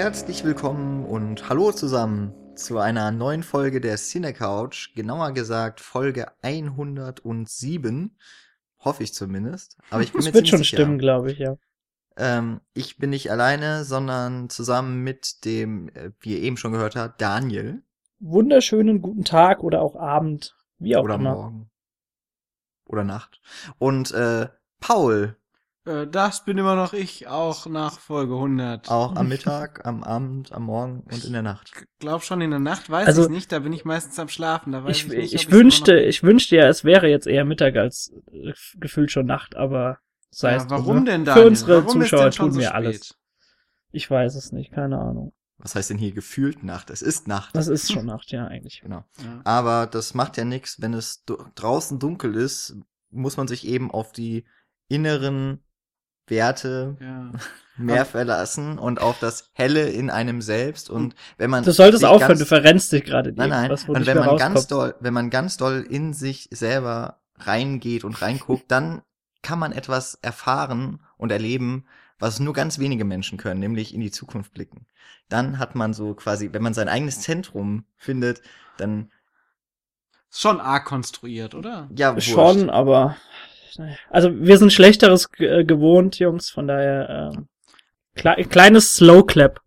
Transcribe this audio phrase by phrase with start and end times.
[0.00, 6.28] Herzlich willkommen und hallo zusammen zu einer neuen Folge der Cine Couch, genauer gesagt Folge
[6.40, 8.16] 107,
[8.78, 9.76] hoffe ich zumindest.
[9.90, 10.78] Aber ich bin Das mir wird schon sicher.
[10.78, 11.58] stimmen, glaube ich, ja.
[12.16, 16.96] Ähm, ich bin nicht alleine, sondern zusammen mit dem, äh, wie ihr eben schon gehört
[16.96, 17.82] habt, Daniel
[18.20, 21.34] Wunderschönen guten Tag oder auch Abend, wie auch oder immer.
[21.34, 21.70] morgen
[22.86, 23.42] oder Nacht
[23.76, 24.48] und äh,
[24.80, 25.36] Paul
[25.84, 28.90] Das bin immer noch ich, auch nach Folge 100.
[28.90, 31.72] auch am Mittag, am Abend, am Morgen und in der Nacht.
[31.98, 34.72] Glaub schon in der Nacht, weiß Also- ich nicht, da bin ich meistens am Schlafen.
[34.72, 37.76] Da weiß Ich, ich, nicht, ich wünschte, ich wünschte ja, es wäre jetzt eher Mittag
[37.76, 39.98] als äh, gefühlt schon Nacht, aber
[40.30, 41.04] sei es ja, drum, warum ne?
[41.12, 41.34] denn da?
[41.34, 43.16] Für unsere Zuschauer tun wir alles.
[43.90, 45.32] Ich weiß es nicht, keine Ahnung.
[45.56, 46.90] Was heißt denn hier gefühlt Nacht?
[46.90, 47.56] Es ist Nacht.
[47.56, 48.80] Das ist schon Nacht, ja, eigentlich.
[48.82, 49.04] Genau.
[49.22, 49.40] Ja.
[49.44, 52.76] Aber das macht ja nichts, wenn es draußen dunkel ist,
[53.10, 54.44] muss man sich eben auf die
[54.88, 55.62] inneren
[56.26, 57.30] Werte Ja.
[57.76, 60.90] mehr verlassen und auf das Helle in einem selbst.
[60.90, 63.32] Und wenn man Du solltest aufhören, ganz- du verrennst dich gerade.
[63.32, 63.70] Nein, nein.
[63.70, 64.70] Und wenn man ganz rauskommt.
[64.70, 69.02] doll, wenn man ganz doll in sich selber reingeht und reinguckt, dann
[69.42, 71.86] kann man etwas erfahren und erleben,
[72.18, 74.86] was nur ganz wenige Menschen können, nämlich in die Zukunft blicken.
[75.30, 78.42] Dann hat man so quasi, wenn man sein eigenes Zentrum findet,
[78.76, 79.10] dann
[80.30, 81.88] schon arg konstruiert, oder?
[81.96, 82.30] ja wurscht.
[82.30, 83.16] Schon, aber naja.
[84.10, 87.48] Also wir sind schlechteres äh, gewohnt, Jungs, von daher ähm,
[88.14, 89.60] kle kleines Slow Clap.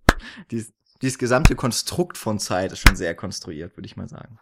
[0.51, 4.39] Dies, dieses gesamte Konstrukt von Zeit ist schon sehr konstruiert, würde ich mal sagen.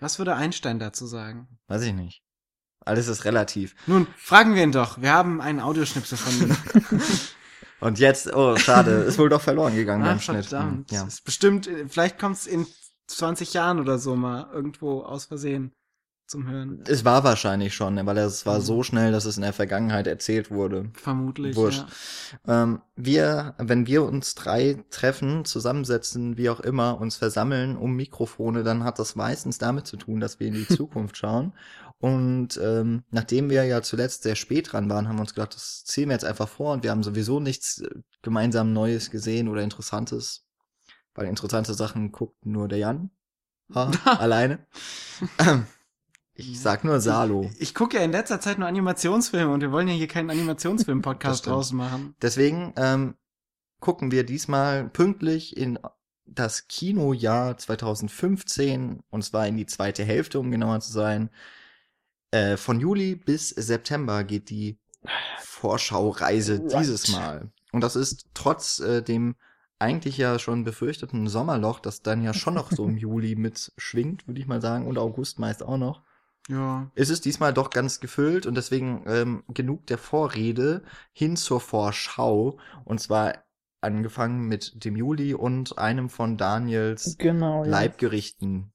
[0.00, 1.48] Was würde Einstein dazu sagen?
[1.68, 2.22] Weiß ich nicht.
[2.80, 3.74] Alles ist relativ.
[3.86, 5.00] Nun, fragen wir ihn doch.
[5.00, 6.56] Wir haben einen Audioschnipsel von ihm.
[7.80, 10.46] Und jetzt, oh, schade, ist wohl doch verloren gegangen ah, beim Schnitt.
[10.46, 10.90] verdammt.
[10.90, 11.06] Ja.
[11.06, 12.66] Ist bestimmt, äh, vielleicht kommt's in
[13.08, 15.74] 20 Jahren oder so mal irgendwo aus Versehen
[16.26, 16.82] zum Hören.
[16.86, 20.50] Es war wahrscheinlich schon, weil es war so schnell, dass es in der Vergangenheit erzählt
[20.50, 20.90] wurde.
[20.94, 21.56] Vermutlich.
[21.56, 21.84] Wurscht.
[22.46, 22.62] Ja.
[22.62, 28.62] Ähm, wir, wenn wir uns drei treffen, zusammensetzen, wie auch immer, uns versammeln um Mikrofone,
[28.62, 31.52] dann hat das meistens damit zu tun, dass wir in die Zukunft schauen.
[31.98, 35.84] Und ähm, nachdem wir ja zuletzt sehr spät dran waren, haben wir uns gedacht, das
[35.84, 37.88] ziehen wir jetzt einfach vor und wir haben sowieso nichts äh,
[38.22, 40.46] gemeinsam Neues gesehen oder Interessantes.
[41.14, 43.10] Weil interessante Sachen guckt nur der Jan.
[43.74, 44.66] Ha, alleine.
[46.36, 47.50] Ich sag nur Salo.
[47.54, 50.30] Ich, ich gucke ja in letzter Zeit nur Animationsfilme und wir wollen ja hier keinen
[50.30, 52.16] Animationsfilm-Podcast draus machen.
[52.20, 53.14] Deswegen ähm,
[53.80, 55.78] gucken wir diesmal pünktlich in
[56.26, 61.30] das Kinojahr 2015 und zwar in die zweite Hälfte, um genauer zu sein.
[62.32, 64.78] Äh, von Juli bis September geht die
[65.38, 66.80] Vorschaureise Right.
[66.80, 67.52] dieses Mal.
[67.70, 69.36] Und das ist trotz äh, dem
[69.78, 74.40] eigentlich ja schon befürchteten Sommerloch, das dann ja schon noch so im Juli mitschwingt, würde
[74.40, 76.02] ich mal sagen, und August meist auch noch
[76.48, 76.90] Ja.
[76.94, 80.82] ist es diesmal doch ganz gefüllt und deswegen ähm, genug der Vorrede
[81.12, 82.58] hin zur Vorschau.
[82.84, 83.44] Und zwar
[83.80, 87.64] angefangen mit dem Juli und einem von Daniels Genau.
[87.64, 87.70] Ja.
[87.70, 88.72] Leibgerichten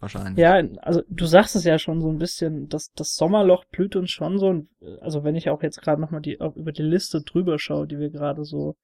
[0.00, 0.38] wahrscheinlich.
[0.38, 4.10] Ja, also du sagst es ja schon so ein bisschen, das, das Sommerloch blüht uns
[4.10, 4.48] schon so.
[4.48, 7.58] Und, äh, Also wenn ich auch jetzt gerade nochmal die, auch über die Liste drüber
[7.58, 8.76] schaue, die wir gerade so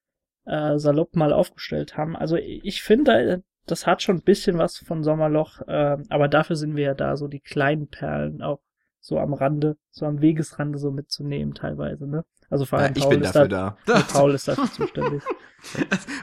[0.46, 2.16] äh, salopp mal aufgestellt haben.
[2.16, 6.76] Also ich finde, das hat schon ein bisschen was von Sommerloch, äh, aber dafür sind
[6.76, 8.60] wir ja da, so die kleinen Perlen auch
[9.00, 12.24] so am Rande, so am Wegesrande so mitzunehmen teilweise, ne?
[12.50, 14.00] Also vor Ja, allem ich Paul bin ist dafür da, da.
[14.12, 15.22] Paul ist dafür zuständig.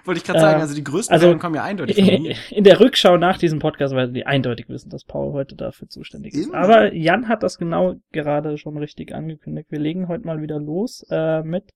[0.06, 2.36] Wollte ich gerade sagen, Äh, also die größten also- Perlen kommen ja eindeutig von mir.
[2.52, 6.34] In der Rückschau nach diesem Podcast werden die eindeutig wissen, dass Paul heute dafür zuständig
[6.34, 6.48] ist.
[6.48, 6.58] Immer.
[6.60, 9.72] Aber Jan hat das genau gerade schon richtig angekündigt.
[9.72, 11.72] Wir legen heute mal wieder los äh, mit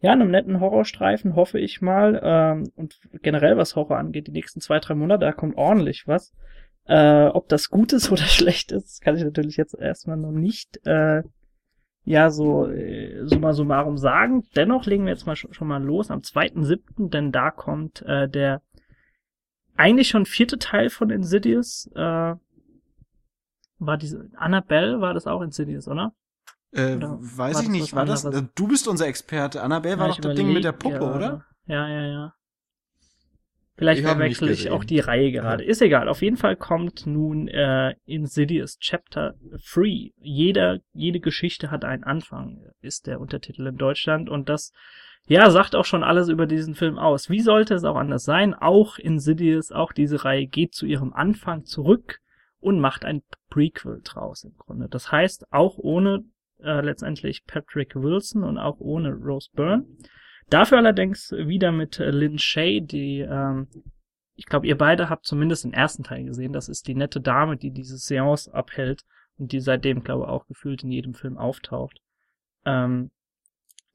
[0.00, 2.20] ja, einem netten Horrorstreifen, hoffe ich mal.
[2.22, 6.32] Ähm, und generell, was Horror angeht, die nächsten zwei, drei Monate, da kommt ordentlich was.
[6.84, 10.86] Äh, ob das gut ist oder schlecht ist, kann ich natürlich jetzt erstmal noch nicht
[10.86, 11.22] äh,
[12.04, 14.44] ja so äh, summa summarum sagen.
[14.56, 18.28] Dennoch legen wir jetzt mal schon, schon mal los am 2.7., denn da kommt äh,
[18.28, 18.62] der
[19.76, 21.90] eigentlich schon vierte Teil von Insidious.
[21.94, 22.34] Äh,
[23.80, 26.12] war diese Annabelle, war das auch Insidious, oder?
[26.72, 28.24] Äh, weiß ich nicht, was war das?
[28.26, 28.44] anderes?
[28.44, 29.62] äh, Du bist unser Experte.
[29.62, 31.16] Annabelle war Ja, doch ich das Ding mit der Puppe, gerade.
[31.16, 31.44] oder?
[31.66, 32.34] Ja, ja, ja.
[33.76, 35.62] Vielleicht Ich verwechsel nicht ich auch die Reihe gerade.
[35.64, 36.08] Ist egal.
[36.08, 39.34] Auf jeden Fall kommt nun äh, Insidious Chapter
[39.72, 40.10] 3.
[40.20, 44.28] Jeder, jede Geschichte hat einen Anfang, ist der Untertitel in Deutschland.
[44.28, 44.72] Und das,
[45.28, 47.30] ja, sagt auch schon alles über diesen Film aus.
[47.30, 48.52] Wie sollte es auch anders sein?
[48.52, 52.18] Auch Insidious, auch diese Reihe geht zu ihrem Anfang zurück
[52.58, 54.88] und macht ein Prequel draus im Grunde.
[54.88, 56.24] Das heißt, auch ohne
[56.62, 59.86] äh, letztendlich Patrick Wilson und auch ohne Rose Byrne.
[60.50, 63.68] Dafür allerdings wieder mit äh, Lynn Shay, die, ähm,
[64.34, 66.52] ich glaube, ihr beide habt zumindest den ersten Teil gesehen.
[66.52, 69.02] Das ist die nette Dame, die diese Seance abhält
[69.36, 72.00] und die seitdem, glaube ich, auch gefühlt in jedem Film auftaucht.
[72.64, 73.10] Ähm,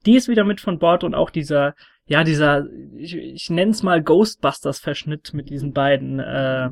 [0.06, 1.74] die ist wieder mit von Bord und auch dieser,
[2.06, 2.66] ja, dieser,
[2.96, 6.70] ich, ich nenne es mal Ghostbusters-Verschnitt mit diesen beiden äh,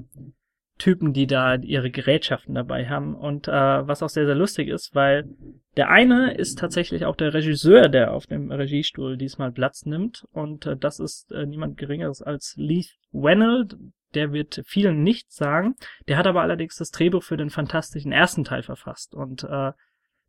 [0.79, 3.15] Typen, die da ihre Gerätschaften dabei haben.
[3.15, 5.29] Und äh, was auch sehr, sehr lustig ist, weil
[5.77, 10.25] der eine ist tatsächlich auch der Regisseur, der auf dem Regiestuhl diesmal Platz nimmt.
[10.33, 13.69] Und äh, das ist äh, niemand Geringeres als Leith Wennell.
[14.15, 15.75] Der wird vielen nichts sagen.
[16.09, 19.15] Der hat aber allerdings das Drehbuch für den fantastischen ersten Teil verfasst.
[19.15, 19.73] Und äh,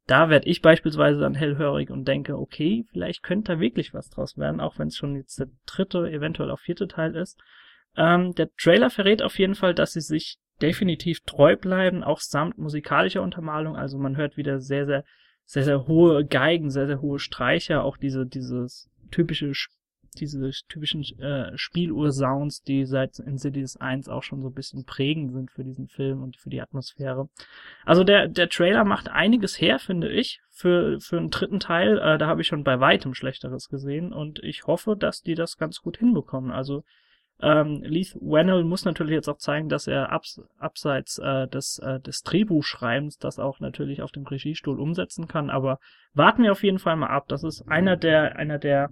[0.06, 4.38] da werde ich beispielsweise dann hellhörig und denke, okay, vielleicht könnte da wirklich was draus
[4.38, 7.40] werden, auch wenn es schon jetzt der dritte, eventuell auch vierte Teil ist.
[7.96, 12.58] Ähm, der Trailer verrät auf jeden Fall, dass sie sich definitiv treu bleiben, auch samt
[12.58, 13.76] musikalischer Untermalung.
[13.76, 15.04] Also man hört wieder sehr, sehr,
[15.46, 19.52] sehr, sehr hohe Geigen, sehr, sehr hohe Streicher, auch diese, dieses typische,
[20.20, 25.52] diese typischen äh, Spieluhr-Sounds, die seit Insidious 1 auch schon so ein bisschen prägend sind
[25.52, 27.30] für diesen Film und für die Atmosphäre.
[27.84, 31.98] Also der, der Trailer macht einiges her, finde ich, für, für einen dritten Teil.
[31.98, 35.58] Äh, da habe ich schon bei weitem Schlechteres gesehen und ich hoffe, dass die das
[35.58, 36.52] ganz gut hinbekommen.
[36.52, 36.84] Also
[37.42, 42.00] ähm, Leith Wennell muss natürlich jetzt auch zeigen, dass er abs abseits äh, des, äh,
[42.00, 45.50] des Drehbuchschreibens das auch natürlich auf dem Regiestuhl umsetzen kann.
[45.50, 45.80] Aber
[46.14, 47.28] warten wir auf jeden Fall mal ab.
[47.28, 48.90] Das ist einer der, einer der,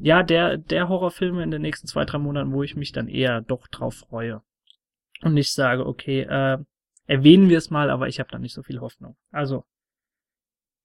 [0.00, 3.40] ja, der, der Horrorfilme in den nächsten zwei, drei Monaten, wo ich mich dann eher
[3.40, 4.42] doch drauf freue.
[5.22, 6.58] Und nicht sage, okay, äh,
[7.06, 9.16] erwähnen wir es mal, aber ich habe da nicht so viel Hoffnung.
[9.30, 9.64] Also,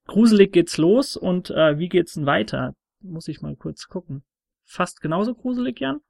[0.05, 2.75] gruselig geht's los und äh, wie geht's denn weiter?
[3.01, 4.23] Muss ich mal kurz gucken.
[4.63, 6.01] Fast genauso gruselig, Jan?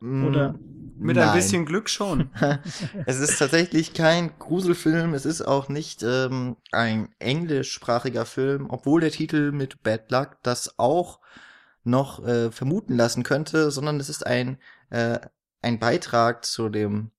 [0.00, 0.54] Oder?
[1.00, 1.28] Mit Nein.
[1.28, 2.30] ein bisschen Glück schon.
[3.06, 9.12] es ist tatsächlich kein Gruselfilm, es ist auch nicht ähm, ein englischsprachiger Film, obwohl der
[9.12, 11.20] Titel mit Bad Luck das auch
[11.84, 14.58] noch äh, vermuten lassen könnte, sondern es ist ein,
[14.90, 15.20] äh,
[15.62, 17.12] ein Beitrag zu dem,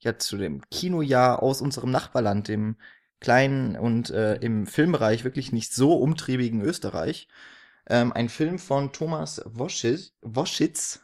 [0.00, 2.76] ja, zu dem Kinojahr aus unserem Nachbarland, dem
[3.20, 7.28] kleinen und äh, im Filmbereich wirklich nicht so umtriebigen Österreich.
[7.86, 10.12] Ähm, ein Film von Thomas Woschitz.
[10.22, 11.00] Woschitz.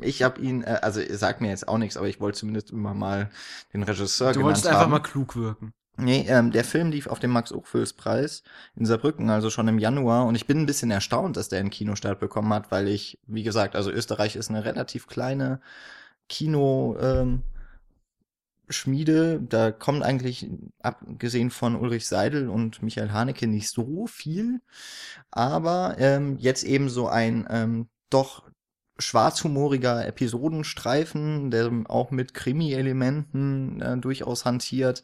[0.00, 2.94] Ich habe ihn, äh, also sagt mir jetzt auch nichts, aber ich wollte zumindest immer
[2.94, 3.30] mal
[3.72, 4.90] den Regisseur Du wolltest einfach haben.
[4.92, 5.72] mal klug wirken.
[5.96, 8.42] Nee, ähm, der Film lief auf dem Max-Ophüls-Preis
[8.74, 10.24] in Saarbrücken, also schon im Januar.
[10.26, 13.42] Und ich bin ein bisschen erstaunt, dass der einen Kinostart bekommen hat, weil ich, wie
[13.42, 15.60] gesagt, also Österreich ist eine relativ kleine
[16.28, 17.42] Kino, ähm,
[18.70, 20.48] Schmiede, da kommt eigentlich,
[20.80, 24.60] abgesehen von Ulrich Seidel und Michael Haneke, nicht so viel.
[25.30, 28.44] Aber ähm, jetzt eben so ein ähm, doch
[28.98, 35.02] schwarzhumoriger Episodenstreifen, der auch mit Krimi-Elementen äh, durchaus hantiert.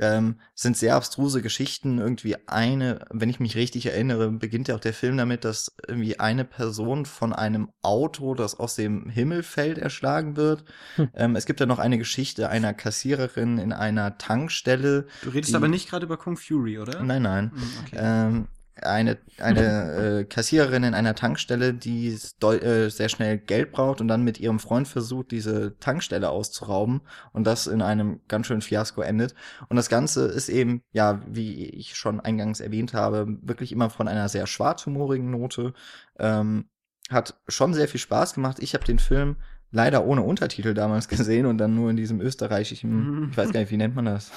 [0.00, 1.98] Ähm, sind sehr abstruse Geschichten.
[1.98, 6.18] Irgendwie eine, wenn ich mich richtig erinnere, beginnt ja auch der Film damit, dass irgendwie
[6.18, 10.64] eine Person von einem Auto, das aus dem Himmel fällt, erschlagen wird.
[10.96, 11.10] Hm.
[11.14, 15.06] Ähm, es gibt ja noch eine Geschichte einer Kassiererin in einer Tankstelle.
[15.22, 17.02] Du redest aber nicht gerade über Kung Fury, oder?
[17.02, 17.52] Nein, nein.
[17.52, 17.96] Hm, Okay.
[17.98, 18.48] Ähm,
[18.82, 24.22] eine eine äh, Kassiererin in einer Tankstelle, die äh, sehr schnell Geld braucht und dann
[24.22, 27.00] mit ihrem Freund versucht, diese Tankstelle auszurauben
[27.32, 29.34] und das in einem ganz schönen Fiasko endet.
[29.68, 34.08] Und das Ganze ist eben, ja, wie ich schon eingangs erwähnt habe, wirklich immer von
[34.08, 35.72] einer sehr schwarzhumorigen Note.
[36.18, 36.68] Ähm,
[37.10, 38.58] hat schon sehr viel Spaß gemacht.
[38.60, 39.36] Ich habe den Film
[39.70, 42.90] leider ohne Untertitel damals gesehen und dann nur in diesem österreichischen,
[43.24, 43.28] Mhm.
[43.30, 44.30] ich weiß gar nicht, wie nennt man das?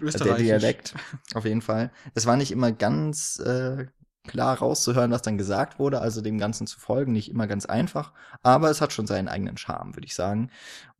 [0.00, 0.42] Der Österreichisch.
[0.46, 0.94] Dialekt,
[1.34, 1.90] auf jeden Fall.
[2.14, 3.86] Es war nicht immer ganz äh,
[4.26, 8.12] klar rauszuhören, was dann gesagt wurde, also dem Ganzen zu folgen, nicht immer ganz einfach,
[8.42, 10.50] aber es hat schon seinen eigenen Charme, würde ich sagen.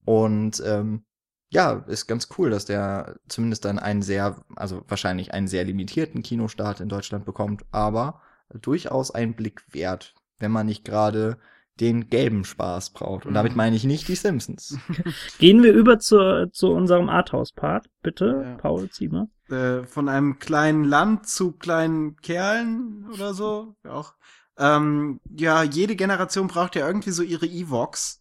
[0.05, 1.05] Und ähm,
[1.51, 6.23] ja, ist ganz cool, dass der zumindest dann einen sehr, also wahrscheinlich einen sehr limitierten
[6.23, 8.23] Kinostart in Deutschland bekommt, aber
[8.61, 11.37] durchaus einen Blick wert, wenn man nicht gerade
[11.81, 13.27] den gelben Spaß braucht.
[13.27, 13.57] Und damit Mhm.
[13.57, 14.77] meine ich nicht die Simpsons.
[15.39, 17.87] Gehen wir über zu, zu unserem Arthouse-Part.
[18.03, 18.55] Bitte, Ja.
[18.57, 19.29] Paul, zieh mal.
[19.49, 23.75] äh, von einem kleinen Land zu kleinen Kerlen oder so.
[23.85, 24.15] Ja, Auch.
[24.59, 28.21] Ähm, ja, jede Generation braucht ja irgendwie so ihre Evox.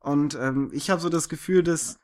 [0.00, 1.98] Und ähm, ich habe so das Gefühl, dass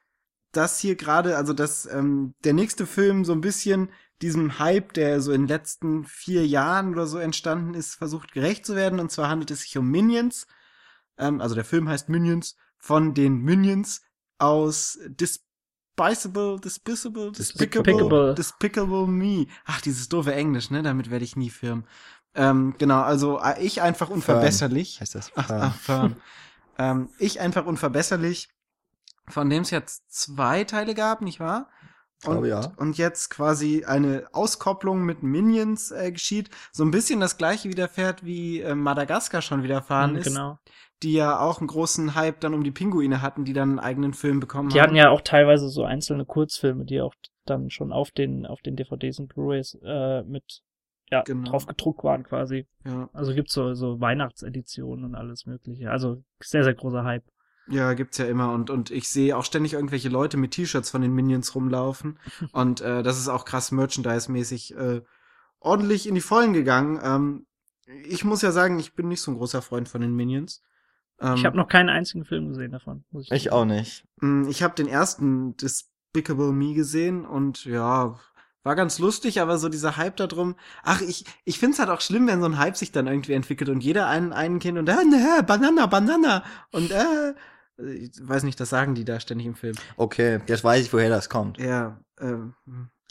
[0.53, 3.89] das hier gerade, also dass ähm, der nächste Film so ein bisschen
[4.23, 8.65] diesem Hype, der so in den letzten vier Jahren oder so entstanden ist, versucht gerecht
[8.65, 9.01] zu werden.
[9.01, 10.47] Und zwar handelt es sich um Minions.
[11.19, 14.03] Ähm, also der Film heißt Minions von den Minions
[14.39, 18.35] aus Despicable, Despicable, Despicable.
[18.35, 19.47] Despicable Me.
[19.65, 20.83] Ach, dieses doofe Englisch, ne?
[20.83, 21.85] Damit werde ich nie firm.
[22.35, 25.01] Ähm, genau, also äh, ich einfach unverbesserlich.
[25.01, 25.31] Heißt das?
[25.37, 26.17] Ach, ach Fern.
[26.79, 28.49] ähm, ich einfach unverbesserlich,
[29.29, 31.71] von dem es jetzt zwei Teile gab, nicht wahr?
[32.29, 32.73] Und, ja.
[32.77, 36.51] und jetzt quasi eine Auskopplung mit Minions äh, geschieht.
[36.73, 40.27] So ein bisschen das gleiche widerfährt, wie äh, Madagaskar schon widerfahren Mhm, ist.
[40.27, 40.59] genau.
[41.03, 44.15] Die ja auch einen großen Hype dann um die Pinguine hatten, die dann einen eigenen
[44.15, 44.87] Film bekommen Die haben.
[44.89, 47.15] hatten ja auch teilweise so einzelne Kurzfilme, die auch
[47.45, 50.63] dann schon auf den, auf den DVDs und Blu-rays äh, mit
[51.11, 51.51] ja, Genau.
[51.51, 52.67] drauf gedruckt waren quasi.
[52.87, 53.11] Ja.
[53.13, 55.91] Also gibt's so, so Weihnachtseditionen und alles mögliche.
[55.91, 57.25] Also sehr, sehr großer Hype.
[57.69, 61.01] Ja, gibt's ja immer und und ich sehe auch ständig irgendwelche Leute mit T-Shirts von
[61.03, 62.19] den Minions rumlaufen
[62.53, 65.03] und äh, das ist auch krass Merchandise-mäßig äh,
[65.61, 67.01] ordentlich in die Vollen gegangen.
[67.03, 67.47] Ähm,
[68.07, 70.63] ich muss ja sagen, ich bin nicht so ein großer Freund von den Minions.
[71.21, 73.05] Ähm, Ich habe noch keinen einzigen Film gesehen davon.
[73.11, 74.05] Muss ich Ich auch nicht.
[74.21, 78.19] mh, ich habe den ersten Despicable Me gesehen und ja,
[78.63, 80.57] war ganz lustig, aber so dieser Hype da drum.
[80.83, 83.69] Ach, ich ich find's halt auch schlimm, wenn so ein Hype sich dann irgendwie entwickelt
[83.71, 87.35] und jeder einen einen Kind und äh, ne, Banana, Banana und äh
[87.79, 89.75] ich weiß nicht, das sagen die da ständig im Film.
[89.97, 91.59] Okay, jetzt weiß ich, woher das kommt.
[91.59, 92.55] Ja, ähm,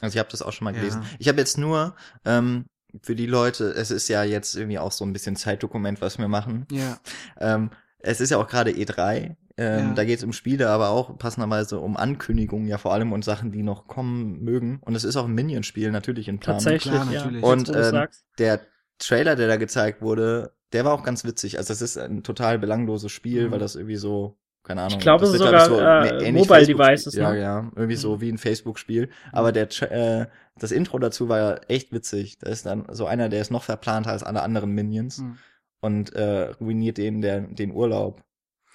[0.01, 0.79] Also ich habe das auch schon mal Ja.
[0.79, 1.03] gelesen.
[1.19, 2.65] Ich habe jetzt nur ähm,
[3.01, 6.27] für die Leute, es ist ja jetzt irgendwie auch so ein bisschen Zeitdokument, was wir
[6.27, 6.65] machen.
[6.71, 6.97] ja,
[7.39, 9.35] Ähm, es ist ja auch gerade E3.
[9.55, 9.93] Ähm, Ja.
[9.93, 13.51] Da geht es um Spiele, aber auch passenderweise um Ankündigungen, ja vor allem und Sachen,
[13.51, 14.79] die noch kommen mögen.
[14.81, 16.63] Und es ist auch ein Minion-Spiel natürlich in Planung.
[16.63, 17.19] Tatsächlich, Klar, ja.
[17.25, 17.43] natürlich.
[17.43, 18.07] Und, wo du's ähm.
[18.39, 18.61] Der
[18.99, 21.57] Trailer, der da gezeigt wurde, der war auch ganz witzig.
[21.59, 23.51] Also es ist ein total belangloses Spiel, Mhm.
[23.51, 24.97] weil das irgendwie so, keine Ahnung.
[24.97, 27.39] Ich glaube, das ist sogar, ich, äh, Mobile Devices, Ja, ne?
[27.41, 28.21] ja, irgendwie so Mhm.
[28.21, 29.09] wie ein Facebook-Spiel.
[29.31, 30.25] Aber der, äh,
[30.59, 32.37] das Intro dazu war ja echt witzig.
[32.39, 35.37] Da ist dann so einer, der ist noch verplanter als alle anderen Minions Hm.
[35.81, 38.23] und äh, ruiniert dem der, den Urlaub.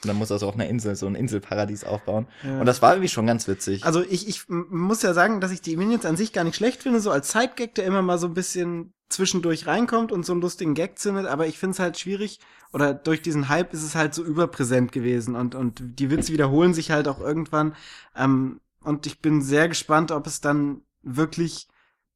[0.02, 2.28] Und dann muss er so auf einer Insel, so ein Inselparadies aufbauen.
[2.45, 2.61] ja.
[2.61, 3.85] Und das war irgendwie schon ganz witzig.
[3.85, 6.83] also ich, ich muss ja sagen, dass ich die Minions an sich gar nicht schlecht
[6.83, 10.43] finde, so als Sidegag, der immer mal so ein bisschen zwischendurch reinkommt und so einen
[10.43, 12.40] lustigen Gag zündet, aber ich finde es halt schwierig,
[12.73, 16.75] oder durch diesen Hype ist es halt so überpräsent gewesen und, und die Witze wiederholen
[16.75, 17.75] sich halt auch irgendwann.
[18.14, 21.69] Ähm, und ich bin sehr gespannt, ob es dann wirklich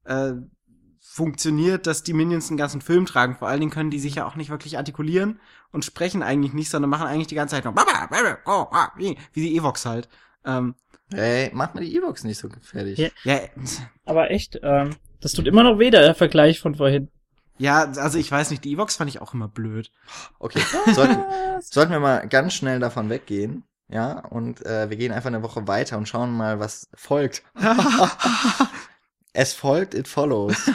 [0.04, 0.34] äh,
[1.12, 3.36] funktioniert, dass die Minions einen ganzen Film tragen.
[3.36, 5.40] Vor allen Dingen können die sich ja auch nicht wirklich artikulieren
[5.70, 7.74] und sprechen eigentlich nicht, sondern machen eigentlich die ganze Zeit nur
[8.96, 10.08] wie, wie die Evox halt.
[10.46, 10.74] Ähm,
[11.12, 12.98] Ey, mach mal die E-Box nicht so gefährlich.
[12.98, 13.10] Ja.
[13.24, 13.40] ja,
[14.06, 17.10] Aber echt, ähm, das tut immer noch weh, der Vergleich von vorhin.
[17.58, 19.92] ja, also ich weiß nicht, die Evox fand ich auch immer blöd.
[20.38, 20.62] Okay,
[20.94, 21.18] sollten,
[21.60, 23.64] sollten wir mal ganz schnell davon weggehen.
[23.88, 27.42] Ja, und äh, wir gehen einfach eine Woche weiter und schauen mal, was folgt.
[29.32, 30.70] Es folgt, it follows.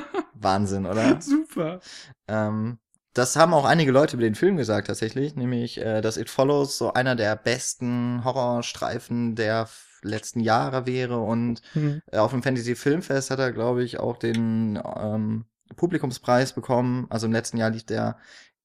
[0.34, 1.20] Wahnsinn, oder?
[1.20, 1.80] Super.
[2.28, 2.78] Ähm,
[3.14, 6.76] das haben auch einige Leute über den Film gesagt, tatsächlich, nämlich, äh, dass It Follows
[6.76, 9.68] so einer der besten Horrorstreifen der
[10.02, 12.02] letzten Jahre wäre und Hm.
[12.12, 17.06] äh, auf dem Fantasy Filmfest hat er, glaube ich, auch den ähm, Publikumspreis bekommen.
[17.08, 18.18] Also im letzten Jahr lief der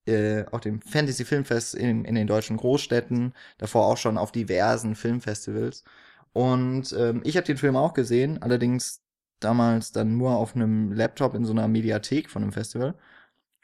[0.05, 4.95] äh, auf dem Fantasy Filmfest in, in den deutschen Großstädten, davor auch schon auf diversen
[4.95, 5.83] Filmfestivals.
[6.33, 9.01] Und ähm, ich habe den Film auch gesehen, allerdings
[9.39, 12.95] damals dann nur auf einem Laptop in so einer Mediathek von einem Festival.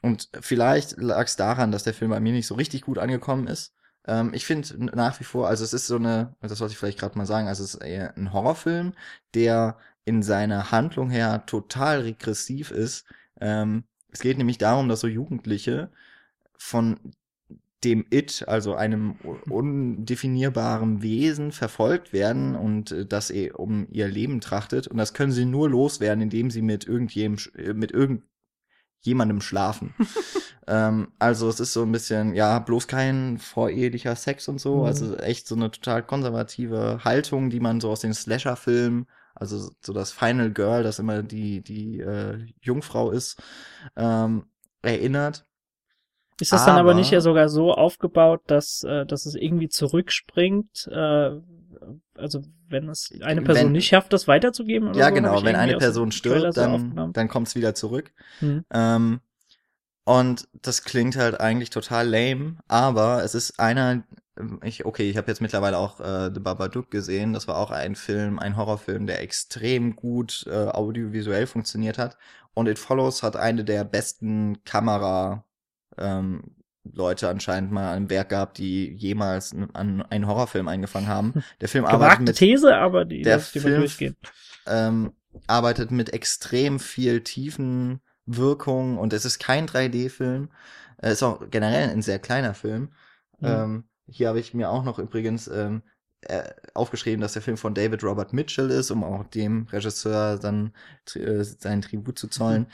[0.02, 3.48] Und vielleicht lag es daran, dass der Film bei mir nicht so richtig gut angekommen
[3.48, 3.74] ist.
[4.06, 7.00] Ähm, ich finde nach wie vor, also es ist so eine, das sollte ich vielleicht
[7.00, 8.94] gerade mal sagen, also es ist eher ein Horrorfilm,
[9.34, 13.06] der in seiner Handlung her total regressiv ist.
[13.42, 15.92] Ähm, es geht nämlich darum, dass so Jugendliche
[16.58, 17.00] von
[17.84, 19.16] dem It, also einem
[19.50, 24.88] undefinierbaren Wesen, verfolgt werden und äh, das eh um ihr Leben trachtet.
[24.88, 29.94] Und das können sie nur loswerden, indem sie mit irgendjemandem, äh, mit irgendjemandem schlafen.
[30.68, 34.78] ähm, also es ist so ein bisschen, ja, bloß kein vorehelicher Sex und so.
[34.78, 34.86] Mhm.
[34.86, 39.06] Also echt so eine total konservative Haltung, die man so aus den Slasher-Filmen,
[39.36, 43.40] also so das Final Girl, das immer die, die äh, Jungfrau ist,
[43.96, 44.46] ähm,
[44.82, 45.48] erinnert.
[46.40, 49.70] Ist das dann aber Aber- nicht ja sogar so aufgebaut, dass, äh, dass es irgendwie
[49.70, 51.32] zurückspringt, äh,
[52.16, 54.90] also wenn es eine Person Wenn- nicht schafft, das weiterzugeben?
[54.90, 55.44] Oder Ja, so, genau.
[55.44, 58.12] Wenn eine Person stirbt, dann, dann kommt es wieder zurück.
[58.40, 58.66] Hm.
[58.72, 59.20] Ähm,
[60.04, 64.04] und das klingt halt eigentlich total lame, aber es ist einer,
[64.64, 67.34] ich, okay, ich habe jetzt mittlerweile auch äh, The Babadook gesehen.
[67.34, 72.18] Das war auch ein Film, ein Horrorfilm, der extrem gut äh, audiovisuell funktioniert hat.
[72.54, 75.44] Und It Follows hat eine der besten Kamera
[75.98, 76.42] ähm,
[76.84, 81.34] Leute anscheinend mal im Werk gehabt, die jemals an einen Horrorfilm eingefangen haben.
[81.62, 84.16] Der Film arbeitet mit These, aber die der mal Film- durchgehen.
[84.66, 85.14] ähm,
[85.48, 90.50] arbeitet mit extrem viel tiefen Wirkung und es ist kein 3D-Film.
[90.98, 92.90] Es ist auch generell ein sehr kleiner Film.
[93.40, 93.48] Mhm.
[93.48, 95.84] Ähm, hier habe ich mir auch noch übrigens ähm,
[96.22, 100.74] äh, aufgeschrieben, dass der Film von David Robert Mitchell ist, um auch dem Regisseur dann
[101.16, 102.68] äh, seinen Tribut zu zollen.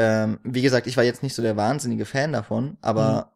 [0.00, 3.32] Ähm, wie gesagt, ich war jetzt nicht so der wahnsinnige Fan davon, aber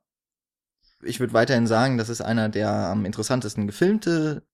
[1.02, 4.44] ich würde weiterhin sagen, das ist einer der am interessantesten gefilmte,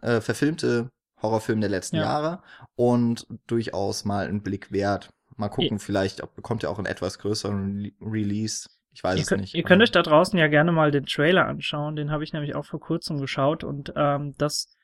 [0.00, 2.02] äh, verfilmte Horrorfilm der letzten Ja.
[2.02, 2.42] Jahre
[2.76, 5.10] und durchaus mal einen Blick wert.
[5.34, 8.68] Mal gucken, vielleicht ob, bekommt er auch einen etwas größeren Re Release.
[8.92, 9.54] Ich weiß Ihr es könnt, nicht.
[9.54, 11.96] ihr könnt euch da draußen ja gerne mal den Trailer anschauen.
[11.96, 14.75] Den habe ich nämlich auch vor kurzem geschaut und ähm, das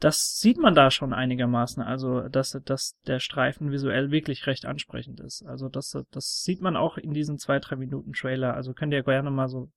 [0.00, 5.20] das sieht man da schon einigermaßen, also dass, dass der Streifen visuell wirklich recht ansprechend
[5.20, 5.44] ist.
[5.44, 8.54] Also das, das sieht man auch in diesen zwei, drei Minuten Trailer.
[8.54, 9.70] Also könnt ihr gerne mal so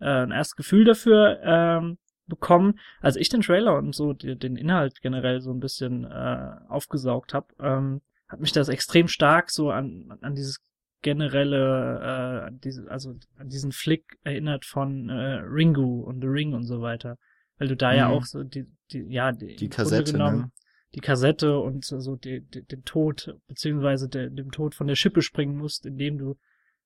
[0.00, 2.78] äh, ein erstes Gefühl dafür ähm, bekommen.
[3.00, 7.34] Als ich den Trailer und so die, den Inhalt generell so ein bisschen äh, aufgesaugt
[7.34, 10.60] habe, ähm, hat mich das extrem stark so an, an dieses
[11.02, 16.64] generelle, äh, diese, also an diesen Flick erinnert von äh, Ringu und The Ring und
[16.64, 17.18] so weiter.
[17.58, 17.96] Weil du da mhm.
[17.96, 20.50] ja auch so die, die ja, die, die Kassette, genommen, ne?
[20.94, 25.22] die Kassette und so die, die, den Tod, beziehungsweise de, dem Tod von der Schippe
[25.22, 26.36] springen musst, indem du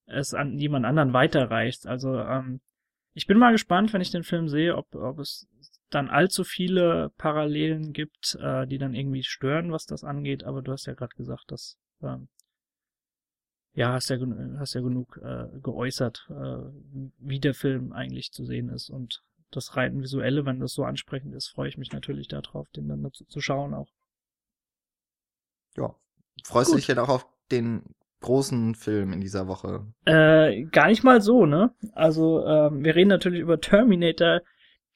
[0.06, 1.86] es an jemand anderen weiterreichst.
[1.86, 2.60] Also, ähm,
[3.14, 5.46] ich bin mal gespannt, wenn ich den Film sehe, ob, ob es
[5.90, 10.72] dann allzu viele Parallelen gibt, äh, die dann irgendwie stören, was das angeht, aber du
[10.72, 12.28] hast ja gerade gesagt, dass ähm,
[13.74, 14.18] ja, hast ja,
[14.58, 16.58] hast ja genug äh, geäußert, äh,
[17.18, 19.22] wie der Film eigentlich zu sehen ist und
[19.56, 23.02] das rein visuelle, wenn das so ansprechend ist, freue ich mich natürlich darauf, den dann
[23.02, 23.88] dazu zu schauen auch.
[25.76, 25.94] Ja.
[26.44, 27.82] Freust du dich denn auch auf den
[28.20, 29.86] großen Film in dieser Woche?
[30.04, 31.74] Äh, gar nicht mal so, ne?
[31.92, 34.40] Also, ähm, wir reden natürlich über Terminator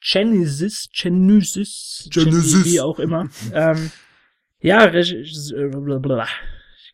[0.01, 3.29] Genesis, Genesis, Genesis, wie auch immer.
[3.53, 3.91] ähm,
[4.59, 5.25] ja, Reg
[5.71, 6.27] blablabla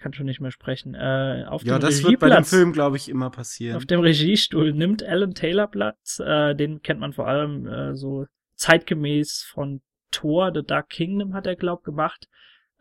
[0.04, 0.94] kann schon nicht mehr sprechen.
[0.94, 3.78] Äh, auf ja, dem das wird bei dem Film, glaube ich, immer passieren.
[3.78, 6.20] Auf dem Regiestuhl nimmt Alan Taylor Platz.
[6.20, 9.82] Äh, den kennt man vor allem äh, so zeitgemäß von
[10.12, 12.28] Thor, The Dark Kingdom hat er, glaub, gemacht.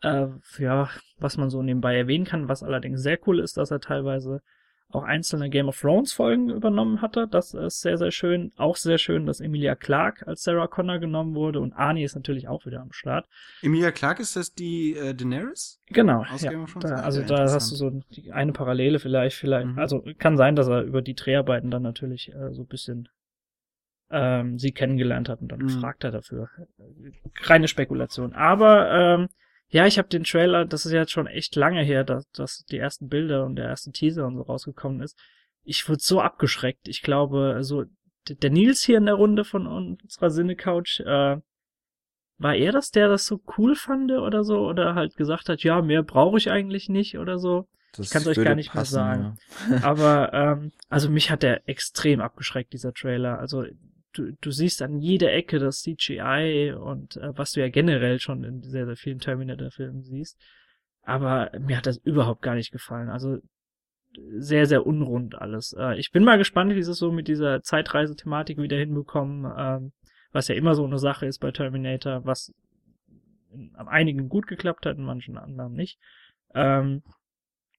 [0.03, 0.27] Äh,
[0.59, 4.43] ja, was man so nebenbei erwähnen kann, was allerdings sehr cool ist, dass er teilweise
[4.95, 7.27] auch einzelne Game of Thrones Folgen übernommen hatte.
[7.29, 8.53] Das ist sehr, sehr schön.
[8.57, 12.49] Auch sehr schön, dass Emilia Clarke als Sarah Connor genommen wurde und Arnie ist natürlich
[12.49, 13.27] auch wieder am Start.
[13.63, 15.81] Emilia Clarke ist das die äh, Daenerys?
[15.87, 16.25] Genau.
[16.31, 16.51] Aus ja.
[16.51, 16.91] Game of Thrones?
[16.91, 19.69] Da, also da hast du so die, eine Parallele vielleicht, vielleicht.
[19.69, 19.79] Mhm.
[19.79, 23.09] Also kann sein, dass er über die Dreharbeiten dann natürlich äh, so ein bisschen
[24.13, 25.69] ähm, sie kennengelernt hat und dann mhm.
[25.69, 26.49] gefragt hat dafür.
[27.43, 28.35] Reine Spekulation.
[28.35, 29.29] Aber ähm,
[29.73, 32.77] ja, ich habe den Trailer, das ist jetzt schon echt lange her, dass, dass die
[32.77, 35.19] ersten Bilder und der erste Teaser und so rausgekommen ist.
[35.65, 36.89] Ich wurde so abgeschreckt.
[36.89, 37.85] Ich glaube, so
[38.29, 41.39] der Nils hier in der Runde von unserer Sinne-Couch, äh,
[42.39, 44.67] war er das, der das so cool fand oder so?
[44.69, 47.67] Oder halt gesagt hat, ja, mehr brauche ich eigentlich nicht oder so?
[47.95, 49.37] Das ich kann es euch gar nicht passen, mehr sagen.
[49.71, 49.85] Ja.
[49.85, 53.39] Aber ähm, also mich hat der extrem abgeschreckt, dieser Trailer.
[53.39, 53.65] Also
[54.13, 58.45] du, du siehst an jeder Ecke das CGI und äh, was du ja generell schon
[58.45, 60.39] in sehr, sehr vielen Terminator-Filmen siehst.
[61.03, 63.09] Aber mir hat das überhaupt gar nicht gefallen.
[63.09, 63.39] Also
[64.39, 65.75] sehr, sehr unrund alles.
[65.79, 69.93] Äh, ich bin mal gespannt, wie sie es so mit dieser Zeitreisethematik wieder hinbekommen, ähm,
[70.33, 72.53] was ja immer so eine Sache ist bei Terminator, was
[73.53, 75.99] in einigen gut geklappt hat, in manchen anderen nicht.
[76.55, 77.03] Ähm,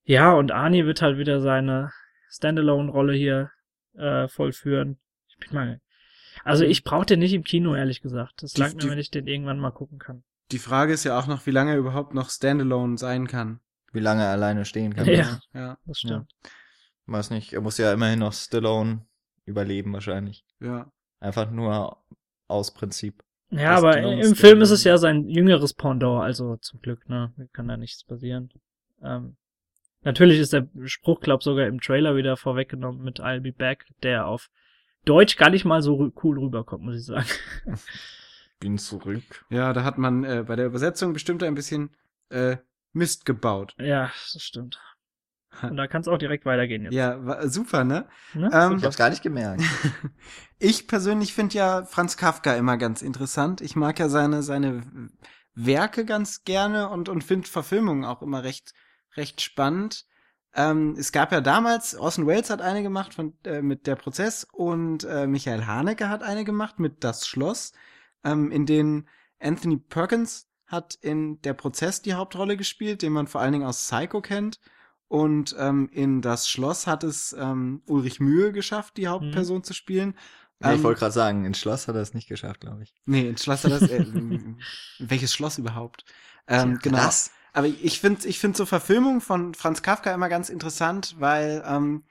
[0.04, 1.92] ja, und Arnie wird halt wieder seine
[2.30, 3.52] Standalone-Rolle hier
[3.96, 5.00] äh, vollführen.
[5.28, 5.80] Ich bin mal
[6.44, 8.44] also ich brauche den nicht im Kino, ehrlich gesagt.
[8.44, 10.24] Das langt mir, wenn ich den irgendwann mal gucken kann.
[10.52, 13.60] Die Frage ist ja auch noch, wie lange er überhaupt noch Standalone sein kann.
[13.92, 15.06] Wie lange er alleine stehen kann.
[15.06, 15.78] Ja, ja.
[15.86, 16.32] das stimmt.
[16.44, 16.50] Ja.
[17.06, 19.06] Weiß nicht, er muss ja immerhin noch Stallone
[19.46, 20.46] überleben wahrscheinlich.
[20.60, 20.92] Ja.
[21.20, 22.04] Einfach nur
[22.48, 23.24] aus Prinzip.
[23.50, 27.32] Ja, aber im Film ist es ja sein jüngeres Pendant, also zum Glück, ne?
[27.54, 28.50] Kann da nichts passieren.
[29.04, 29.38] Ähm,
[30.02, 34.26] natürlich ist der Spruch, glaub sogar im Trailer wieder vorweggenommen mit I'll be back, der
[34.26, 34.50] auf
[35.06, 37.28] Deutsch gar nicht mal so cool rüberkommt, muss ich sagen.
[38.60, 39.46] Bin zurück.
[39.50, 41.96] Ja, da hat man äh, bei der Übersetzung bestimmt ein bisschen
[42.30, 42.58] äh,
[42.94, 43.76] Mist gebaut.
[43.78, 44.80] Ja, das stimmt.
[45.62, 46.94] Und da kann es auch direkt weitergehen jetzt.
[46.94, 48.08] Ja, super, ne?
[48.34, 48.50] ne?
[48.52, 49.62] Ähm, ich hab's gar nicht gemerkt.
[50.60, 53.62] ich persönlich finde ja Franz Kafka immer ganz interessant.
[53.62, 55.10] Ich mag ja seine, seine
[55.54, 58.74] Werke ganz gerne und, und finde Verfilmungen auch immer recht,
[59.16, 60.06] recht spannend.
[60.56, 64.46] Ähm, es gab ja damals, Orson Welles hat eine gemacht von, äh, mit Der Prozess
[64.52, 67.74] und äh, Michael Haneke hat eine gemacht mit Das Schloss,
[68.24, 69.08] ähm, in denen
[69.40, 73.88] Anthony Perkins hat in Der Prozess die Hauptrolle gespielt, den man vor allen Dingen aus
[73.88, 74.60] Psycho kennt.
[75.08, 79.64] Und ähm, in Das Schloss hat es ähm, Ulrich Mühe geschafft, die Hauptperson mhm.
[79.64, 80.18] zu spielen.
[80.60, 82.96] Ja, ich ähm, wollte gerade sagen, in Schloss hat er es nicht geschafft, glaube ich.
[83.06, 83.90] Nee, in Schloss hat er es.
[83.90, 84.06] Äh,
[85.00, 86.06] welches Schloss überhaupt?
[86.48, 87.00] Ähm, genau.
[87.00, 87.32] Krass.
[87.54, 92.04] Aber ich finde ich finde so Verfilmungen von Franz Kafka immer ganz interessant, weil ähm,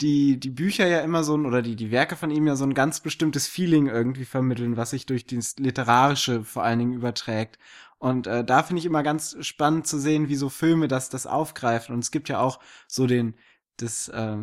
[0.00, 2.64] die, die Bücher ja immer so ein, oder die, die Werke von ihm ja so
[2.64, 7.58] ein ganz bestimmtes Feeling irgendwie vermitteln, was sich durch das Literarische vor allen Dingen überträgt.
[7.98, 11.26] Und äh, da finde ich immer ganz spannend zu sehen, wie so Filme das, das
[11.26, 11.94] aufgreifen.
[11.94, 13.34] Und es gibt ja auch so den,
[13.76, 14.38] das, äh,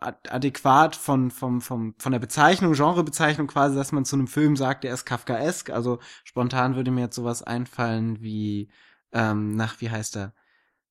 [0.00, 4.84] adäquat von, vom, vom, von der Bezeichnung, Genrebezeichnung quasi, dass man zu einem Film sagt,
[4.84, 5.70] der ist Kafkaesk.
[5.70, 8.68] Also spontan würde mir jetzt sowas einfallen wie
[9.16, 10.34] ähm, nach, wie heißt er?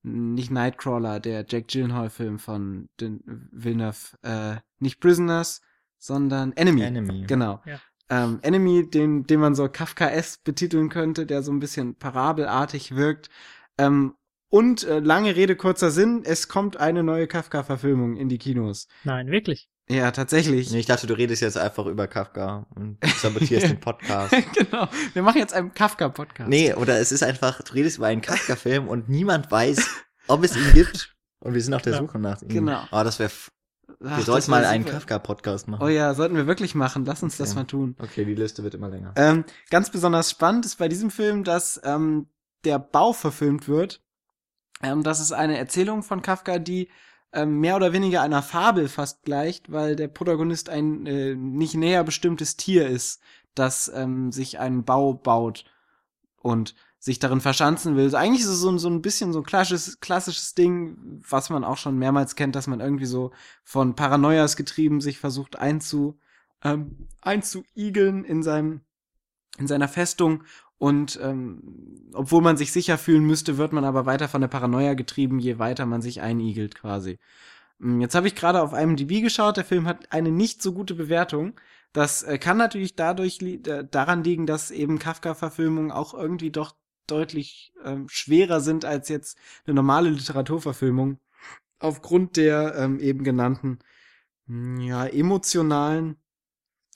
[0.01, 5.61] Nicht Nightcrawler, der Jack Gyllenhaal-Film von den Villeneuve, äh, nicht Prisoners,
[5.97, 6.81] sondern Enemy.
[6.81, 7.25] Enemy.
[7.27, 7.61] Genau.
[7.65, 7.79] Ja.
[8.09, 13.29] ähm, Enemy, den, den man so Kafka-S betiteln könnte, der so ein bisschen parabelartig wirkt.
[13.77, 14.15] Ähm,
[14.49, 18.87] und äh, lange Rede, kurzer Sinn, es kommt eine neue Kafka-Verfilmung in die Kinos.
[19.03, 19.69] Nein, wirklich.
[19.87, 20.73] Ja, tatsächlich.
[20.73, 24.33] Ich dachte, du redest jetzt einfach über Kafka und sabotierst den Podcast.
[24.53, 24.87] genau.
[25.13, 26.49] Wir machen jetzt einen Kafka-Podcast.
[26.49, 29.87] Nee, oder es ist einfach, du redest über einen Kafka-Film und niemand weiß,
[30.27, 31.15] ob es ihn gibt.
[31.39, 31.99] Und wir sind auf der Ja.
[31.99, 32.47] Suche nach ihm.
[32.47, 32.81] Genau.
[32.91, 33.29] Oh, das wäre,
[33.87, 34.85] Ach, wir das sollten mal einen.
[34.85, 35.83] Kafka-Podcast machen.
[35.83, 37.05] Oh ja, sollten wir wirklich machen.
[37.05, 37.59] Lass uns das Okay.
[37.59, 37.95] mal tun.
[37.99, 39.13] Okay, die Liste wird immer länger.
[39.17, 42.27] Ähm, ganz besonders spannend ist bei diesem Film, dass ähm,
[42.63, 44.01] der Bau verfilmt wird.
[44.81, 46.89] Ähm, das ist eine Erzählung von Kafka, die
[47.35, 52.03] ähm, mehr oder weniger einer Fabel fast gleicht, weil der Protagonist ein äh, nicht näher
[52.03, 53.21] bestimmtes Tier ist,
[53.55, 55.65] das ähm, sich einen Bau baut
[56.37, 58.05] und sich darin verschanzen will.
[58.05, 61.49] Also eigentlich ist es so, ein- so ein bisschen so ein klassisches, klassisches Ding, was
[61.49, 63.31] man auch schon mehrmals kennt, dass man irgendwie so
[63.63, 66.17] von Paranoias getrieben sich versucht einzu,
[66.63, 68.81] ähm, einzuigeln in seinem
[69.57, 70.43] in seiner Festung
[70.77, 74.93] und ähm, obwohl man sich sicher fühlen müsste, wird man aber weiter von der Paranoia
[74.93, 77.17] getrieben, je weiter man sich einigelt quasi.
[77.79, 80.95] Mm, Jetzt habe ich gerade auf IMDb geschaut, der Film hat eine nicht so gute
[80.95, 81.59] Bewertung.
[81.93, 86.75] Das äh, kann natürlich dadurch li äh, daran liegen, dass eben Kafka-Verfilmungen auch irgendwie doch
[87.07, 91.19] deutlich ähm, schwerer sind als jetzt eine normale Literaturverfilmung.
[91.79, 93.79] Aufgrund der ähm, eben genannten
[94.47, 96.17] mm, ja, emotionalen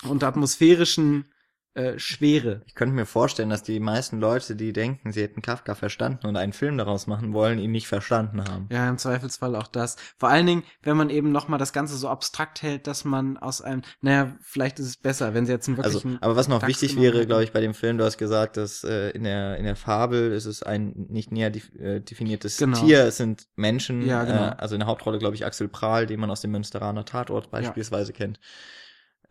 [0.07, 1.28] und atmosphärischen
[1.75, 2.63] äh, Schwere.
[2.65, 6.35] Ich könnte mir vorstellen, dass die meisten Leute, die denken, sie hätten Kafka verstanden und
[6.35, 8.67] einen Film daraus machen wollen, ihn nicht verstanden haben.
[8.71, 9.95] Ja, im Zweifelsfall auch das.
[10.17, 13.37] Vor allen Dingen, wenn man eben noch mal das Ganze so abstrakt hält, dass man
[13.37, 16.21] aus einem, naja, vielleicht ist es besser, wenn sie jetzt einen Also, wirklichen.
[16.23, 18.83] aber was noch Dachs wichtig wäre, glaube ich, bei dem Film, du hast gesagt, dass
[18.83, 22.79] äh, in der in der Fabel ist es ein nicht näher äh, definiertes Genau.
[22.83, 24.47] Tier, es sind Menschen, Ja, genau.
[24.47, 27.51] äh, also in der Hauptrolle, glaube ich, Axel Prahl, den man aus dem Münsteraner Tatort
[27.51, 28.39] beispielsweise kennt.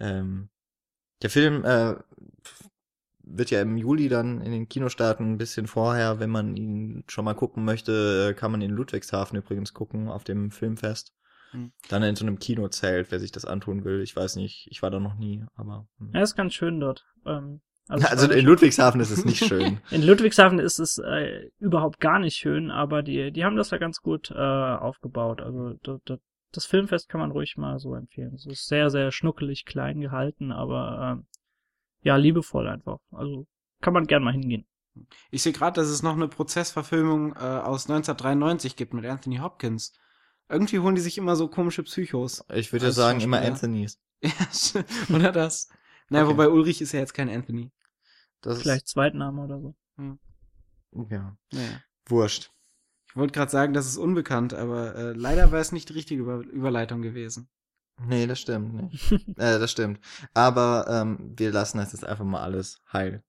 [0.01, 0.49] Ähm,
[1.23, 1.95] der Film äh,
[3.23, 7.05] wird ja im Juli dann in den Kinos starten, ein bisschen vorher, wenn man ihn
[7.09, 11.13] schon mal gucken möchte, äh, kann man in Ludwigshafen übrigens gucken, auf dem Filmfest.
[11.51, 11.73] Hm.
[11.89, 14.03] Dann in so einem Kinozelt, wer sich das antun will.
[14.03, 15.87] Ich weiß nicht, ich war da noch nie, aber.
[15.99, 16.11] hm.
[16.15, 17.05] Ja, ist ganz schön dort.
[17.27, 19.81] Ähm, Also, da in Ludwigshafen ist es nicht schön.
[19.91, 23.79] In Ludwigshafen ist es äh, überhaupt gar nicht schön, aber die, die haben das da
[23.79, 25.41] ganz gut äh, aufgebaut.
[25.41, 26.19] Also da, da,
[26.53, 28.35] das Filmfest kann man ruhig mal so empfehlen.
[28.35, 31.27] Es ist sehr, sehr schnuckelig, klein gehalten, aber ähm,
[32.03, 32.99] ja, liebevoll einfach.
[33.11, 33.47] Also
[33.81, 34.67] kann man gern mal hingehen.
[35.31, 39.93] Ich sehe gerade, dass es noch eine Prozessverfilmung äh, aus 1993 gibt mit Anthony Hopkins.
[40.49, 42.45] Irgendwie holen die sich immer so komische Psychos.
[42.53, 43.41] Ich würde ja sagen, immer.
[43.41, 44.01] Anthony's.
[44.23, 44.33] Ja,
[45.15, 45.69] oder das?
[46.09, 46.33] Naja, Okay.
[46.33, 47.71] wobei Ulrich ist ja jetzt kein Anthony.
[48.41, 49.75] Das Vielleicht Zweitname oder so.
[49.99, 51.81] ist, ja, Naja.
[52.07, 52.51] wurscht.
[53.11, 56.23] Ich wollte gerade sagen, das ist unbekannt, aber äh, leider war es nicht die richtige
[56.23, 57.49] Über Überleitung gewesen.
[58.01, 59.13] Nee, das stimmt nicht.
[59.39, 60.01] äh, das stimmt.
[60.35, 63.23] Aber ähm, wir lassen das jetzt einfach mal alles heil.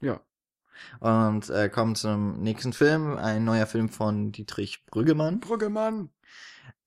[0.00, 0.20] Ja.
[1.00, 5.40] Und äh, kommen zum nächsten Film, ein neuer Film von Dietrich Brüggemann.
[5.40, 6.10] Brüggemann.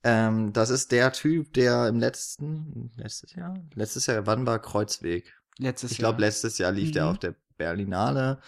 [0.03, 3.55] Ähm, das ist der Typ, der im letzten, letztes Jahr?
[3.73, 5.33] Letztes Jahr, wann war Kreuzweg?
[5.57, 6.11] Letztes Ich Jahr.
[6.11, 7.09] glaube, letztes Jahr lief der Mhm.
[7.11, 8.39] auf der Berlinale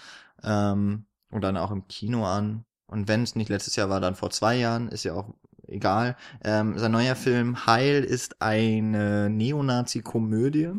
[0.43, 2.65] ähm, und dann auch im Kino an.
[2.89, 5.33] Und wenn es nicht letztes Jahr war, dann vor zwei Jahren, ist ja auch
[5.67, 6.17] egal.
[6.43, 10.73] Ähm, sein neuer Film Heil ist eine Neonazi-Komödie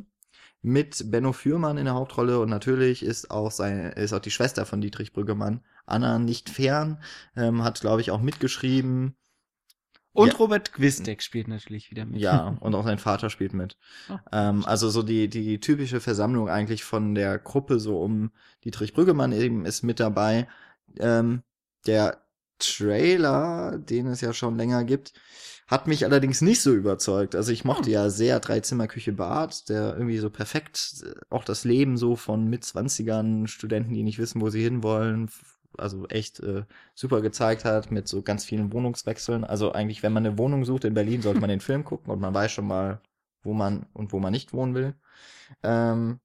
[0.63, 4.67] mit Benno Fürmann in der Hauptrolle und natürlich ist auch seine, ist auch die Schwester
[4.67, 7.03] von Dietrich Brüggemann, Anna nicht fern,
[7.37, 9.17] ähm, hat glaube ich auch mitgeschrieben.
[10.13, 10.35] Und Ja.
[10.39, 12.21] Robert Gwistek spielt natürlich wieder mit.
[12.21, 13.79] Ja, und auch sein Vater spielt mit.
[14.11, 18.33] Oh, ähm, also so die, die typische Versammlung eigentlich von der Gruppe so um
[18.65, 20.49] Dietrich Brüggemann eben ist mit dabei.
[20.99, 21.43] Ähm,
[21.87, 22.25] der
[22.59, 25.13] Trailer, den es ja schon länger gibt,
[25.67, 27.35] hat mich allerdings nicht so überzeugt.
[27.35, 31.97] Also ich mochte ja sehr Dreizimmerküche Bad, der irgendwie so perfekt äh, auch das Leben
[31.97, 35.31] so von Mitzwanzigern, Studenten, die nicht wissen, wo sie hinwollen,
[35.79, 36.65] also echt äh,
[36.95, 39.45] super gezeigt hat mit so ganz vielen Wohnungswechseln.
[39.45, 42.21] Also eigentlich, wenn man eine Wohnung sucht in Berlin, sollte man den Film gucken und
[42.21, 43.01] man weiß schon mal,
[43.43, 44.95] wo man und wo man nicht wohnen will.
[45.63, 46.21] Ähm,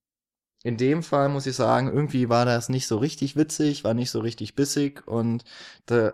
[0.65, 4.09] in dem Fall muss ich sagen, irgendwie war das nicht so richtig witzig, war nicht
[4.09, 5.43] so richtig bissig und
[5.85, 6.13] da,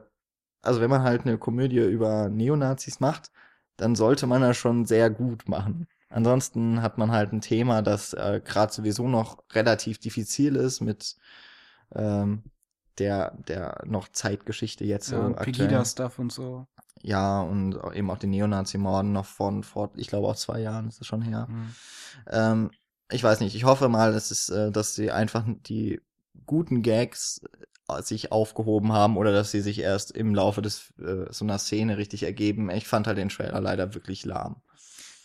[0.61, 3.31] also wenn man halt eine Komödie über Neonazis macht,
[3.77, 5.87] dann sollte man das schon sehr gut machen.
[6.09, 11.15] Ansonsten hat man halt ein Thema, das äh, gerade sowieso noch relativ diffizil ist mit
[11.95, 12.43] ähm,
[12.97, 15.69] der der noch Zeitgeschichte jetzt ja so und aktuell.
[15.69, 16.67] Pegida-Stuff und so.
[17.03, 20.99] Ja, und eben auch den Neonazi-Morden noch von vor, ich glaube auch zwei Jahren ist
[20.99, 21.47] es schon her.
[21.49, 21.75] Mhm.
[22.29, 22.71] Ähm,
[23.11, 26.01] ich weiß nicht, ich hoffe mal, dass es, äh, dass sie einfach die
[26.45, 27.41] guten Gags
[27.87, 31.59] äh, sich aufgehoben haben oder dass sie sich erst im Laufe des äh, so einer
[31.59, 32.69] Szene richtig ergeben.
[32.69, 34.61] Ich fand halt den Trailer leider wirklich lahm.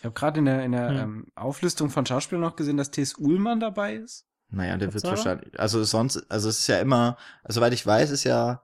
[0.03, 0.97] habe gerade in der, in der Hm.
[0.99, 3.15] ähm, Auflistung von Schauspielern noch gesehen, dass T.S.
[3.15, 4.27] Ullmann dabei ist.
[4.49, 8.11] Naja, der wird wahrscheinlich, also sonst, also es ist ja immer, also soweit ich weiß,
[8.11, 8.63] ist ja,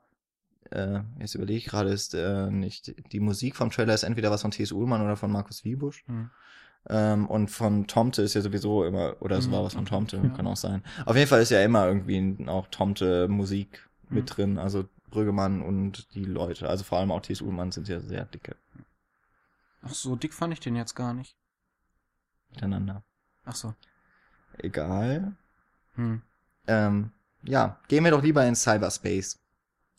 [0.70, 4.42] äh, jetzt überlege ich gerade, ist äh, nicht, die Musik vom Trailer ist entweder was
[4.42, 4.70] von T.S.
[4.70, 6.04] Ullmann oder von Markus Wiebusch.
[6.06, 6.30] Hm.
[6.88, 10.18] Ähm, und von Tomte ist ja sowieso immer, oder es Mhm, war was von Tomte,
[10.22, 10.28] ja.
[10.30, 10.82] kann auch sein.
[11.06, 14.16] Auf jeden Fall ist ja immer irgendwie auch Tomte Musik Mhm.
[14.16, 17.40] mit drin, also Brüggemann und die Leute, also vor allem auch T.S.
[17.42, 18.56] Ullmann sind ja sehr dicke
[19.82, 21.36] Ach so, dick fand ich den jetzt gar nicht.
[22.50, 23.02] miteinander.
[23.44, 23.74] Ach so.
[24.58, 25.36] Egal.
[25.96, 26.22] Hm.
[26.66, 27.12] Ähm,
[27.44, 29.38] ja, gehen wir doch lieber in Cyberspace.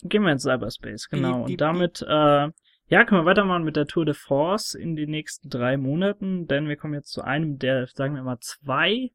[0.04, 1.43] Gehen wir ins Cyberspace, genau.
[1.43, 2.52] Piep, piep, Und damit, äh,
[2.93, 6.67] ja, können wir weitermachen mit der Tour de Force in den nächsten drei Monaten, denn
[6.67, 9.10] wir kommen jetzt zu einem der, sagen wir mal, zwei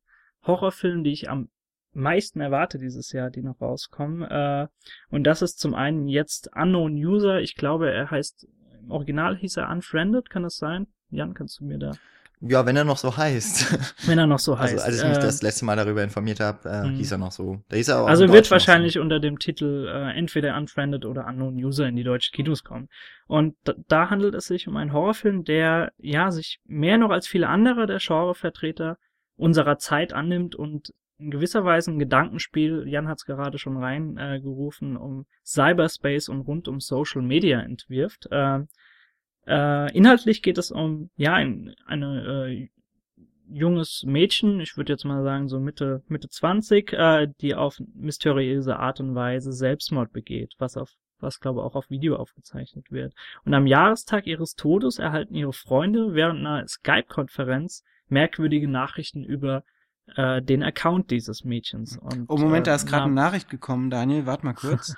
[0.45, 1.49] Horrorfilme, die ich am
[1.93, 4.23] meisten erwarte dieses Jahr, die noch rauskommen.
[4.23, 4.67] Äh,
[5.11, 7.41] und das ist zum einen jetzt Unknown User.
[7.41, 8.49] Ich glaube, er heißt,
[8.81, 10.89] im Original hieß er Unfriended, kann das sein?
[11.11, 11.93] Jan, kannst du mir da,
[12.41, 14.07] Ja, wenn er noch so heißt.
[14.07, 14.75] wenn er noch so heißt.
[14.75, 16.95] Also als ich mich äh, das letzte Mal darüber informiert habe, äh, Mhm.
[16.97, 17.61] hieß er noch so.
[17.69, 21.55] Da hieß er auch Also wird wahrscheinlich unter dem Titel äh, entweder Unfriended oder Unknown
[21.57, 22.89] User in die deutschen Kinos kommen.
[23.27, 27.27] Und da, da handelt es sich um einen Horrorfilm, der ja sich mehr noch als
[27.27, 28.99] viele andere der Genrevertreter
[29.37, 34.95] unserer Zeit annimmt und in gewisser Weise ein Gedankenspiel, Jan hat es gerade schon reingerufen,
[34.95, 38.29] äh, um Cyberspace und rund um Social Media entwirft.
[38.31, 38.61] Äh,
[39.49, 42.69] äh, inhaltlich geht es um ja ein, eine äh,
[43.51, 48.79] junges Mädchen, ich würde jetzt mal sagen so Mitte Mitte 20, äh, die auf mysteriöse
[48.79, 53.13] Art und Weise Selbstmord begeht, was auf was glaube auch auf Video aufgezeichnet wird.
[53.45, 59.65] Und am Jahrestag ihres Todes erhalten ihre Freunde während einer Skype-Konferenz merkwürdige Nachrichten über
[60.15, 61.99] äh, den Account dieses Mädchens.
[61.99, 64.27] Und, Oh, Moment, äh, da ist gerade eine Nachricht gekommen, Daniel.
[64.27, 64.95] Warte mal kurz.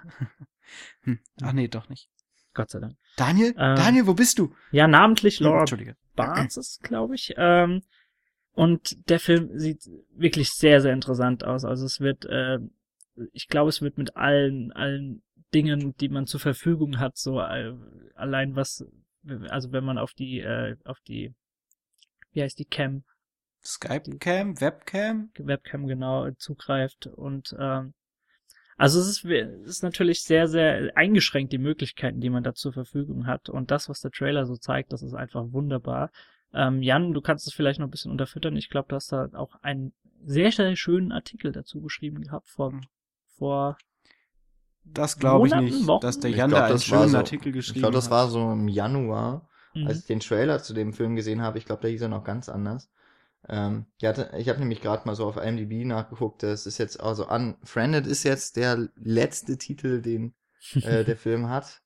[1.02, 1.20] hm.
[1.42, 2.08] Ach nee, doch nicht.
[2.54, 2.96] Gott sei Dank.
[3.16, 3.54] Daniel?
[3.56, 4.54] Ähm, Daniel, wo bist du?
[4.72, 5.96] Ja, namentlich Laura Entschuldige.
[6.16, 7.34] Barnes ist, glaube ich.
[7.36, 7.82] Ähm,
[8.52, 11.64] und der Film sieht wirklich sehr, sehr interessant aus.
[11.64, 12.58] Also es wird, äh,
[13.32, 15.22] ich glaube, es wird mit allen, allen
[15.54, 17.74] Dingen, die man zur Verfügung hat, so äh,
[18.14, 18.84] allein was,
[19.48, 21.34] also wenn man auf die, äh, auf die,
[22.32, 23.04] wie heißt die Cam,
[23.62, 25.30] Skype-Cam, Webcam?
[25.36, 27.94] Webcam genau zugreift und ähm,
[28.80, 32.72] also es ist, es ist natürlich sehr, sehr eingeschränkt, die Möglichkeiten, die man da zur
[32.72, 33.48] Verfügung hat.
[33.48, 36.10] Und das, was der Trailer so zeigt, das ist einfach wunderbar.
[36.54, 38.56] Ähm, Jan, du kannst es vielleicht noch ein bisschen unterfüttern.
[38.56, 39.92] Ich glaube, du hast da auch einen
[40.24, 42.72] sehr, sehr schönen Artikel dazu geschrieben gehabt vor,
[43.38, 43.76] vor
[44.84, 46.00] Das glaube ich nicht, Wochen?
[46.02, 48.10] dass der Ich Jan glaub, da einen schönen so- Artikel Ich geschrieben glaube, das hat.
[48.12, 49.86] war so im Januar, Mhm.
[49.86, 51.58] als ich den Trailer zu dem Film gesehen habe.
[51.58, 52.90] Ich glaube, der hieß er noch ganz anders.
[53.48, 56.42] Ähm, ich hatte, ich habe nämlich gerade mal so auf IMDb nachgeguckt.
[56.42, 60.34] Das ist jetzt also Unfriended ist jetzt der letzte Titel, den
[60.80, 61.82] äh, der Film hat.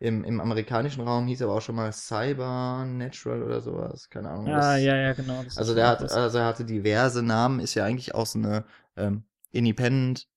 [0.00, 4.10] Im, Im amerikanischen Raum hieß er aber auch schon mal Cybernatural oder sowas.
[4.10, 4.46] Keine Ahnung.
[4.46, 5.44] Ah, das- ja, ja, genau.
[5.56, 8.64] Also der hat, also er hatte diverse Namen, ist ja eigentlich auch so eine
[8.96, 10.28] ähm, Independent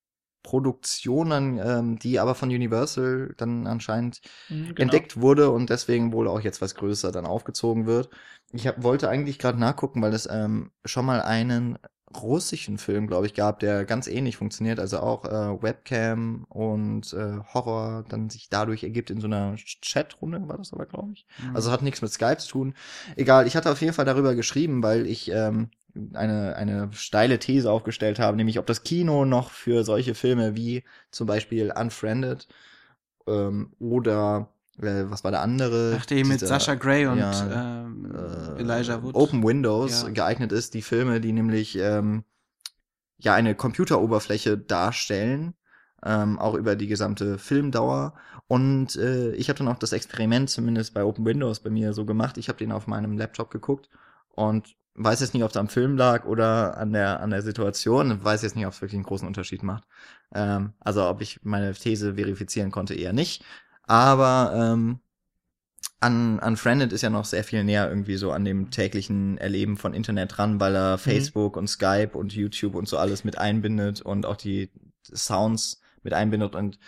[0.43, 5.01] Produktion, dann, ähm, die aber von Universal dann anscheinend Mhm, genau.
[5.01, 8.09] entdeckt wurde und deswegen wohl auch jetzt was größer dann aufgezogen wird.
[8.53, 11.77] Ich hab, wollte eigentlich gerade nachgucken, weil es ähm, schon mal einen
[12.15, 17.39] russischen Film, glaube ich, gab, der ganz ähnlich funktioniert, also auch äh, Webcam und äh,
[17.53, 21.27] Horror dann sich dadurch ergibt in so einer Chatrunde, war das aber, glaube ich.
[21.37, 21.53] Mhm.
[21.53, 22.73] Also hat nichts mit Skype zu tun.
[23.17, 25.69] Egal, ich hatte auf jeden Fall darüber geschrieben, weil ich ähm,
[26.13, 30.83] eine, eine steile These aufgestellt habe, nämlich ob das Kino noch für solche Filme wie
[31.11, 32.47] zum Beispiel Unfriended
[33.27, 35.97] ähm, oder äh, was war der andere?
[35.99, 39.15] Ach, der mit Dieser, Sascha Grey und ja, ähm, äh, Elijah Wood.
[39.15, 40.09] Open Windows Ja.
[40.09, 42.23] geeignet ist, die Filme, die nämlich ähm,
[43.17, 45.55] ja eine Computeroberfläche darstellen,
[46.05, 48.13] ähm, auch über die gesamte Filmdauer.
[48.47, 52.05] Und äh, ich habe dann auch das Experiment zumindest bei Open Windows bei mir so
[52.05, 52.37] gemacht.
[52.37, 53.89] Ich habe den auf meinem Laptop geguckt
[54.29, 58.23] und weiß jetzt nicht, ob es am Film lag oder an der an der Situation.
[58.23, 59.83] Weiß jetzt nicht, ob es wirklich einen großen Unterschied macht.
[60.33, 63.43] Ähm, also ob ich meine These verifizieren konnte, eher nicht.
[63.83, 64.99] Aber ähm,
[65.99, 69.93] an Unfriended ist ja noch sehr viel näher irgendwie so an dem täglichen Erleben von
[69.93, 74.25] Internet dran, weil er Facebook und Skype und YouTube und so alles mit einbindet und
[74.25, 74.69] auch die
[75.03, 76.79] Sounds mit einbindet und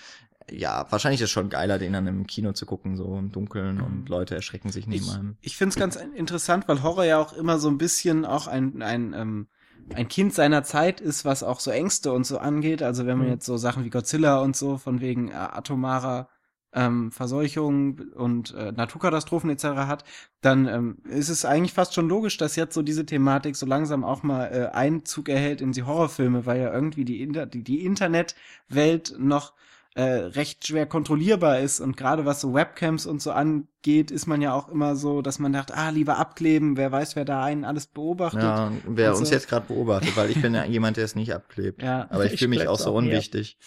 [0.52, 3.78] ja, wahrscheinlich ist es schon geiler, den dann im Kino zu gucken, so im Dunkeln
[3.78, 3.84] Mhm.
[3.84, 5.38] und Leute erschrecken sich Ich, einem.
[5.42, 8.82] ich finde es ganz interessant, weil Horror ja auch immer so ein bisschen auch ein,
[8.82, 9.48] ein, ähm,
[9.94, 12.84] ein Kind seiner Zeit ist, was auch so Ängste und so angeht.
[12.84, 13.34] Also wenn man Mhm.
[13.34, 16.30] jetzt so Sachen wie Godzilla und so von wegen äh, atomarer
[16.72, 19.64] ähm, Verseuchung und äh, Naturkatastrophen etc.
[19.88, 20.04] hat,
[20.42, 24.04] dann ähm, ist es eigentlich fast schon logisch, dass jetzt so diese Thematik so langsam
[24.04, 27.84] auch mal äh, Einzug erhält in die Horrorfilme, weil ja irgendwie die, Inter die, die
[27.86, 29.54] Internetwelt noch
[29.96, 31.80] äh, recht schwer kontrollierbar ist.
[31.80, 35.40] Und gerade was so Webcams und so angeht, ist man ja auch immer so, dass
[35.40, 38.42] man dachte, ah, lieber abkleben, wer weiß, wer da einen alles beobachtet.
[38.44, 41.34] Ja, wer Also- uns jetzt gerade beobachtet, weil ich bin ja jemand, der es nicht
[41.34, 41.82] abklebt.
[41.82, 43.58] Ja, Aber ich Ich fühle mich auch so auch unwichtig.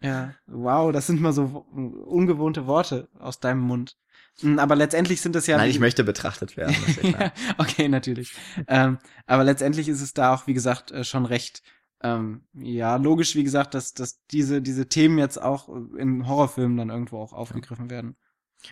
[0.00, 1.66] ja, wow, das sind mal so
[2.06, 3.96] ungewohnte Worte aus deinem Mund.
[4.42, 5.56] Mm, Aber letztendlich sind das ja.
[5.56, 6.74] Nein, ich möchte betrachtet werden.
[7.02, 8.32] Ja, okay, natürlich.
[8.68, 11.62] ähm, aber letztendlich ist es da auch, wie gesagt, äh, schon recht,
[12.04, 16.90] ähm, ja, logisch, wie gesagt, dass, dass diese, diese Themen jetzt auch in Horrorfilmen dann
[16.90, 18.16] irgendwo auch aufgegriffen werden.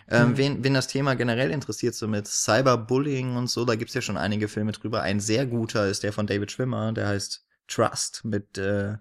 [0.09, 0.37] Ähm, Mhm.
[0.37, 4.17] wen, wen das Thema generell interessiert, so mit Cyberbullying und so, da gibt's ja schon
[4.17, 5.01] einige Filme drüber.
[5.01, 8.97] Ein sehr guter ist der von David Schwimmer, der heißt Trust mit äh,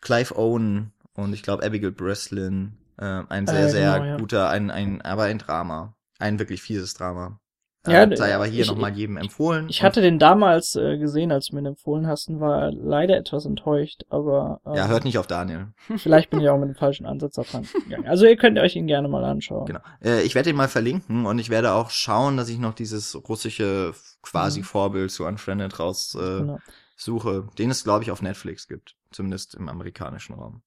[0.00, 2.78] Clive Owen und ich glaube Abigail Breslin.
[2.98, 4.16] Äh, ein sehr, Äh, sehr genau, ja.
[4.18, 5.96] guter, ein, ein, aber ein Drama.
[6.18, 7.39] Ein wirklich fieses Drama.
[7.86, 9.68] Ja, äh, sei aber hier nochmal jedem empfohlen.
[9.70, 13.16] Ich hatte den damals äh, gesehen, als du mir den empfohlen hast, und war leider
[13.16, 15.68] etwas enttäuscht, aber ähm, Ja, hört nicht auf Daniel.
[15.96, 18.06] vielleicht bin ich auch mit dem falschen Ansatz dran gegangen.
[18.06, 19.64] Also ihr könnt euch ihn gerne mal anschauen.
[19.66, 19.80] Genau.
[20.04, 23.16] Äh, ich werde ihn mal verlinken und ich werde auch schauen, dass ich noch dieses
[23.28, 24.64] russische quasi Mhm.
[24.64, 26.58] Vorbild zu Unfriended raus äh, Genau.
[26.96, 28.94] suche, den es, glaube ich, auf Netflix gibt.
[29.10, 30.60] Zumindest im amerikanischen Raum.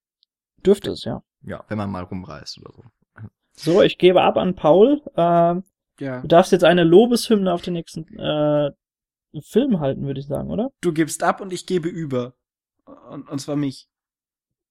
[0.66, 1.22] Dürfte es, ja.
[1.44, 2.84] Ja, wenn man mal rumreist oder so.
[3.56, 5.02] So, ich gebe ab an Paul.
[5.16, 5.64] Ähm,
[6.00, 6.22] Ja.
[6.22, 8.72] du darfst jetzt eine Lobeshymne auf den nächsten äh,
[9.42, 10.72] Film halten, würde ich sagen, oder?
[10.82, 12.36] Du gibst ab und ich gebe über.
[13.10, 13.90] Und, und zwar mich.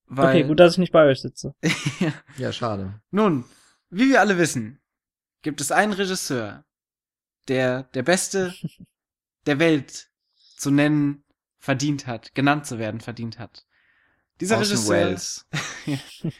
[0.06, 1.54] Weil, Okay, gut, dass ich nicht bei euch sitze.
[2.38, 3.00] Ja, schade.
[3.10, 3.44] Nun,
[3.90, 4.80] wie wir alle wissen,
[5.42, 6.64] gibt es einen Regisseur,
[7.48, 8.54] der der Beste
[9.46, 10.10] der Welt
[10.56, 11.24] zu nennen
[11.58, 13.66] verdient hat, genannt zu werden verdient hat.
[14.40, 14.96] Dieser Orson Regisseur.
[14.96, 15.48] Welles.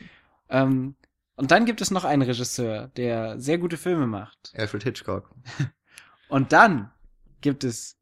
[0.53, 0.97] Ähm,
[1.43, 4.53] und dann gibt es noch einen Regisseur, der sehr gute Filme macht.
[4.57, 5.29] Alfred Hitchcock.
[6.29, 6.93] Und dann
[7.41, 7.97] gibt es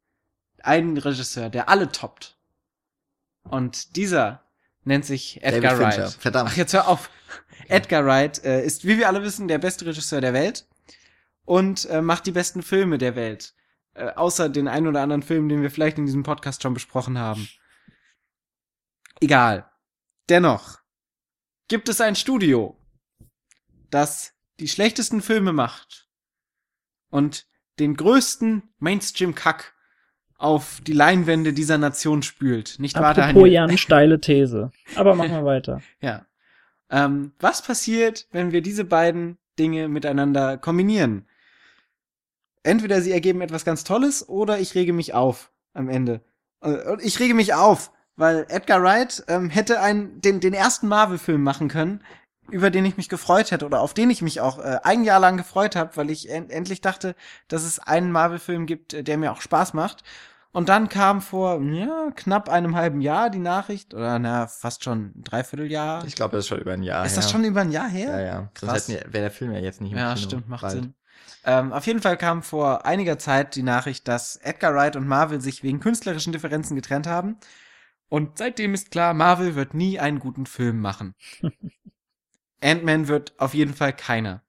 [0.59, 2.37] einen Regisseur, der alle toppt.
[3.41, 4.43] Und dieser
[4.83, 6.03] nennt sich Edgar David Fincher.
[6.03, 6.21] Wright.
[6.21, 6.49] Verdammt.
[6.53, 7.09] Ach, jetzt hör auf.
[7.67, 10.67] Edgar Wright äh, ist, wie wir alle wissen, der beste Regisseur der Welt
[11.43, 13.55] und äh, macht die besten Filme der Welt.
[13.95, 17.17] Äh, außer den ein oder anderen Film, den wir vielleicht in diesem Podcast schon besprochen
[17.17, 17.49] haben.
[19.19, 19.67] Egal.
[20.29, 20.77] Dennoch
[21.67, 22.77] gibt es ein Studio,
[23.91, 26.07] das die schlechtesten Filme macht
[27.09, 27.47] und
[27.79, 29.73] den größten Mainstream-Kack
[30.37, 32.77] auf die Leinwände dieser Nation spült.
[32.79, 33.47] Nicht wahr, Daniel?
[33.47, 34.71] Jan, steile These.
[34.95, 35.81] Aber machen wir weiter.
[36.01, 36.25] Ja.
[36.89, 41.27] Ähm, was passiert, wenn wir diese beiden Dinge miteinander kombinieren?
[42.63, 46.21] Entweder sie ergeben etwas ganz Tolles oder ich rege mich auf am Ende.
[46.61, 50.87] Äh, Und ich rege mich auf, weil Edgar Wright ähm, hätte einen, den, den ersten
[50.87, 52.03] Marvel-Film machen können,
[52.51, 55.19] über den ich mich gefreut hätte oder auf den ich mich auch äh, ein Jahr
[55.19, 57.15] lang gefreut habe, weil ich en endlich dachte,
[57.47, 60.03] dass es einen Marvel-Film gibt, äh, der mir auch Spaß macht.
[60.53, 65.13] Und dann kam vor ja, knapp einem halben Jahr die Nachricht, oder na, fast schon
[65.15, 66.03] ein Dreivierteljahr.
[66.05, 67.21] Ich glaube, das ist schon über ein Jahr ist her.
[67.21, 68.09] das schon über ein Jahr her?
[68.09, 68.51] Ja, ja.
[68.53, 68.87] Krass.
[68.87, 70.27] Sonst wäre der Film ja jetzt nicht im Ja, Kino.
[70.27, 70.73] stimmt, macht bald.
[70.73, 70.93] Sinn.
[71.45, 75.39] Ähm, auf jeden Fall kam vor einiger Zeit die Nachricht, dass Edgar Wright und Marvel
[75.41, 77.37] sich wegen künstlerischen Differenzen getrennt haben.
[78.09, 81.15] Und seitdem ist klar, Marvel wird nie einen guten Film machen.
[82.61, 84.43] Ant-Man wird auf jeden Fall keiner.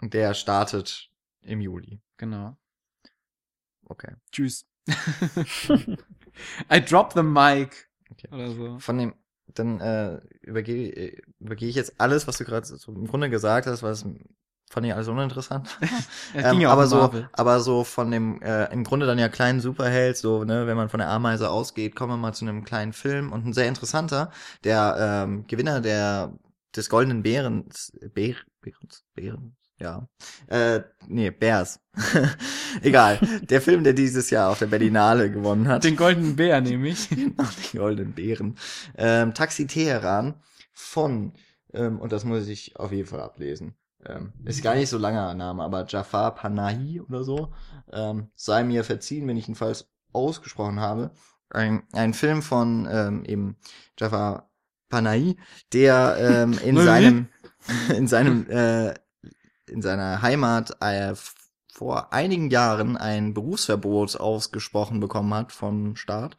[0.00, 1.10] Und der startet
[1.42, 2.00] im Juli.
[2.16, 2.56] Genau.
[3.86, 4.14] Okay.
[4.30, 4.66] Tschüss.
[6.72, 7.88] I drop the mic.
[8.10, 8.28] Okay.
[8.32, 8.78] Oder so.
[8.78, 9.14] Von dem,
[9.54, 13.66] dann äh, übergehe äh, übergehe ich jetzt alles, was du gerade so im Grunde gesagt
[13.66, 14.04] hast, weil es
[14.70, 15.68] fand ich alles uninteressant.
[16.34, 17.28] Es Ähm, ja aber so, Marvel.
[17.32, 20.88] aber so von dem äh, im Grunde dann ja kleinen Superheld, so ne, wenn man
[20.88, 24.30] von der Ameise ausgeht, kommen wir mal zu einem kleinen Film und ein sehr interessanter,
[24.64, 26.32] der ähm, Gewinner der
[26.76, 30.08] des goldenen Bärens, Bär, Bärens, Bärens, ja,
[30.46, 31.80] äh, nee, Bärs,
[32.82, 36.88] egal, der Film, der dieses Jahr auf der Berlinale gewonnen hat, Den goldenen Bär nehme
[36.88, 37.08] ich.
[37.16, 38.56] Genau, die goldenen Bären.
[38.96, 40.34] Ähm, Taxi Teheran
[40.72, 41.32] von,
[41.72, 43.74] ähm, und das muss ich auf jeden Fall ablesen.
[44.04, 47.52] Ähm, ist gar nicht so langer Name, aber Jafar Panahi oder so.
[47.92, 51.12] Ähm, sei mir verziehen, wenn ich ihn falsch ausgesprochen habe.
[51.50, 53.56] Ein, ein Film von ähm, eben
[53.98, 54.50] Jafar
[54.92, 55.36] Panahi,
[55.72, 57.28] der ähm, in seinem
[57.96, 58.94] in seinem äh,
[59.66, 61.14] in seiner Heimat äh,
[61.72, 66.36] vor einigen Jahren ein Berufsverbot ausgesprochen bekommen hat vom Staat,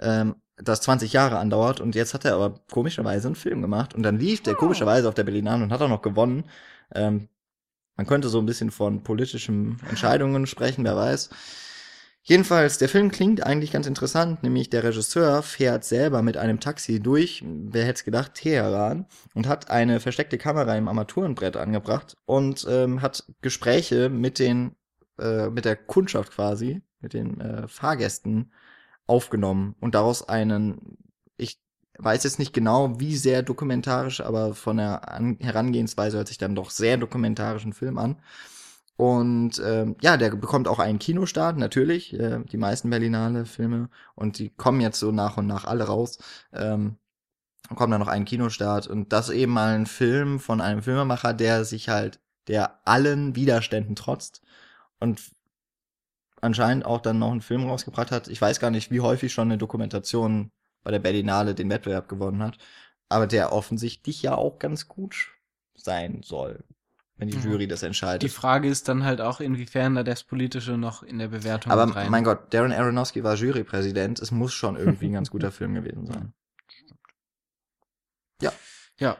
[0.00, 4.02] ähm, das 20 Jahre andauert und jetzt hat er aber komischerweise einen Film gemacht und
[4.02, 4.56] dann lief der Oh.
[4.56, 6.44] komischerweise auf der Berlinale und hat auch noch gewonnen.
[6.94, 7.28] Ähm,
[7.96, 11.28] man könnte so ein bisschen von politischen Entscheidungen sprechen, wer weiß.
[12.24, 17.00] Jedenfalls, der Film klingt eigentlich ganz interessant, nämlich der Regisseur fährt selber mit einem Taxi
[17.00, 22.64] durch, wer hätte es gedacht, Teheran, und hat eine versteckte Kamera im Armaturenbrett angebracht und
[22.70, 24.76] ähm, hat Gespräche mit den,
[25.18, 28.52] äh, mit der Kundschaft quasi, mit den äh, Fahrgästen
[29.08, 30.96] aufgenommen und daraus einen,
[31.36, 31.60] ich
[31.98, 36.54] weiß jetzt nicht genau, wie sehr dokumentarisch, aber von der An Herangehensweise hört sich dann
[36.54, 38.22] doch sehr dokumentarischen Film an.
[39.02, 43.88] Und ähm, ja, der bekommt auch einen Kinostart, natürlich, äh, die meisten Berlinale Filme.
[44.14, 46.18] Und die kommen jetzt so nach und nach alle raus.
[46.52, 46.98] Ähm,
[47.74, 48.86] kommt dann noch ein Kinostart.
[48.86, 53.96] Und das eben mal ein Film von einem Filmemacher, der sich halt, der allen Widerständen
[53.96, 54.40] trotzt.
[55.00, 55.20] Und
[56.40, 58.28] anscheinend auch dann noch einen Film rausgebracht hat.
[58.28, 60.52] Ich weiß gar nicht, wie häufig schon eine Dokumentation
[60.84, 62.56] bei der Berlinale den Wettbewerb gewonnen hat.
[63.08, 65.32] Aber der offensichtlich ja auch ganz gut
[65.74, 66.62] sein soll,
[67.16, 67.44] wenn die Mhm.
[67.52, 68.22] Jury das entscheidet.
[68.22, 71.94] Die Frage ist dann halt auch, inwiefern da das Politische noch in der Bewertung Aber
[71.94, 72.10] rein.
[72.10, 74.20] mein Gott, Darren Aronofsky war Jurypräsident.
[74.20, 76.32] Es muss schon irgendwie ein ganz guter Film gewesen sein.
[78.98, 79.16] Ja,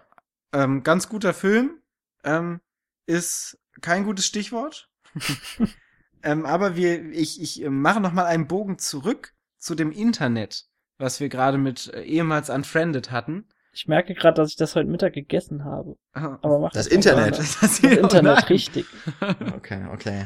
[0.52, 1.80] ähm, ganz guter Film.
[2.24, 2.60] Ähm,
[3.06, 4.90] ist kein gutes Stichwort.
[6.22, 10.66] ähm, aber wir, ich, ich äh, mache noch mal einen Bogen zurück zu dem Internet,
[10.98, 13.48] was wir gerade mit äh, ehemals Unfriended hatten.
[13.72, 15.96] Ich merke gerade, dass ich das heute Mittag gegessen habe.
[16.12, 17.38] Aber mach Das doch Internet.
[17.38, 18.86] Das, Das Internet, richtig.
[19.56, 20.24] Okay, okay.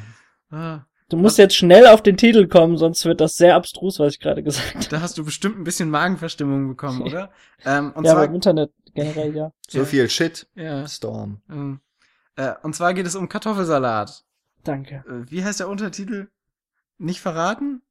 [0.51, 4.14] Ah, Du musst jetzt schnell auf den Titel kommen, sonst wird das sehr abstrus, was
[4.14, 4.86] ich gerade gesagt habe.
[4.88, 7.30] da hast du bestimmt ein bisschen Magenverstimmung bekommen, oder?
[7.64, 9.53] Ähm, und ja, aber zwar, im Internet generell ja.
[9.68, 9.84] So Ja.
[9.84, 10.49] viel Shit.
[10.57, 11.40] ja, Storm.
[11.49, 11.80] ähm,
[12.34, 14.24] äh, und zwar geht es um Kartoffelsalat.
[14.64, 15.05] Danke.
[15.09, 16.28] Äh, wie heißt der Untertitel?
[16.99, 17.82] Nicht verraten?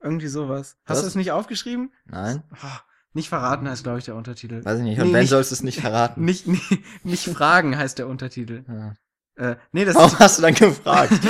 [0.00, 0.76] Irgendwie sowas.
[0.84, 1.00] Hast Was?
[1.02, 1.92] du es nicht aufgeschrieben?
[2.04, 2.42] Nein?
[2.62, 2.80] Ah,
[3.16, 4.64] nicht verraten heißt, glaube ich, der Untertitel.
[4.64, 4.98] Weiß ich nicht.
[4.98, 6.24] Nee, Und wenn nicht- sollst du es nicht verraten?
[6.24, 6.70] Nicht, nicht,
[7.04, 8.64] nicht fragen heißt der Untertitel.
[8.68, 8.94] Ja.
[9.34, 10.18] Äh, nee, das Warum ist.
[10.20, 11.12] hast du dann gefragt?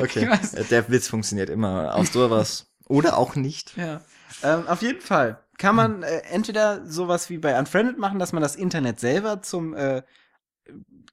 [0.00, 0.26] Okay.
[0.54, 1.94] Äh, Der Witz funktioniert immer.
[1.94, 2.72] Aus sowas.
[2.88, 3.76] Oder auch nicht.
[3.76, 4.00] Ja.
[4.42, 8.42] Ähm, auf jeden Fall kann man äh, entweder sowas wie bei Unfriended machen, dass man
[8.42, 10.02] das Internet selber zum äh,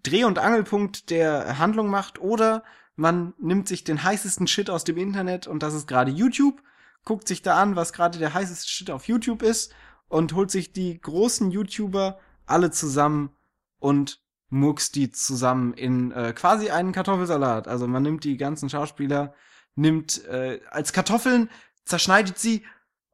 [0.03, 2.63] Dreh- und Angelpunkt der Handlung macht, oder
[2.95, 6.61] man nimmt sich den heißesten Shit aus dem Internet und das ist gerade YouTube,
[7.03, 9.73] guckt sich da an, was gerade der heißeste Shit auf YouTube ist
[10.09, 13.31] und holt sich die großen YouTuber alle zusammen
[13.79, 17.67] und muckst die zusammen in äh, quasi einen Kartoffelsalat.
[17.67, 19.33] Also man nimmt die ganzen Schauspieler,
[19.75, 21.49] nimmt äh, als Kartoffeln,
[21.85, 22.65] zerschneidet sie,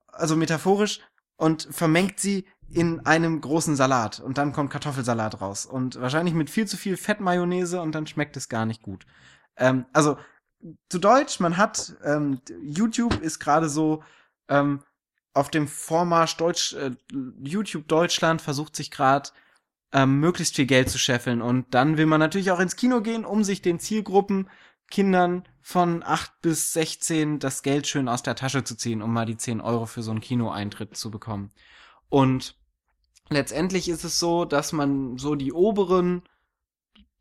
[0.08, 1.02] also metaphorisch,
[1.36, 4.22] und vermengt sie in einem großen Salat.
[4.22, 5.66] Und dann kommt Kartoffelsalat raus.
[5.66, 9.06] Und wahrscheinlich mit viel zu viel Fettmayonnaise und dann schmeckt es gar nicht gut.
[9.58, 10.18] Ähm, also
[10.90, 14.04] zu Deutsch, man hat, ähm, YouTube ist gerade so
[14.48, 14.82] ähm,
[15.36, 16.92] auf dem Vormarsch Deutsch, äh,
[17.44, 19.30] YouTube Deutschland versucht sich gerade
[19.92, 21.42] ähm, möglichst viel Geld zu scheffeln.
[21.42, 24.50] Und dann will man natürlich auch ins Kino gehen, um sich den Zielgruppen
[24.90, 29.26] Kindern von 8 bis 16 das Geld schön aus der Tasche zu ziehen, um mal
[29.26, 31.52] die 10 Euro für so einen Kinoeintritt zu bekommen.
[32.08, 32.56] Und
[33.30, 36.24] letztendlich ist es so, dass man so die oberen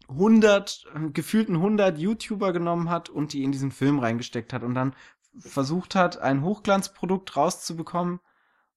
[0.09, 4.75] 100, äh, gefühlten 100 YouTuber genommen hat und die in diesen Film reingesteckt hat und
[4.75, 4.95] dann
[5.39, 8.21] versucht hat, ein Hochglanzprodukt rauszubekommen.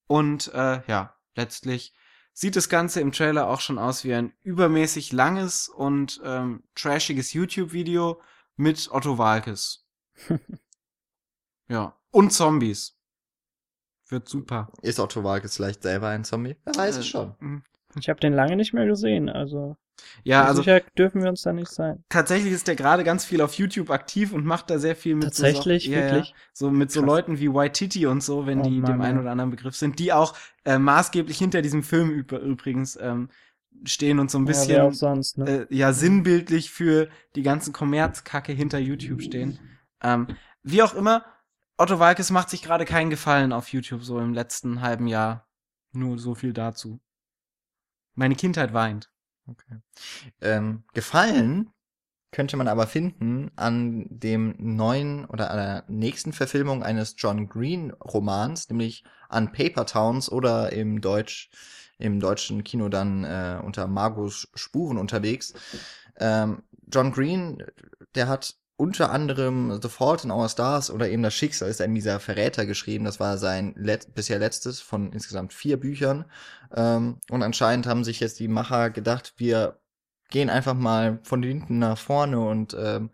[0.08, 1.94] Und äh, ja, letztlich
[2.34, 7.34] sieht das Ganze im Trailer auch schon aus wie ein übermäßig langes und ähm, trashiges
[7.34, 8.22] YouTube-Video
[8.56, 9.86] mit Otto Walkes.
[11.68, 11.96] ja.
[12.12, 12.98] Und Zombies.
[14.10, 14.72] Wird super.
[14.82, 16.56] Ist Otto Walkes vielleicht selber ein Zombie?
[16.64, 17.36] Wer weiß es Äh, schon.
[17.40, 17.64] mm.
[18.00, 19.76] Ich habe den lange nicht mehr gesehen, also,
[20.24, 22.04] Ja, also sicher dürfen wir uns da nicht sein.
[22.10, 25.34] tatsächlich ist der gerade ganz viel auf YouTube aktiv und macht da sehr viel mit
[25.34, 26.28] Tatsächlich, so, ja, wirklich?
[26.30, 27.08] Ja, so mit so Krass.
[27.08, 29.20] Leuten wie White Titty und so, wenn Oh die dem Mann, einen ja.
[29.20, 30.36] oder anderen Begriff sind, die auch
[30.66, 33.30] äh, maßgeblich hinter diesem Film üb- übrigens ähm,
[33.86, 35.46] stehen und so ein Ja, bisschen auch sonst, ne?
[35.48, 39.60] äh, ja sinnbildlich für die ganzen Kommerzkacke hinter YouTube stehen.
[40.02, 40.30] Ähm,
[40.64, 41.26] wie auch immer,
[41.78, 45.48] Otto Walkes macht sich gerade keinen Gefallen auf YouTube so im letzten halben Jahr.
[45.94, 47.00] Nur so viel dazu.
[48.16, 49.10] Meine Kindheit weint.
[49.48, 49.80] Okay.
[50.42, 51.72] Ähm, gefallen
[52.32, 57.92] könnte man aber finden an dem neuen oder an der nächsten Verfilmung eines John Green
[57.92, 61.50] Romans, nämlich an Paper Towns oder im Deutsch,
[61.98, 65.54] im deutschen Kino dann äh, unter Margos Spuren unterwegs.
[66.20, 67.64] Ähm, John Green,
[68.14, 71.92] der hat unter anderem The Fault in Our Stars oder eben Das Schicksal ist ein
[71.92, 73.06] mieser Verräter geschrieben.
[73.06, 76.26] Das war sein let bisher letztes von insgesamt vier Büchern.
[76.74, 79.80] Ähm, und anscheinend haben sich jetzt die Macher gedacht, wir
[80.30, 83.10] gehen einfach mal von hinten nach vorne und ähm,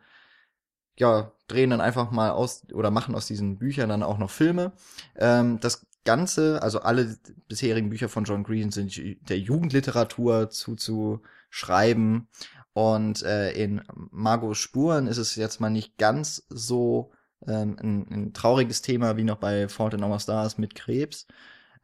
[0.98, 4.74] ja, drehen dann einfach mal aus oder machen aus diesen Büchern dann auch noch Filme.
[5.16, 9.00] Ähm, das Ganze, also alle bisherigen Bücher von John Green sind
[9.30, 12.28] der Jugendliteratur zuzuschreiben.
[12.74, 17.12] Und äh, in Margos Spuren ist es jetzt mal nicht ganz so
[17.48, 21.28] ähm, ein, ein trauriges Thema wie noch bei Fault in Our Stars mit Krebs.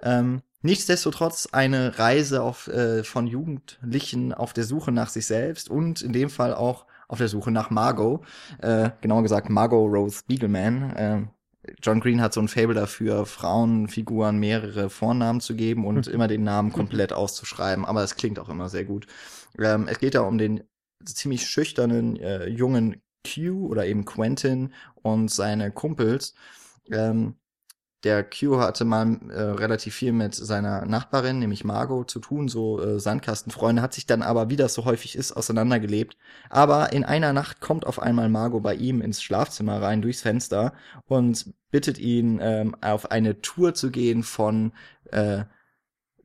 [0.02, 6.02] Ähm, nichtsdestotrotz eine Reise auf, äh, von Jugendlichen auf der Suche nach sich selbst und
[6.02, 8.26] in dem Fall auch auf der Suche nach Margot.
[8.62, 10.96] Äh, genauer gesagt Margot Rose Beagleman.
[10.96, 11.22] Äh,
[11.84, 16.44] John Green hat so ein Fable dafür, Frauenfiguren mehrere Vornamen zu geben und immer den
[16.44, 17.86] Namen komplett auszuschreiben.
[17.86, 19.08] Aber es klingt auch immer sehr gut.
[19.60, 20.64] Ähm, es geht ja um den
[21.06, 26.34] ziemlich schüchternen äh, jungen Q oder eben Quentin und seine Kumpels.
[26.92, 27.36] Ähm,
[28.06, 32.82] der Q hatte mal äh, relativ viel mit seiner Nachbarin, nämlich Margot, zu tun, so
[32.82, 36.16] äh, Sandkastenfreunde, hat sich dann aber, wie das so häufig ist, auseinandergelebt.
[36.50, 40.74] Aber in einer Nacht kommt auf einmal Margot bei ihm ins Schlafzimmer rein, durchs Fenster
[41.08, 44.72] und bittet ihn, ähm, auf eine Tour zu gehen von
[45.12, 45.44] äh,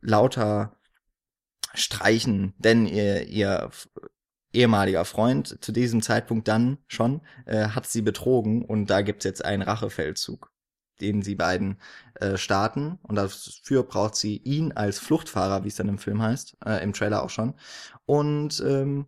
[0.01, 0.77] lauter
[1.75, 3.71] Streichen, denn ihr, ihr
[4.55, 9.45] ehemaliger Freund zu diesem Zeitpunkt dann schon äh, hat sie betrogen und da gibt's jetzt
[9.45, 10.55] einen Rachefeldzug
[11.01, 11.79] den sie beiden
[12.15, 12.99] äh, starten.
[13.03, 16.93] Und dafür braucht sie ihn als Fluchtfahrer, wie es dann im Film heißt, äh, im
[16.93, 17.55] Trailer auch schon.
[18.07, 19.07] Und ähm,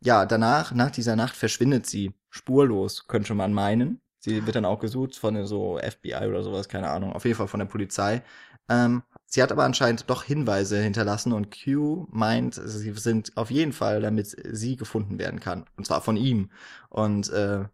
[0.00, 4.00] ja, danach, nach dieser Nacht verschwindet sie spurlos, könnte man meinen.
[4.20, 7.48] Sie wird dann auch gesucht von so FBI oder sowas, keine Ahnung, auf jeden Fall
[7.48, 8.22] von der Polizei.
[8.68, 13.72] Ähm, sie hat aber anscheinend doch Hinweise hinterlassen und Q meint, sie sind auf jeden
[13.72, 15.66] Fall, damit sie gefunden werden kann.
[15.76, 16.50] Und zwar von ihm.
[16.88, 17.64] Und äh,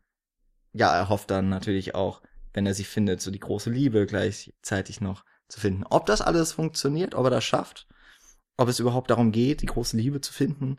[0.72, 2.20] ja, er hofft dann natürlich auch,
[2.52, 5.84] wenn er sie findet, so die große Liebe gleichzeitig noch zu finden.
[5.88, 7.86] Ob das alles funktioniert, ob er das schafft,
[8.56, 10.78] ob es überhaupt darum geht, die große Liebe zu finden,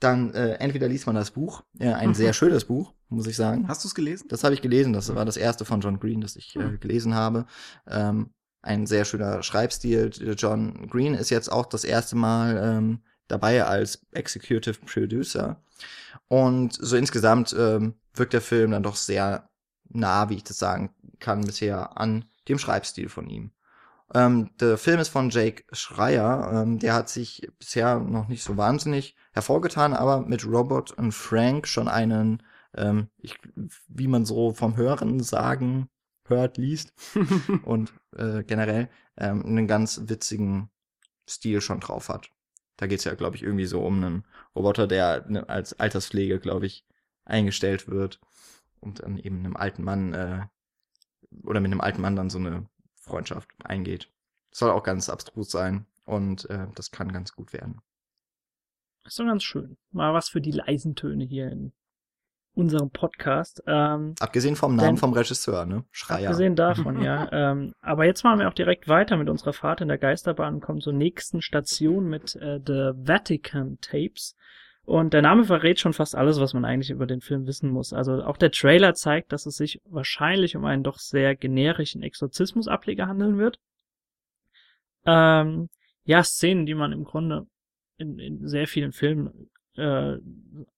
[0.00, 3.68] dann äh, entweder liest man das Buch, äh, ein sehr schönes Buch, muss ich sagen.
[3.68, 4.28] Hast du es gelesen?
[4.28, 6.80] Das habe ich gelesen, das war das erste von John Green, das ich äh, hm.
[6.80, 7.46] gelesen habe.
[7.86, 8.30] Ähm,
[8.64, 10.10] ein sehr schöner Schreibstil.
[10.36, 15.62] John Green ist jetzt auch das erste Mal ähm, dabei als Executive Producer.
[16.28, 19.50] Und so insgesamt ähm, wirkt der Film dann doch sehr
[19.90, 23.52] nah, wie ich das sagen kann, bisher an dem Schreibstil von ihm.
[24.14, 26.50] Ähm, der Film ist von Jake Schreier.
[26.54, 31.68] Ähm, der hat sich bisher noch nicht so wahnsinnig hervorgetan, aber mit Robert und Frank
[31.68, 32.42] schon einen,
[32.74, 33.36] ähm, ich,
[33.88, 35.90] wie man so vom Hören sagen
[36.28, 36.92] hört, liest
[37.64, 40.70] und äh, generell ähm, einen ganz witzigen
[41.28, 42.30] Stil schon drauf hat.
[42.76, 46.66] Da geht's ja, glaube ich, irgendwie so um einen Roboter, der ne, als Alterspflege, glaube
[46.66, 46.84] ich,
[47.24, 48.20] eingestellt wird
[48.80, 50.46] und dann eben einem alten Mann äh,
[51.44, 54.10] oder mit einem alten Mann dann so eine Freundschaft eingeht.
[54.50, 57.80] soll auch ganz abstrus sein und äh, das kann ganz gut werden.
[59.04, 59.76] ist doch ganz schön.
[59.90, 61.72] Mal was für die leisen Töne hier in
[62.54, 63.62] unserem Podcast.
[63.66, 65.84] Ähm, abgesehen vom Namen denn, vom Regisseur, ne?
[65.90, 66.28] Schreier.
[66.28, 67.28] Abgesehen davon, ja.
[67.32, 70.60] Ähm, aber jetzt machen wir auch direkt weiter mit unserer Fahrt in der Geisterbahn und
[70.60, 74.36] kommen zur nächsten Station mit äh, The Vatican Tapes.
[74.84, 77.92] Und der Name verrät schon fast alles, was man eigentlich über den Film wissen muss.
[77.92, 83.06] Also auch der Trailer zeigt, dass es sich wahrscheinlich um einen doch sehr generischen Exorzismusableger
[83.06, 83.58] handeln wird.
[85.06, 85.70] Ähm,
[86.04, 87.46] ja, Szenen, die man im Grunde
[87.96, 90.16] in, in sehr vielen Filmen äh,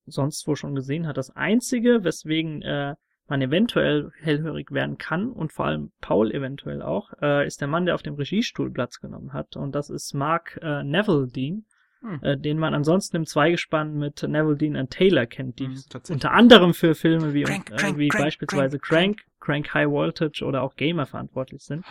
[0.07, 1.17] sonst wo schon gesehen hat.
[1.17, 2.95] Das Einzige, weswegen äh,
[3.29, 7.87] man eventuell hellhörig werden kann und vor allem Paul eventuell auch, äh, ist der Mann,
[7.87, 9.57] der auf dem Regiestuhl Platz genommen hat.
[9.57, 11.65] Und das ist Mark äh, Neville Dean
[12.07, 12.21] hm.
[12.23, 16.33] äh, den man ansonsten im Zweigespann mit Neville Dean und Taylor kennt, die hm, unter
[16.33, 20.63] anderem für Filme wie, Crank, äh, Crank, wie Crank, beispielsweise Crank, Crank High Voltage oder
[20.63, 21.85] auch Gamer verantwortlich sind.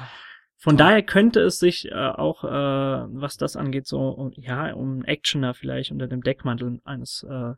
[0.58, 5.04] Von daher könnte es sich äh, auch, äh, was das angeht, so um, ja, um
[5.04, 7.54] Actioner vielleicht unter dem Deckmantel eines, äh,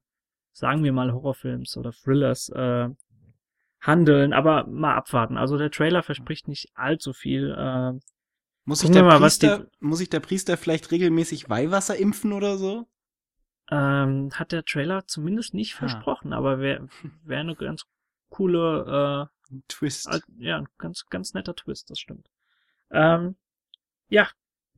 [0.57, 2.89] sagen wir mal, Horrorfilms oder Thrillers äh,
[3.79, 5.37] handeln, aber mal abwarten.
[5.37, 7.55] Also der Trailer verspricht nicht allzu viel.
[7.55, 7.99] Äh,
[8.65, 12.57] muss ich, der mal, Priester, die, muss ich der Priester vielleicht regelmäßig Weihwasser impfen oder
[12.57, 12.87] so?
[13.69, 15.79] Ähm, hat der Trailer zumindest nicht ha.
[15.87, 16.87] versprochen, aber wäre
[17.23, 17.85] wär eine ganz
[18.29, 20.07] coole äh, Twist.
[20.07, 22.31] Äh, ja, ganz, ganz netter Twist, das stimmt.
[22.89, 23.35] Ähm,
[24.09, 24.27] ja,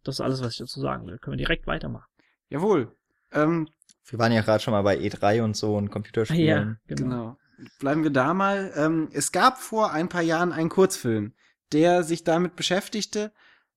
[0.04, 1.20] das ist alles, was ich dazu sagen will.
[1.20, 2.12] Können wir direkt weitermachen.
[2.50, 2.94] Jawohl.
[3.32, 3.70] Ähm,
[4.06, 6.80] wir waren ja gerade schon mal bei E3 und so und Computerspielen.
[6.88, 7.10] Ja, genau.
[7.10, 7.38] genau.
[7.80, 8.72] Bleiben wir da mal.
[8.76, 11.34] Ähm, es gab vor ein paar Jahren einen Kurzfilm,
[11.72, 13.34] der sich damit beschäftigte,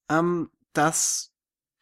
[0.09, 1.33] ähm, dass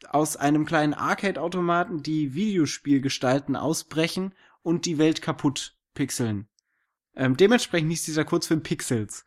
[0.09, 6.49] aus einem kleinen Arcade-Automaten die Videospielgestalten ausbrechen und die Welt kaputt pixeln.
[7.14, 9.24] Ähm, dementsprechend hieß dieser Kurzfilm Pixels.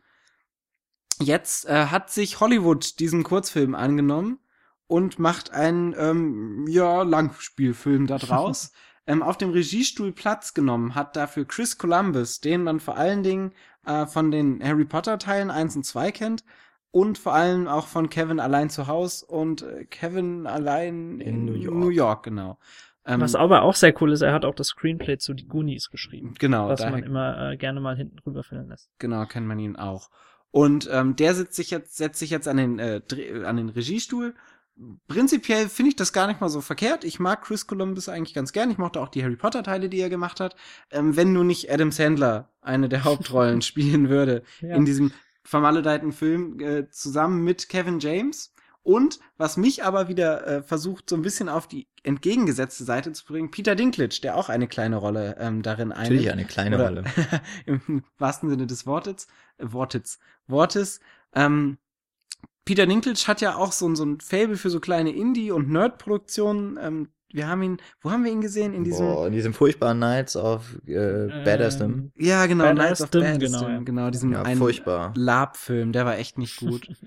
[1.20, 4.40] Jetzt äh, hat sich Hollywood diesen Kurzfilm angenommen
[4.88, 8.72] und macht einen ähm, ja Langspielfilm daraus.
[9.08, 13.52] ähm, auf dem Regiestuhl Platz genommen hat dafür Chris Columbus, den man vor allen Dingen
[13.86, 16.44] äh, von den Harry Potter Teilen 1 und 2 kennt,
[16.92, 21.46] und vor allem auch von Kevin allein zu Haus und äh, Kevin allein in, in
[21.46, 21.76] New, York.
[21.76, 22.60] New York, genau.
[23.06, 25.90] Ähm, was aber auch sehr cool ist, er hat auch das Screenplay zu Die Goonies
[25.90, 26.36] geschrieben.
[26.40, 26.70] Genau.
[26.70, 28.90] Was man immer äh, gerne mal hinten drüber filmen lässt.
[29.00, 30.10] Genau, kennt man ihn auch.
[30.52, 33.02] Und ähm, der setzt sich jetzt, setzt sich jetzt an den, äh,
[33.44, 34.36] an den Regiestuhl.
[35.08, 37.04] Prinzipiell finde ich das gar nicht mal so verkehrt.
[37.04, 38.72] Ich mag Chris Columbus eigentlich ganz gern.
[38.72, 40.56] Ich mochte auch die Harry Potter Teile, die er gemacht hat.
[40.90, 44.76] Ähm, wenn nur nicht Adam Sandler eine der Hauptrollen spielen würde ja.
[44.76, 45.12] in diesem
[45.44, 48.54] vermaledeiten Film äh, zusammen mit Kevin James.
[48.82, 53.26] Und was mich aber wieder äh, versucht, so ein bisschen auf die entgegengesetzte Seite zu
[53.26, 56.26] bringen, Peter Dinklage, der auch eine kleine Rolle ähm, darin einnimmt.
[56.26, 57.04] Natürlich eine kleine Oder- Rolle.
[57.66, 59.28] Im wahrsten Sinne des Wortes.
[59.58, 60.20] Äh, Wortes.
[60.48, 61.00] Wortes.
[61.34, 61.78] Ähm,
[62.66, 65.70] Peter Dinklage hat ja auch so, ein- so ein Fable für so kleine Indie- und
[65.70, 66.78] Nerd-Produktionen.
[66.82, 68.74] Ähm, wir haben ihn, wo haben wir ihn gesehen?
[68.74, 72.12] In diesem, Boah, in diesem furchtbaren Nights of äh, Badassdom.
[72.16, 73.80] ja genau, Bad Knights of Baddaston, genau, ja.
[73.80, 75.14] genau, diesem Ja, einen furchtbar.
[75.16, 76.88] Lab-Film, der war echt nicht gut.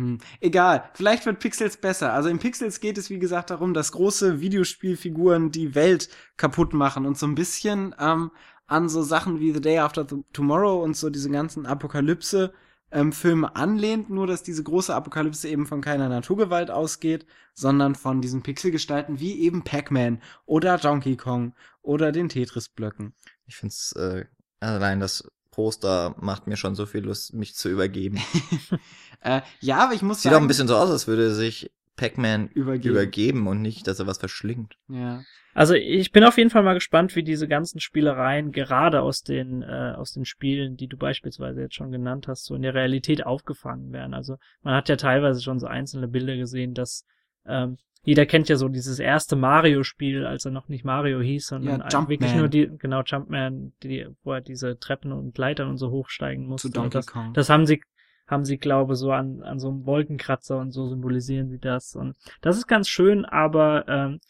[0.00, 0.18] Hm.
[0.40, 2.12] Egal, vielleicht wird Pixels besser.
[2.12, 7.04] Also in Pixels geht es, wie gesagt, darum, dass große Videospielfiguren die Welt kaputt machen
[7.04, 8.30] und so ein bisschen ähm,
[8.68, 12.52] an so Sachen wie The Day After the Tomorrow und so diese ganzen Apokalypse
[12.90, 18.20] ähm, Filme anlehnt, nur dass diese große Apokalypse eben von keiner Naturgewalt ausgeht, sondern von
[18.20, 23.14] diesen Pixelgestalten wie eben Pac-Man oder Donkey Kong oder den Tetris-Blöcken.
[23.46, 24.24] Ich find's äh,
[24.60, 28.20] allein das Poster macht mir schon so viel Lust, mich zu übergeben.
[29.20, 31.72] Äh, ja, aber ich muss Sieht sagen, auch ein bisschen so aus, als würde sich
[31.98, 32.94] Pac-Man übergeben.
[32.94, 34.76] übergeben und nicht, dass er was verschlingt.
[34.88, 35.22] Ja.
[35.52, 39.62] Also ich bin auf jeden Fall mal gespannt, wie diese ganzen Spielereien gerade aus den
[39.62, 43.26] äh, aus den Spielen, die du beispielsweise jetzt schon genannt hast, so in der Realität
[43.26, 44.14] aufgefangen werden.
[44.14, 47.04] Also man hat ja teilweise schon so einzelne Bilder gesehen, dass
[47.44, 51.84] ähm, jeder kennt ja so dieses erste Mario-Spiel, als er noch nicht Mario hieß, sondern
[51.90, 55.90] Ja, wirklich nur die genau Jumpman, die, wo er diese Treppen und Leitern und so
[55.90, 56.68] hochsteigen musste.
[56.68, 57.34] Zu Donkey das, Kong.
[57.34, 57.82] das haben sie,
[58.28, 61.96] haben sie, glaube so an, an so einem Wolkenkratzer und so symbolisieren sie das.
[61.96, 64.20] Und das ist ganz schön, aber ähm,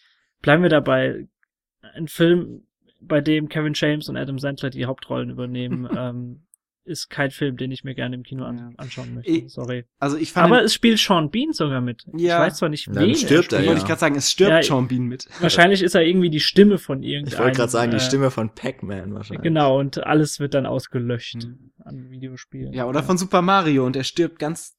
[0.41, 1.27] bleiben wir dabei.
[1.95, 2.63] Ein Film,
[3.01, 6.43] bei dem Kevin James und Adam Sandler die Hauptrollen übernehmen, ähm,
[6.89, 8.71] ist kein Film, den ich mir gerne im Kino an Ja.
[8.79, 9.31] anschauen möchte.
[9.31, 9.85] Ich- Sorry.
[9.99, 12.05] also ich fand Aber es spielt Sean Bean sogar mit.
[12.17, 12.39] Ja.
[12.41, 13.67] Ich weiß zwar nicht, Dann wen er stirbt er, spielt.
[13.67, 13.77] wollte ja.
[13.79, 15.29] ich gerade sagen, es stirbt Ja, Sean Bean mit.
[15.41, 17.33] Wahrscheinlich ist er irgendwie die Stimme von irgendeinem.
[17.35, 19.43] Ich wollte gerade sagen, die äh, Stimme von Pac-Man wahrscheinlich.
[19.43, 21.71] Genau, und alles wird dann ausgelöscht Hm.
[21.85, 22.73] an Videospielen.
[22.73, 24.75] Ja, oder von Super Mario und er stirbt ganz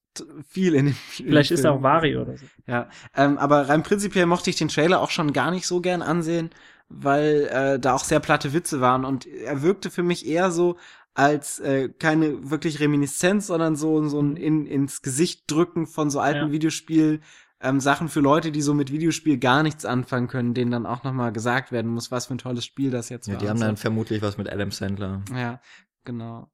[0.48, 1.84] viel in dem Vielleicht im ist er auch.
[1.84, 2.46] Wario oder so.
[2.68, 6.02] Ja, ähm, aber rein prinzipiell mochte ich den Trailer auch schon gar nicht so gern
[6.02, 6.50] ansehen,
[6.90, 10.78] weil äh, da auch sehr platte Witze waren und er wirkte für mich eher so
[11.14, 16.20] als äh, keine wirklich Reminiszenz, sondern so so ein in, ins Gesicht drücken von so
[16.20, 16.52] alten Ja.
[16.52, 17.22] Videospiel
[17.62, 21.04] ähm, Sachen für Leute, die so mit Videospiel gar nichts anfangen können, denen dann auch
[21.04, 23.40] noch mal gesagt werden muss, was für ein tolles Spiel das jetzt Ja, war.
[23.40, 25.24] die und haben dann vermutlich was mit Adam Sandler.
[25.36, 25.60] Ja,
[26.06, 26.50] genau.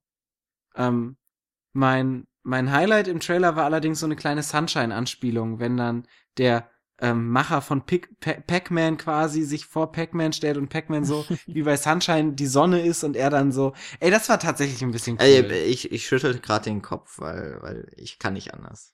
[0.74, 1.16] Ähm,
[1.72, 6.68] mein, mein Highlight im Trailer war allerdings so eine kleine Sunshine-Anspielung, wenn dann der
[7.00, 12.32] ähm, Macher von Pac-Man quasi sich vor Pac-Man stellt und Pac-Man so wie bei Sunshine
[12.32, 13.72] die Sonne ist und er dann so.
[14.00, 15.22] Ey, das war tatsächlich ein bisschen cool.
[15.24, 18.92] Ey, ich, ich schüttel gerade den Kopf, weil, weil ich kann nicht anders.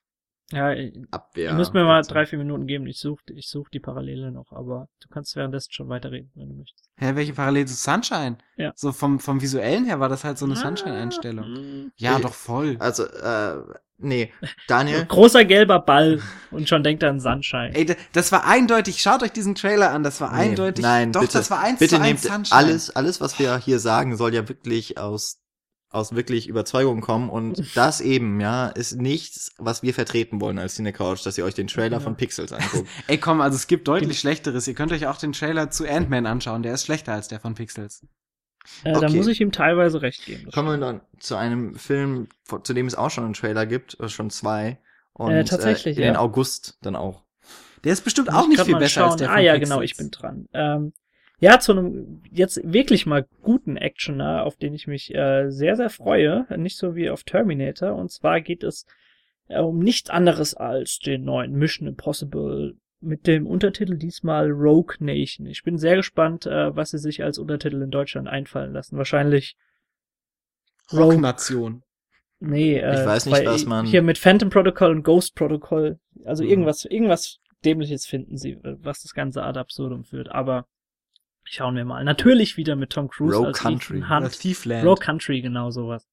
[0.50, 1.54] Ja, ich, Abwehr.
[1.54, 2.86] müsst mir mal drei, vier Minuten geben.
[2.86, 6.54] Ich suche ich such die Parallele noch, aber du kannst währenddessen schon weiterreden, wenn du
[6.56, 6.90] möchtest.
[6.96, 8.36] Hä, welche Parallele zu Sunshine?
[8.56, 8.72] Ja.
[8.76, 11.52] So vom, vom visuellen her war das halt so eine Ah, Sunshine-Einstellung.
[11.86, 11.92] mm.
[11.96, 12.76] Ja, Ich- doch voll.
[12.80, 13.62] Also, äh,
[14.02, 14.32] nee.
[14.68, 17.70] Daniel, Großer gelber Ball und schon denkt er an Sunshine.
[17.74, 20.82] Ey, das war eindeutig, schaut euch diesen Trailer an, das war Nee, eindeutig.
[20.82, 22.56] Nein, doch, bitte, das war eins bitte zu eins nehmt Sunshine.
[22.58, 25.38] alles, alles, was wir hier sagen, soll ja wirklich aus,
[25.90, 30.74] aus wirklich Überzeugung kommen und das eben, ja, ist nichts, was wir vertreten wollen als
[30.76, 32.00] Cine Couch, dass ihr euch den Trailer Ja.
[32.00, 32.88] von Pixels anguckt.
[33.08, 34.66] Ey, komm, also es gibt deutlich schlechteres.
[34.68, 36.62] Ihr könnt euch auch den Trailer zu Ant-Man anschauen.
[36.62, 38.06] Der ist schlechter als der von Pixels.
[38.84, 39.16] Äh, Da okay.
[39.16, 40.50] muss ich ihm teilweise recht geben.
[40.50, 42.28] Kommen wir dann zu einem Film,
[42.62, 44.78] zu dem es auch schon einen Trailer gibt, oder schon zwei.
[45.12, 46.20] Und Äh, tatsächlich, äh, in ja.
[46.20, 47.22] August dann auch.
[47.84, 49.18] Der ist bestimmt auch ich nicht viel besser als schauen.
[49.18, 49.70] der Ah von ja, Pixels.
[49.70, 50.48] genau, ich bin dran.
[50.52, 50.92] Ähm,
[51.40, 55.90] ja, zu einem jetzt wirklich mal guten Actioner, auf den ich mich äh, sehr, sehr
[55.90, 56.46] freue.
[56.56, 57.94] Nicht so wie auf Terminator.
[57.96, 58.86] Und zwar geht es
[59.48, 65.46] äh, um nichts anderes als den neuen Mission Impossible mit dem Untertitel diesmal Rogue Nation.
[65.46, 68.96] Ich bin sehr gespannt, äh, was sie sich als Untertitel in Deutschland einfallen lassen.
[68.96, 69.56] Wahrscheinlich
[70.92, 71.14] Rogue.
[71.14, 71.82] Rock-Nation.
[72.40, 75.98] Nee, äh, Ich weiß nicht, was man- Hier mit Phantom Protocol und Ghost Protocol.
[76.24, 76.50] Also Mhm.
[76.50, 80.28] irgendwas, irgendwas Dämliches finden sie, was das Ganze ad absurdum führt.
[80.30, 80.66] Aber
[81.44, 82.02] schauen wir mal.
[82.04, 83.98] Natürlich wieder mit Tom Cruise Rogue als Country.
[83.98, 84.32] Ethan Hunt.
[84.40, 84.84] Thiefland.
[84.86, 86.08] Rogue Country, genau sowas.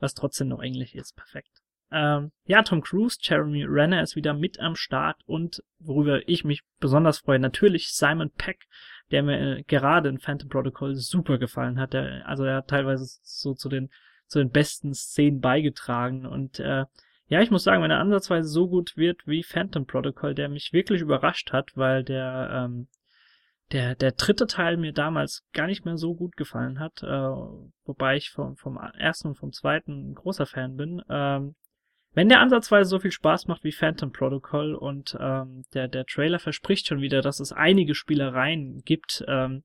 [0.00, 1.14] Was trotzdem noch Englisch ist.
[1.16, 1.62] Perfekt.
[1.94, 6.62] Ähm, ja, Tom Cruise, Jeremy Renner ist wieder mit am Start und worüber ich mich
[6.80, 8.66] besonders freue, natürlich Simon Peck,
[9.12, 11.92] der mir äh, gerade in Phantom Protocol super gefallen hat.
[11.92, 13.90] Der, also er hat teilweise so zu den
[14.26, 16.86] zu den besten Szenen beigetragen und äh,
[17.28, 20.72] ja, ich muss sagen, wenn er ansatzweise so gut wird wie Phantom Protocol, der mich
[20.72, 22.88] wirklich überrascht hat, weil der ähm,
[23.70, 27.30] der der dritte Teil mir damals gar nicht mehr so gut gefallen hat, äh,
[27.84, 31.00] wobei ich vom vom ersten und vom zweiten ein großer Fan bin.
[31.08, 31.54] Ähm,
[32.14, 36.38] wenn der ansatzweise so viel Spaß macht wie Phantom Protocol und ähm, der der Trailer
[36.38, 39.62] verspricht schon wieder, dass es einige Spielereien gibt ähm,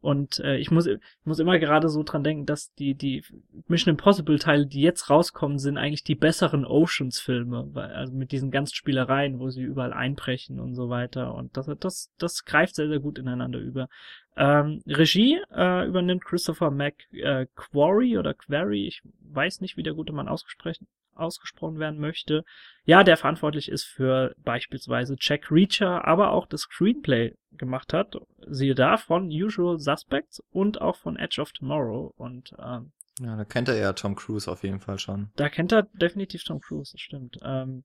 [0.00, 0.88] Und äh, ich muss,
[1.24, 3.24] muss immer gerade so dran denken, dass die, die
[3.66, 8.30] Mission Impossible Teile, die jetzt rauskommen, sind eigentlich die besseren Oceans Filme, weil, also mit
[8.30, 11.34] diesen ganzen Spielereien, wo sie überall einbrechen und so weiter.
[11.34, 13.88] Und das, das, das greift sehr, sehr gut ineinander über.
[14.36, 19.02] Ähm, Regie äh, übernimmt Christopher McQuarrie äh, oder Quarry, ich
[19.32, 20.86] weiß nicht, wie der gute Mann ausgesprochen,
[21.16, 22.44] ausgesprochen werden möchte.
[22.84, 28.16] Ja, der verantwortlich ist für beispielsweise Jack Reacher, aber auch das Screenplay gemacht hat.
[28.48, 32.12] Siehe da von Usual Suspects und auch von Edge of Tomorrow.
[32.16, 35.30] Und ähm, ja, da kennt er ja Tom Cruise auf jeden Fall schon.
[35.36, 37.38] Da kennt er definitiv Tom Cruise, das stimmt.
[37.42, 37.84] Ähm,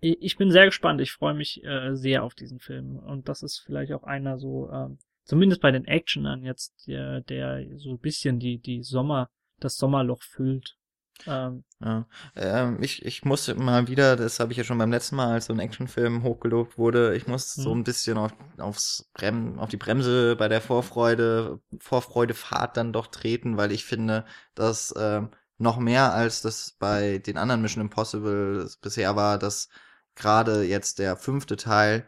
[0.00, 1.00] ich bin sehr gespannt.
[1.00, 2.98] Ich freue mich äh, sehr auf diesen Film.
[2.98, 7.64] Und das ist vielleicht auch einer so, ähm, zumindest bei den Actionern jetzt, der, der
[7.78, 10.76] so ein bisschen die, die Sommer, das Sommerloch füllt.
[11.26, 12.06] Ähm, ja.
[12.34, 15.46] Ähm, ich, ich muss mal wieder, das habe ich ja schon beim letzten Mal, als
[15.46, 17.62] so ein Actionfilm hochgelobt wurde, ich muss mhm.
[17.62, 23.08] so ein bisschen auf, aufs Brem, auf die Bremse bei der Vorfreude, Vorfreudefahrt dann doch
[23.08, 28.68] treten, weil ich finde, dass ähm, noch mehr als das bei den anderen Mission Impossible
[28.82, 29.68] bisher war, dass
[30.14, 32.06] gerade jetzt der fünfte Teil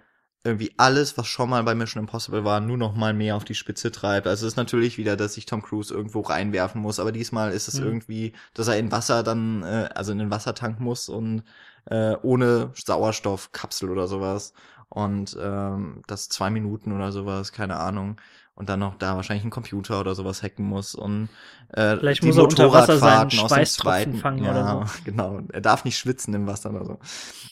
[0.48, 3.54] irgendwie alles, was schon mal bei Mission Impossible war, nur noch mal mehr auf die
[3.54, 4.26] Spitze treibt.
[4.26, 7.68] Also es ist natürlich wieder, dass sich Tom Cruise irgendwo reinwerfen muss, aber diesmal ist
[7.68, 7.86] es mhm.
[7.86, 11.44] irgendwie, dass er in Wasser dann, äh, also in den Wassertank muss und
[11.86, 14.52] äh, ohne Sauerstoffkapsel oder sowas.
[14.90, 18.16] Und ähm, das zwei Minuten oder sowas, keine Ahnung
[18.58, 21.28] und dann noch da wahrscheinlich einen Computer oder sowas hacken muss und
[21.72, 24.92] äh, Vielleicht die muss er unter Wasser seinen Schweißtropfen fangen ja, oder so.
[25.04, 25.40] genau.
[25.52, 26.98] Er darf nicht schwitzen im Wasser oder so.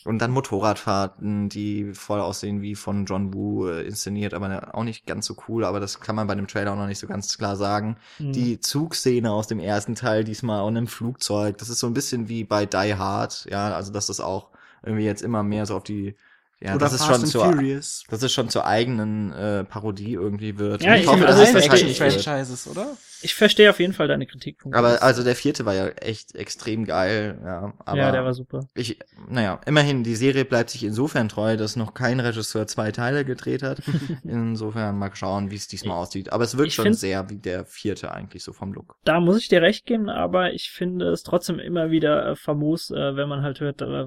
[0.05, 5.07] Und dann Motorradfahrten, die voll aussehen wie von John Woo äh, inszeniert, aber auch nicht
[5.07, 7.39] ganz so cool, aber das kann man bei dem Trailer auch noch nicht so ganz
[7.39, 7.99] klar sagen.
[8.19, 8.33] Mhm.
[8.33, 11.95] Die Zugszene aus dem ersten Teil diesmal auch in einem Flugzeug, das ist so ein
[11.95, 14.49] bisschen wie bei Die Hard, ja, also dass das auch
[14.83, 16.17] irgendwie jetzt immer mehr so auf die
[16.59, 18.05] ja, Oder das ist schon zur, Furious.
[18.09, 20.83] Das ist schon zur eigenen äh, Parodie irgendwie wird.
[20.83, 22.97] Ja, ich, ich hoffe, das ist verstehe, Franchises, oder?
[23.21, 24.79] Ich verstehe auf jeden Fall deine Kritikpunkte.
[24.79, 27.75] Aber also der vierte war ja echt extrem geil, ja.
[27.85, 28.61] Aber ja, der war super.
[28.75, 28.99] Ich,
[29.29, 33.63] naja, immerhin, die Serie bleibt sich insofern treu, dass noch kein Regisseur zwei Teile gedreht
[33.63, 33.83] hat.
[34.25, 36.33] insofern mal schauen, wie es diesmal aussieht.
[36.33, 38.97] Aber es wirkt schon sehr wie der vierte eigentlich so vom Look.
[39.05, 42.91] Da muss ich dir recht geben, aber ich finde es trotzdem immer wieder äh, famos,
[42.91, 44.07] äh, wenn man halt hört, äh,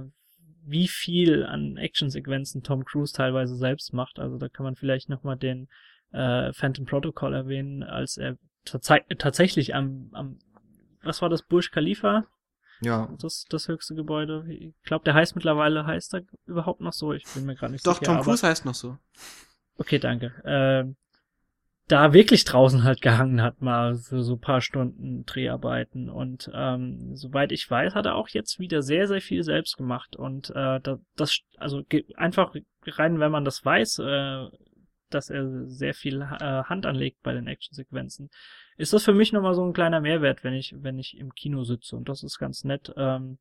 [0.69, 4.19] wie viel an Actionsequenzen Tom Cruise teilweise selbst macht.
[4.19, 5.67] Also da kann man vielleicht nochmal den
[6.11, 10.39] äh, Phantom Protocol erwähnen, als er tats tatsächlich am, am,
[11.01, 12.25] was war das, Burj Khalifa?
[12.81, 13.13] Ja.
[13.19, 14.45] Das, das höchste Gebäude.
[14.47, 17.13] Ich glaube, der heißt mittlerweile, heißt er überhaupt noch so?
[17.13, 18.05] Ich bin mir gerade nicht Doch, sicher.
[18.05, 18.97] Doch, Tom Cruise heißt noch so.
[19.77, 20.27] Okay, danke.
[20.43, 20.93] Äh,
[21.89, 26.07] da wirklich draußen halt gehangen hat, mal für so paar Stunden Dreharbeiten.
[26.07, 30.15] Und ähm, soweit ich weiß, hat er auch jetzt wieder sehr, sehr viel selbst gemacht.
[30.15, 30.79] Und äh,
[31.15, 31.81] das, also
[32.15, 34.45] einfach rein, wenn man das weiß, äh,
[35.09, 38.29] dass er sehr viel äh, Hand anlegt bei den Actionsequenzen,
[38.77, 41.63] ist das für mich nochmal so ein kleiner Mehrwert, wenn ich, wenn ich im Kino
[41.63, 41.95] sitze.
[41.95, 42.93] Und das ist ganz nett.
[42.97, 43.39] Ähm,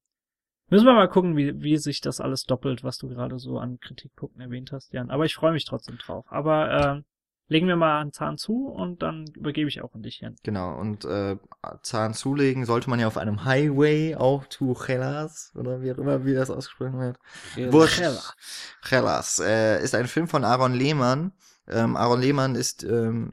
[0.70, 3.78] müssen wir mal gucken, wie, wie sich das alles doppelt, was du gerade so an
[3.78, 5.10] Kritikpunkten erwähnt hast, Jan.
[5.10, 6.24] Aber ich freue mich trotzdem drauf.
[6.30, 7.02] Aber äh,
[7.48, 10.36] legen wir mal einen Zahn zu und dann übergebe ich auch an dich, Jan.
[10.42, 11.36] Genau, und äh,
[11.82, 16.24] Zahn zulegen sollte man ja auf einem Highway auch to Hellas, oder wie auch immer,
[16.24, 17.18] wie das ausgesprochen wird.
[17.54, 18.36] Hellas.
[18.82, 21.32] Hellas äh, ist ein Film von Aaron Lehmann.
[21.70, 23.32] Ähm, Aaron Lehmann ist, ähm,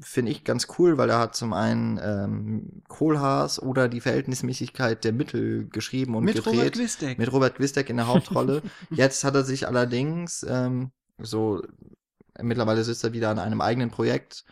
[0.00, 5.12] finde ich, ganz cool, weil er hat zum einen ähm, Kohlhaas oder die Verhältnismäßigkeit der
[5.12, 6.54] Mittel geschrieben und mit gedreht.
[6.54, 7.18] Robert Gwistek.
[7.18, 8.62] Mit Robert Gwistek in der Hauptrolle.
[8.90, 11.62] Jetzt hat er sich allerdings ähm, so
[12.40, 14.44] mittlerweile sitzt er wieder an einem eigenen Projekt,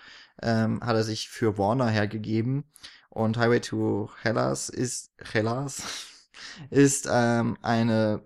[0.42, 2.64] ähm, hat er sich für Warner hergegeben.
[3.10, 5.82] Und Highway to Hellas ist, Hellas,
[6.70, 8.22] ist ähm, eine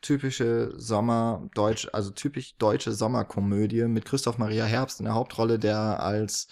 [0.00, 6.00] typische Sommer deutsch also typisch deutsche Sommerkomödie mit Christoph Maria Herbst in der Hauptrolle, der
[6.00, 6.48] als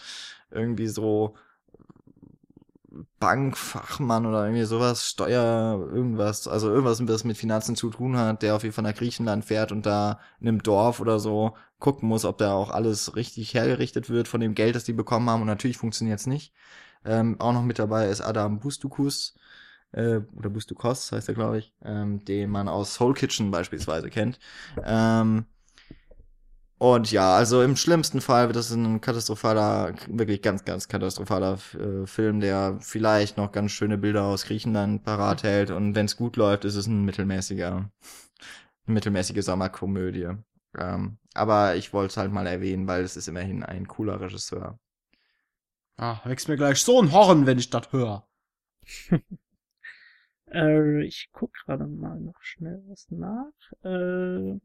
[0.50, 1.36] irgendwie so
[3.20, 8.56] Bankfachmann oder irgendwie sowas, Steuer, irgendwas, also irgendwas, was mit Finanzen zu tun hat, der
[8.56, 12.24] auf jeden Fall nach Griechenland fährt und da in einem Dorf oder so gucken muss,
[12.24, 15.48] ob da auch alles richtig hergerichtet wird von dem Geld, das die bekommen haben und
[15.48, 16.52] natürlich funktioniert es nicht.
[17.04, 19.34] Ähm, auch noch mit dabei ist Adam Bustukus,
[19.92, 24.38] äh, oder Bustukos heißt er, glaube ich, ähm, den man aus Soul Kitchen beispielsweise kennt.
[24.84, 25.46] Ähm,
[26.78, 32.06] und ja, also im schlimmsten Fall wird das ein katastrophaler, wirklich ganz, ganz katastrophaler äh,
[32.06, 35.70] Film, der vielleicht noch ganz schöne Bilder aus Griechenland parat hält.
[35.70, 37.90] Und wenn es gut läuft, ist es ein mittelmäßiger, eine
[38.84, 40.32] mittelmäßige Sommerkomödie.
[40.76, 44.78] Ähm, aber ich wollte es halt mal erwähnen, weil es ist immerhin ein cooler Regisseur.
[45.96, 48.28] Ah, wächst mir gleich so ein Horn, wenn ich das höre.
[50.52, 53.52] äh, ich guck gerade mal noch schnell was nach.
[53.82, 54.60] Äh,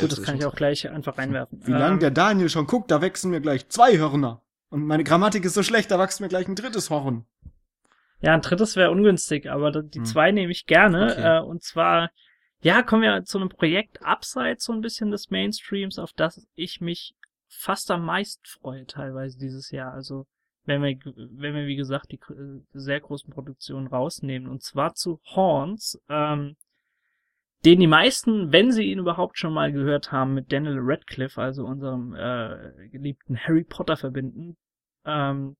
[0.00, 1.66] Gut, das kann ich auch gleich einfach reinwerfen.
[1.66, 4.42] Wie ähm, lange der Daniel schon guckt, da wachsen mir gleich zwei Hörner.
[4.70, 7.26] Und meine Grammatik ist so schlecht, da wächst mir gleich ein drittes Horn.
[8.20, 10.04] Ja, ein drittes wäre ungünstig, aber die Hm.
[10.04, 11.12] zwei nehme ich gerne.
[11.12, 11.38] Okay.
[11.38, 12.10] Äh, und zwar,
[12.62, 16.80] ja, kommen wir zu einem Projekt abseits so ein bisschen des Mainstreams, auf das ich
[16.80, 17.14] mich
[17.48, 19.92] fast am meisten freue, teilweise dieses Jahr.
[19.92, 20.26] Also,
[20.64, 24.48] wenn wir, wenn wir, wie gesagt, die äh, sehr großen Produktionen rausnehmen.
[24.48, 26.56] Und zwar zu Horns, ähm,
[27.64, 31.64] den die meisten, wenn sie ihn überhaupt schon mal gehört haben, mit Daniel Radcliffe, also
[31.64, 34.56] unserem äh, geliebten Harry Potter verbinden.
[35.04, 35.56] Ähm,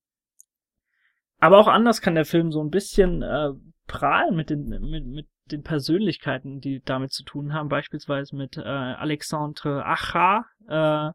[1.39, 3.49] aber auch anders kann der Film so ein bisschen äh,
[3.87, 8.61] prahlen mit den, mit, mit den Persönlichkeiten, die damit zu tun haben, beispielsweise mit äh,
[8.61, 11.11] Alexandre Acha, äh,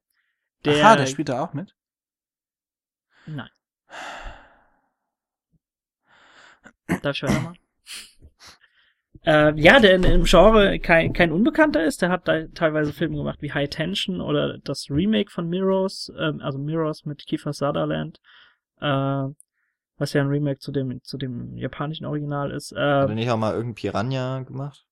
[0.65, 1.75] der, Aha, der spielt da auch mit.
[3.27, 3.51] Nein.
[7.03, 7.59] Darf ich weitermachen?
[9.29, 12.01] Äh, ja, der in, im Genre kein, kein Unbekannter ist.
[12.01, 16.41] Der hat da teilweise Filme gemacht wie High Tension oder das Remake von Mirrors, ähm,
[16.41, 18.21] also Mirrors mit Kiefer Sutherland,
[18.81, 19.25] äh,
[19.99, 22.73] was ja ein Remake zu dem, zu dem japanischen Original ist.
[22.73, 24.87] Äh, Hat er nicht auch mal irgendein Piranha gemacht?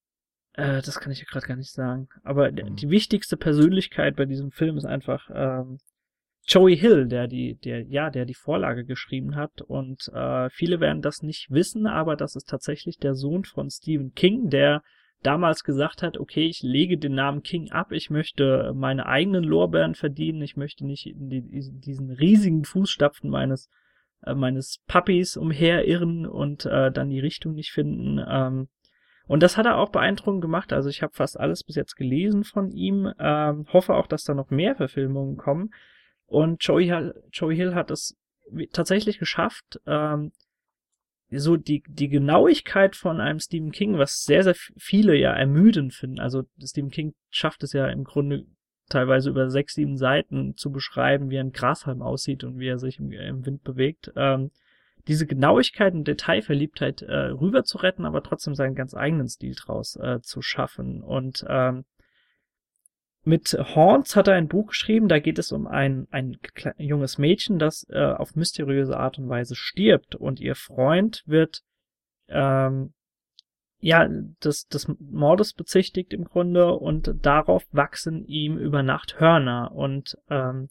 [0.53, 2.09] äh, das kann ich ja gerade gar nicht sagen.
[2.23, 2.77] Aber Mhm.
[2.77, 5.79] die wichtigste Persönlichkeit bei diesem Film ist einfach ähm,
[6.49, 9.63] Joey Hill, der die, der ja, der die Vorlage geschrieben hat.
[9.63, 14.13] Und äh, viele werden das nicht wissen, aber das ist tatsächlich der Sohn von Stephen
[14.15, 14.83] King, der
[15.23, 19.95] damals gesagt hat, okay, ich lege den Namen King ab, ich möchte meine eigenen Lorbeeren
[19.95, 23.69] verdienen, ich möchte nicht in die, diesen riesigen Fußstapfen meines
[24.23, 28.25] äh, meines Puppies umherirren und äh, dann die Richtung nicht finden.
[28.29, 28.69] Ähm,
[29.27, 30.73] und das hat er auch beeindruckend gemacht.
[30.73, 33.13] Also ich habe fast alles bis jetzt gelesen von ihm.
[33.19, 35.71] Ähm, hoffe auch, dass da noch mehr Verfilmungen kommen.
[36.27, 38.17] Und Joey Hill, Joey Hill hat es
[38.73, 40.33] tatsächlich geschafft, ähm,
[41.31, 46.21] so die, die Genauigkeit von einem Stephen King, was sehr, sehr viele ja ermüdend finden.
[46.21, 48.47] Also Stephen King schafft es ja im Grunde
[48.89, 52.99] teilweise über sechs, sieben Seiten zu beschreiben, wie ein Grashalm aussieht und wie er sich
[52.99, 54.13] im, im Wind bewegt.
[54.15, 54.51] Ähm,
[55.09, 59.97] diese Genauigkeit und Detailverliebtheit äh, rüber zu retten, aber trotzdem seinen ganz eigenen Stil draus
[59.97, 61.03] äh, zu schaffen.
[61.03, 61.85] Und ähm,
[63.27, 66.39] mit Horns hat er ein Buch geschrieben, da geht es um ein, ein
[66.79, 70.15] junges Mädchen, das äh, auf mysteriöse Art und Weise stirbt.
[70.15, 71.63] Und ihr Freund wird
[72.29, 72.93] ähm,
[73.81, 74.09] ja
[74.45, 76.73] des, des Mordes bezichtigt im Grunde.
[76.75, 79.73] Und darauf wachsen ihm über Nacht Hörner.
[79.73, 80.69] Und ähm,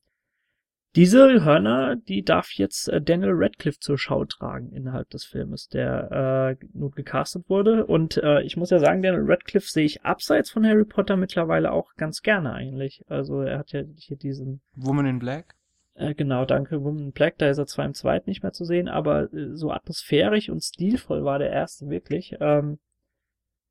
[0.95, 6.57] diese Hörner, die darf jetzt äh, Daniel Radcliffe zur Schau tragen innerhalb des Filmes, der
[6.61, 7.85] äh, nun gecastet wurde.
[7.85, 11.71] Und äh, ich muss ja sagen, Daniel Radcliffe sehe ich abseits von Harry Potter mittlerweile
[11.71, 13.03] auch ganz gerne eigentlich.
[13.07, 15.55] Also er hat ja hier diesen, Woman in Black.
[15.95, 18.63] äh, genau, danke, Woman in Black, da ist er zwar im zweiten nicht mehr zu
[18.63, 22.35] sehen, aber äh, so atmosphärisch und stilvoll war der erste wirklich.
[22.39, 22.79] Ähm,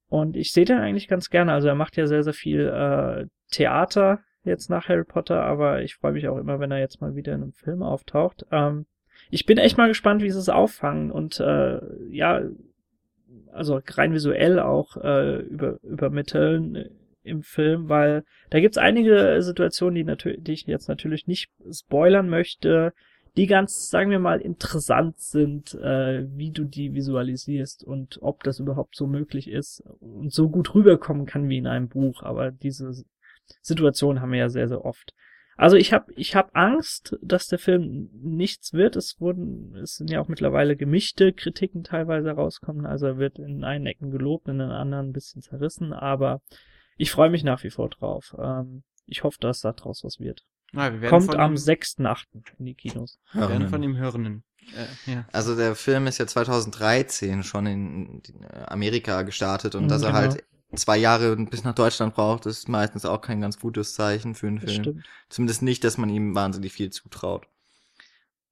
[0.08, 1.52] und ich sehe den eigentlich ganz gerne.
[1.52, 5.96] Also er macht ja sehr, sehr viel äh, Theater jetzt nach Harry Potter, aber ich
[5.96, 8.46] freue mich auch immer, wenn er jetzt mal wieder in einem Film auftaucht.
[8.50, 8.86] Ähm,
[9.30, 11.80] ich bin echt mal gespannt, wie sie es auffangen und äh,
[12.10, 12.42] ja,
[13.52, 16.90] also rein visuell auch äh, über, übermitteln äh,
[17.22, 22.28] im Film, weil da gibt's einige Situationen, die, natürlich, die ich jetzt natürlich nicht spoilern
[22.28, 22.92] möchte,
[23.36, 28.60] die ganz, sagen wir mal, interessant sind, äh, wie du die visualisierst und ob das
[28.60, 32.22] überhaupt so möglich ist und so gut rüberkommen kann wie in einem Buch.
[32.22, 33.04] Aber diese
[33.62, 35.14] Situation haben wir ja sehr, sehr oft.
[35.56, 38.96] Also ich habe ich hab Angst, dass der Film nichts wird.
[38.96, 42.86] Es wurden, es sind ja auch mittlerweile gemischte Kritiken teilweise rauskommen.
[42.86, 46.40] Also er wird in einen Ecken gelobt, in den anderen ein bisschen zerrissen, aber
[46.96, 48.34] ich freue mich nach wie vor drauf.
[48.38, 50.42] Ähm, ich hoffe, dass da draus was wird.
[50.72, 52.24] Ja, wir Kommt am ihm, 6.8.
[52.58, 53.20] in die Kinos.
[53.32, 54.42] wir werden von ihm hören.
[55.06, 55.24] Äh, ja.
[55.30, 58.22] Also der Film ist ja 2013 schon in
[58.66, 60.18] Amerika gestartet und Mhm, dass er genau.
[60.20, 60.44] halt
[60.76, 64.60] zwei Jahre bis nach Deutschland braucht, ist meistens auch kein ganz gutes Zeichen für einen
[64.60, 64.82] Das Film.
[64.84, 65.06] stimmt.
[65.28, 67.46] Zumindest nicht, dass man ihm wahnsinnig viel zutraut.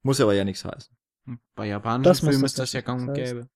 [0.03, 0.97] Muss aber ja nichts heißen.
[1.55, 3.49] Bei japanischen Das Filmen das ist das ja gang und gäbe.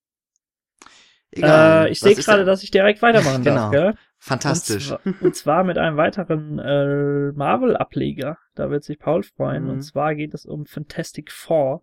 [1.37, 3.57] Äh, ich sehe gerade, dass ich direkt weitermachen Genau.
[3.57, 3.95] darf, gell?
[4.19, 4.91] Fantastisch.
[4.93, 8.39] Und zwar, und zwar mit einem weiteren äh, Marvel-Ableger.
[8.55, 9.65] Da wird sich Paul freuen.
[9.65, 9.71] Mhm.
[9.71, 11.83] Und zwar geht es um Fantastic Four.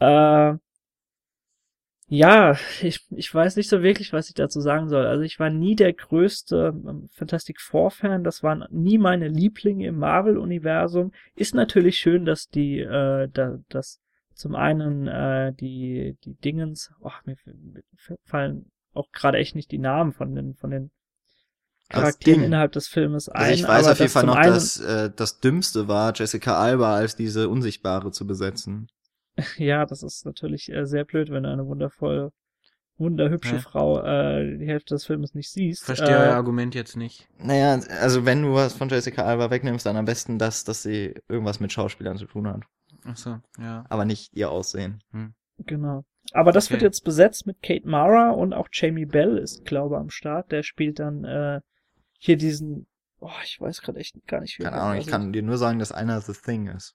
[0.00, 0.54] Äh,
[2.06, 5.06] ja, ich, ich weiß nicht so wirklich, was ich dazu sagen soll.
[5.06, 8.24] Also ich war nie der größte ähm, Fantastic Four-Fan.
[8.24, 11.12] Das waren nie meine Lieblinge im Marvel-Universum.
[11.34, 14.00] Ist natürlich schön, dass die, äh, da, dass
[14.34, 17.36] zum einen äh, die, die Dingens, oh, mir,
[18.24, 20.90] fallen auch gerade echt nicht die Namen von den, von den
[21.88, 23.42] Charakteren innerhalb des Filmes ein.
[23.42, 26.94] Also ich weiß aber auf jeden Fall noch, dass äh, das Dümmste war, Jessica Alba
[26.96, 28.88] als diese Unsichtbare zu besetzen.
[29.58, 32.32] Ja, das ist natürlich äh, sehr blöd, wenn du eine wundervolle,
[32.98, 33.60] wunderhübsche Ja.
[33.60, 35.84] Frau äh, die Hälfte des Filmes nicht siehst.
[35.84, 37.28] Verstehe äh, euer Argument jetzt nicht.
[37.38, 41.14] Naja, also wenn du was von Jessica Alba wegnimmst, dann am besten das, dass sie
[41.28, 42.62] irgendwas mit Schauspielern zu tun hat.
[43.04, 43.84] Ach so, ja.
[43.88, 45.02] aber nicht ihr Aussehen.
[45.58, 46.04] Genau.
[46.32, 46.74] Aber das Okay.
[46.74, 50.52] wird jetzt besetzt mit Kate Mara und auch Jamie Bell ist, glaube am Start.
[50.52, 51.60] Der spielt dann äh,
[52.18, 52.86] hier diesen,
[53.20, 55.78] oh, ich weiß gerade echt gar nicht, wie Keine Ahnung, ich kann dir nur sagen,
[55.78, 56.94] dass einer The Thing ist.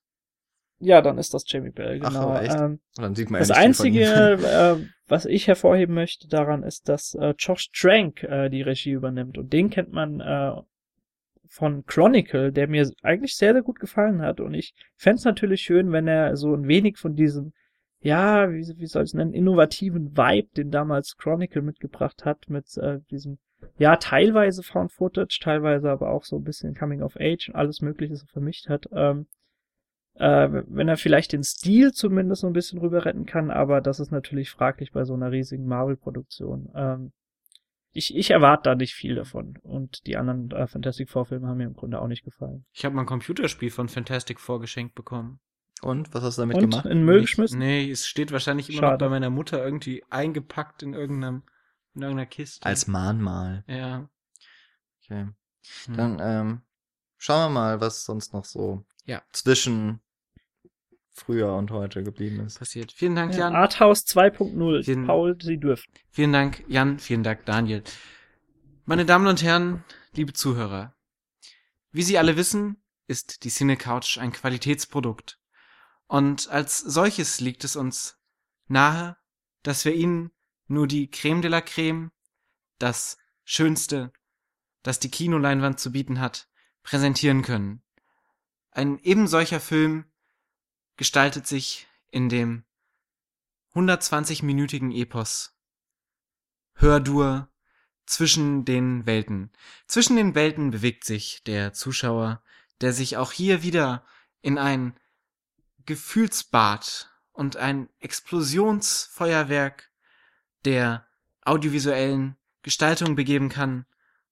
[0.79, 2.29] Ja, dann ist das Jamie Bell, Ach, genau.
[2.29, 2.55] aber echt?
[2.55, 4.03] ähm, dann sieht man das Einzige,
[4.81, 9.37] äh, was ich hervorheben möchte daran, ist, dass äh, Josh Trank äh, die Regie übernimmt.
[9.37, 10.53] Und den kennt man äh,
[11.47, 14.39] von Chronicle, der mir eigentlich sehr, sehr gut gefallen hat.
[14.39, 17.53] Und ich fänd's es natürlich schön, wenn er so ein wenig von diesem,
[17.99, 22.77] ja, wie, wie soll ich es nennen, innovativen Vibe, den damals Chronicle mitgebracht hat, mit
[22.77, 23.39] äh, diesem,
[23.77, 27.81] ja, teilweise Found Footage, teilweise aber auch so ein bisschen Coming of Age und alles
[27.81, 28.85] Mögliche so vermischt hat.
[28.93, 29.25] Ähm,
[30.19, 33.99] äh, wenn er vielleicht den Stil zumindest so ein bisschen rüber retten kann, aber das
[33.99, 36.69] ist natürlich fraglich bei so einer riesigen Marvel-Produktion.
[36.75, 37.11] Ähm,
[37.91, 39.57] ich, ich erwarte da nicht viel davon.
[39.63, 42.65] Und die anderen äh, Fantastic Four-Filme haben mir im Grunde auch nicht gefallen.
[42.71, 45.39] Ich habe mal ein Computerspiel von Fantastic Four geschenkt bekommen.
[45.81, 46.85] Und, was hast du damit Und gemacht?
[46.85, 47.57] in Müll geschmissen?
[47.57, 49.05] Nee, es steht wahrscheinlich immer noch Schade.
[49.05, 51.43] bei meiner Mutter irgendwie eingepackt in irgendeinem,
[51.95, 52.65] in irgendeiner Kiste.
[52.65, 53.63] Als Mahnmal.
[53.67, 54.07] ja.
[55.03, 55.27] Okay.
[55.85, 55.95] Hm.
[55.97, 56.61] Dann ähm,
[57.17, 59.21] schauen wir mal, was sonst noch so Ja.
[59.31, 60.01] zwischen
[61.19, 62.59] früher und heute geblieben ist.
[62.59, 62.91] passiert.
[62.91, 63.55] Vielen Dank, Ja, Jan.
[63.55, 64.83] Arthouse 2.0.
[64.83, 65.91] Vielen- Paul, Sie dürfen.
[66.09, 66.99] Vielen Dank, Jan.
[66.99, 67.83] Vielen Dank, Daniel.
[68.85, 70.95] Meine Damen und Herren, liebe Zuhörer.
[71.91, 75.39] Wie Sie alle wissen, ist die Cine Couch ein Qualitätsprodukt.
[76.07, 78.17] Und als solches liegt es uns
[78.67, 79.17] nahe,
[79.63, 80.31] dass wir Ihnen
[80.67, 82.11] nur die Creme de la Creme,
[82.79, 84.11] das Schönste,
[84.83, 86.47] das die Kinoleinwand zu bieten hat,
[86.83, 87.81] präsentieren können.
[88.71, 90.05] Ein eben solcher Film
[90.99, 92.65] gestaltet sich in dem
[93.73, 95.57] 120-minütigen Epos
[96.73, 97.47] Hördur
[98.05, 99.49] zwischen den Welten.
[99.87, 102.43] Zwischen den Welten bewegt sich der Zuschauer,
[102.81, 104.05] der sich auch hier wieder
[104.41, 104.99] in ein
[105.85, 109.89] Gefühlsbad und ein Explosionsfeuerwerk
[110.65, 111.07] der
[111.43, 113.85] audiovisuellen Gestaltung begeben kann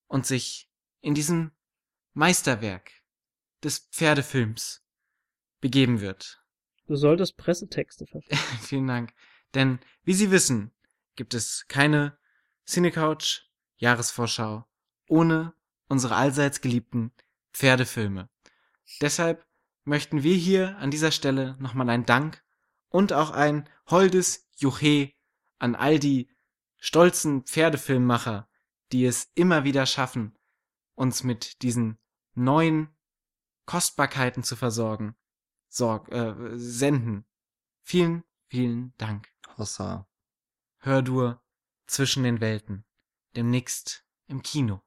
[0.08, 1.52] und sich in diesem
[2.14, 2.92] Meisterwerk
[3.64, 4.84] des Pferdefilms
[5.62, 6.37] begeben wird.
[6.88, 8.60] Du solltest Pressetexte verfassen.
[8.62, 9.14] Vielen Dank.
[9.54, 10.72] Denn, wie Sie wissen,
[11.16, 12.18] gibt es keine
[12.66, 13.44] Cinecouch
[13.78, 14.66] Jahresvorschau
[15.08, 15.54] ohne
[15.88, 17.12] unsere allseits geliebten
[17.54, 18.30] Pferdefilme.
[19.02, 19.46] Deshalb
[19.84, 22.44] möchten wir hier an dieser Stelle nochmal ein Dank
[22.90, 25.14] und auch ein holdes Juche
[25.60, 26.30] an all die
[26.78, 28.50] stolzen Pferdefilmmacher,
[28.92, 30.38] die es immer wieder schaffen,
[30.96, 31.98] uns mit diesen
[32.34, 32.90] neuen
[33.66, 35.16] Kostbarkeiten zu versorgen,
[35.70, 37.26] sorg, äh, senden.
[37.84, 39.30] Vielen, vielen Dank.
[39.58, 40.08] Hossa.
[40.80, 41.42] Hördur
[41.88, 42.86] zwischen den Welten.
[43.36, 44.82] Demnächst im Kino.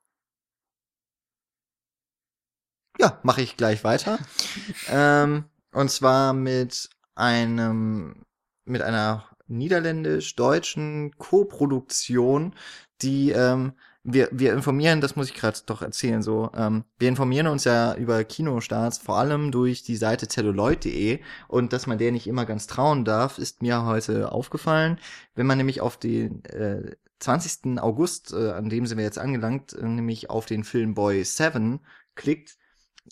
[2.98, 4.18] Ja, mache ich gleich weiter.
[4.88, 8.26] ähm, und zwar mit einem,
[8.64, 12.54] mit einer niederländisch-deutschen Co-Produktion,
[13.02, 13.72] die ähm,
[14.02, 17.94] wir, wir informieren, das muss ich gerade doch erzählen, so, ähm, wir informieren uns ja
[17.94, 22.66] über Kinostarts vor allem durch die Seite celluloid.de und dass man der nicht immer ganz
[22.66, 24.98] trauen darf, ist mir heute aufgefallen.
[25.34, 27.78] Wenn man nämlich auf den äh, 20.
[27.80, 31.80] August, äh, an dem sind wir jetzt angelangt, äh, nämlich auf den Film Boy 7
[32.14, 32.56] klickt,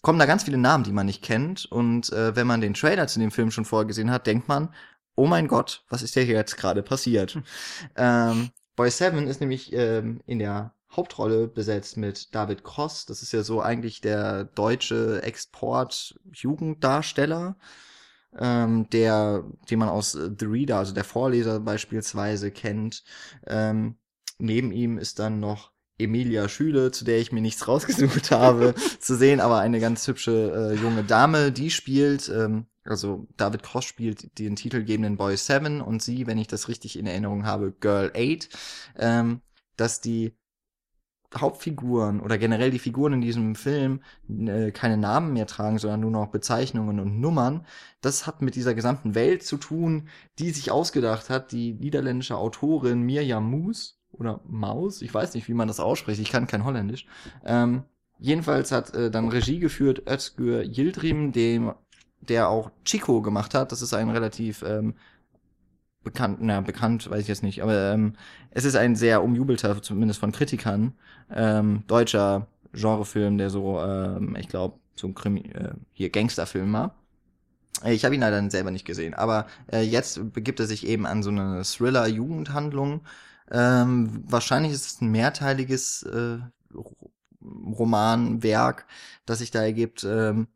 [0.03, 1.67] kommen da ganz viele Namen, die man nicht kennt.
[1.67, 4.75] Und äh, wenn man den Trailer zu dem Film schon vorgesehen hat, denkt man,
[5.15, 7.39] oh mein Gott, was ist hier jetzt gerade passiert?
[7.97, 13.07] ähm, Boy Seven ist nämlich ähm, in der Hauptrolle besetzt mit David Cross.
[13.07, 17.57] Das ist ja so eigentlich der deutsche Export-Jugenddarsteller,
[18.39, 23.05] ähm, der, den man aus äh, The Reader, also der Vorleser beispielsweise kennt.
[23.47, 23.97] Ähm,
[24.39, 29.17] neben ihm ist dann noch Emilia Schüle, zu der ich mir nichts rausgesucht habe, zu
[29.17, 34.39] sehen, aber eine ganz hübsche äh, junge Dame, die spielt, ähm, also David Cross spielt
[34.39, 38.49] den titelgebenden Boy Seven und sie, wenn ich das richtig in Erinnerung habe, Girl Eight,
[38.97, 39.43] ähm,
[39.77, 40.38] dass die
[41.37, 46.11] Hauptfiguren oder generell die Figuren in diesem Film äh, keine Namen mehr tragen, sondern nur
[46.11, 47.67] noch Bezeichnungen und Nummern.
[48.01, 50.09] Das hat mit dieser gesamten Welt zu tun,
[50.39, 55.55] die sich ausgedacht hat, die niederländische Autorin Mirjam Moes oder Maus, ich weiß nicht, wie
[55.55, 57.07] man das ausspricht, ich kann kein Holländisch.
[57.45, 57.85] Ähm,
[58.19, 61.75] jedenfalls hat äh, dann Regie geführt Özgür Yildirim, dem
[62.21, 63.71] der auch Chico gemacht hat.
[63.71, 64.95] Das ist ein relativ ähm,
[66.09, 68.15] bekannt, na bekannt, weiß ich jetzt nicht, aber ähm,
[68.51, 70.95] es ist ein sehr umjubelter, zumindest von Kritikern,
[71.31, 76.95] ähm, deutscher Genrefilm, der so, ähm, ich glaube, so ein Krimi, äh, hier Gangsterfilm war.
[77.85, 81.07] Äh, Ich habe ihn leider selber nicht gesehen, aber äh, jetzt begibt er sich eben
[81.07, 83.03] an so eine Thriller-Jugendhandlung.
[83.51, 86.39] Ähm, wahrscheinlich ist es ein mehrteiliges äh,
[87.43, 88.87] Romanwerk,
[89.27, 90.05] das sich da ergibt.
[90.05, 90.49] Ähm,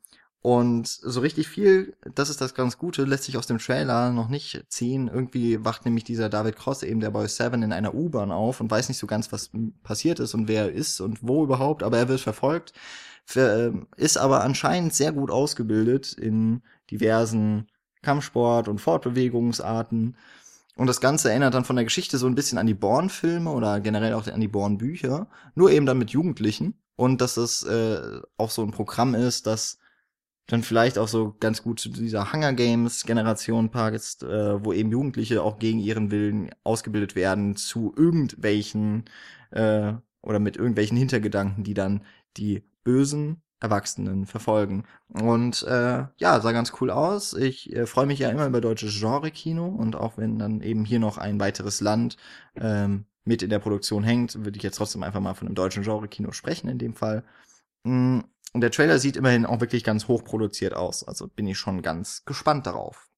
[0.43, 4.29] Und so richtig viel, das ist das ganz Gute, lässt sich aus dem Trailer noch
[4.29, 5.07] nicht ziehen.
[5.07, 8.69] Irgendwie wacht nämlich dieser David Cross, eben der Boy Seven, in einer U-Bahn auf und
[8.69, 9.51] weiß nicht so ganz, was
[9.85, 12.73] passiert ist und wer er ist und wo überhaupt, aber er wird verfolgt,
[13.37, 17.69] ähm, ist aber anscheinend sehr gut ausgebildet in diversen
[18.03, 20.17] Kampfsport- und Fortbewegungsarten.
[20.75, 23.79] Und das Ganze erinnert dann von der Geschichte so ein bisschen an die Born-Filme oder
[23.81, 26.75] generell auch an die Born-Bücher, nur eben dann mit Jugendlichen.
[26.97, 29.79] Und dass das äh, auch so ein Programm ist, das
[30.47, 34.91] dann vielleicht auch so ganz gut zu dieser Hunger Games Generation passt, äh, wo eben
[34.91, 39.05] Jugendliche auch gegen ihren Willen ausgebildet werden zu irgendwelchen
[39.51, 42.03] äh, oder mit irgendwelchen Hintergedanken, die dann
[42.37, 44.85] die bösen Erwachsenen verfolgen.
[45.09, 47.33] Und äh, ja, sah ganz cool aus.
[47.35, 50.99] Ich äh, freue mich ja immer über deutsches Genre-Kino und auch wenn dann eben hier
[50.99, 52.17] noch ein weiteres Land
[52.57, 55.85] ähm, mit in der Produktion hängt, würde ich jetzt trotzdem einfach mal von einem deutschen
[55.85, 57.23] Genre-Kino sprechen in dem Fall.
[57.85, 58.21] Mm,
[58.53, 61.05] und der Trailer sieht immerhin auch wirklich ganz hoch produziert aus.
[61.05, 63.11] Also bin ich schon ganz gespannt darauf.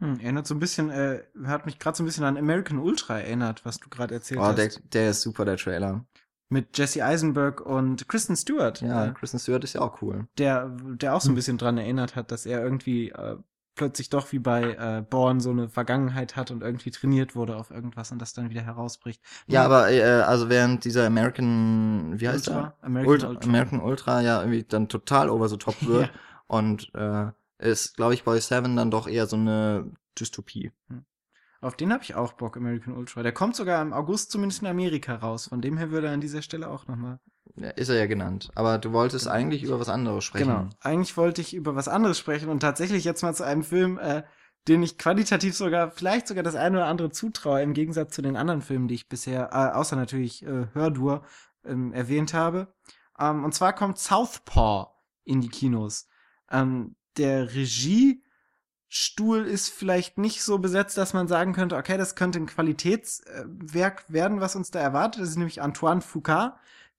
[0.00, 3.20] Hm, erinnert so ein bisschen, äh, hat mich gerade so ein bisschen an American Ultra
[3.20, 4.56] erinnert, was du gerade erzählt oh, hast.
[4.56, 6.04] Der, der ist super, der Trailer.
[6.48, 8.80] Mit Jesse Eisenberg und Kristen Stewart.
[8.80, 10.26] Ja, äh, Kristen Stewart ist ja auch cool.
[10.36, 13.36] Der, der auch so ein bisschen dran erinnert hat, dass er irgendwie äh,
[13.74, 17.70] plötzlich doch wie bei äh, Born so eine Vergangenheit hat und irgendwie trainiert wurde auf
[17.70, 19.22] irgendwas und das dann wieder herausbricht.
[19.46, 22.60] Ja, aber äh, also während dieser American, wie heißt Ultra?
[22.62, 22.84] der?
[22.84, 23.48] American Ultra, Ultra.
[23.48, 26.20] American Ultra ja irgendwie dann total over the top wird Ja.
[26.46, 30.72] und äh, ist, glaube ich, Boy Seven dann doch eher so eine Dystopie.
[31.60, 33.22] Auf den habe ich auch Bock, American Ultra.
[33.22, 35.48] Der kommt sogar im August zumindest in Amerika raus.
[35.48, 37.20] Von dem her würde er an dieser Stelle auch nochmal.
[37.56, 38.50] Ja, ist er ja genannt.
[38.54, 40.48] Aber du wolltest eigentlich über was anderes sprechen.
[40.48, 40.68] Genau.
[40.80, 44.24] Eigentlich wollte ich über was anderes sprechen und tatsächlich jetzt mal zu einem Film, äh,
[44.66, 48.36] den ich qualitativ sogar, vielleicht sogar das eine oder andere zutraue, im Gegensatz zu den
[48.36, 51.22] anderen Filmen, die ich bisher, äh, außer natürlich äh, Hördur,
[51.64, 52.74] ähm, erwähnt habe.
[53.18, 54.88] Ähm, und zwar kommt Southpaw
[55.24, 56.08] in die Kinos.
[56.50, 62.38] Ähm, der Regiestuhl ist vielleicht nicht so besetzt, dass man sagen könnte, okay, das könnte
[62.40, 65.22] ein Qualitätswerk werden, was uns da erwartet.
[65.22, 66.54] Das ist nämlich Antoine Foucault.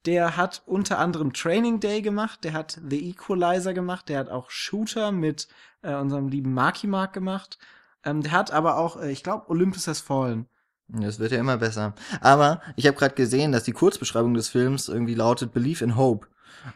[0.05, 4.49] Der hat unter anderem Training Day gemacht, der hat The Equalizer gemacht, der hat auch
[4.49, 5.47] Shooter mit
[5.81, 7.57] äh, unserem lieben Marky Mark gemacht.
[8.03, 10.47] Ähm, der hat aber auch, äh, ich glaube, Olympus Has Fallen.
[10.87, 11.95] Das wird ja immer besser.
[12.21, 16.27] Aber ich habe gerade gesehen, dass die Kurzbeschreibung des Films irgendwie lautet Believe in Hope.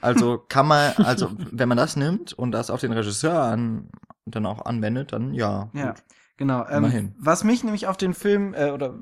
[0.01, 3.89] Also kann man, also wenn man das nimmt und das auf den Regisseur an,
[4.25, 5.69] dann auch anwendet, dann ja.
[5.73, 6.03] Ja, gut.
[6.37, 6.65] genau.
[6.67, 7.15] Ähm, Immerhin.
[7.19, 8.95] was mich nämlich auf den Film, äh, oder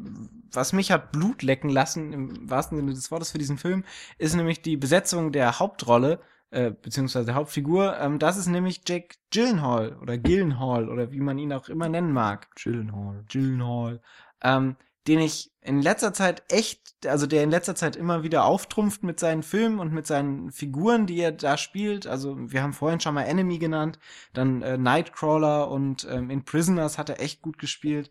[0.52, 3.84] was mich hat Blut lecken lassen, im wahrsten Sinne des Wortes für diesen Film,
[4.18, 6.20] ist nämlich die Besetzung der Hauptrolle,
[6.52, 7.98] äh, beziehungsweise der Hauptfigur.
[8.00, 12.14] Ähm, das ist nämlich Jake Gyllenhaal oder Gyllenhaal oder wie man ihn auch immer nennen
[12.14, 12.56] mag.
[12.56, 13.26] Gyllenhaal.
[13.28, 14.02] Gyllenhaal.
[14.42, 14.78] Ähm,
[15.08, 19.20] den ich in letzter Zeit echt, also der in letzter Zeit immer wieder auftrumpft mit
[19.20, 22.08] seinen Filmen und mit seinen Figuren, die er da spielt.
[22.08, 24.00] Also wir haben vorhin schon mal Enemy genannt,
[24.34, 28.10] dann äh, Nightcrawler und ähm, in Prisoners hat er echt gut gespielt.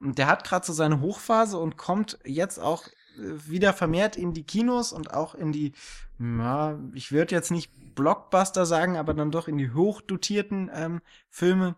[0.00, 4.32] Und der hat gerade so seine Hochphase und kommt jetzt auch äh, wieder vermehrt in
[4.32, 5.72] die Kinos und auch in die,
[6.18, 11.76] ja, ich würde jetzt nicht Blockbuster sagen, aber dann doch in die hochdotierten ähm, Filme.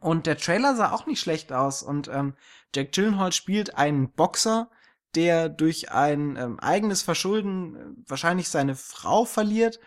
[0.00, 1.82] Und der Trailer sah auch nicht schlecht aus.
[1.82, 2.34] Und ähm,
[2.74, 4.68] Jack Gyllenhaal spielt einen Boxer,
[5.14, 9.80] der durch ein ähm, eigenes Verschulden äh, wahrscheinlich seine Frau verliert,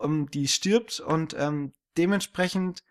[0.00, 2.84] ähm, die stirbt und ähm, dementsprechend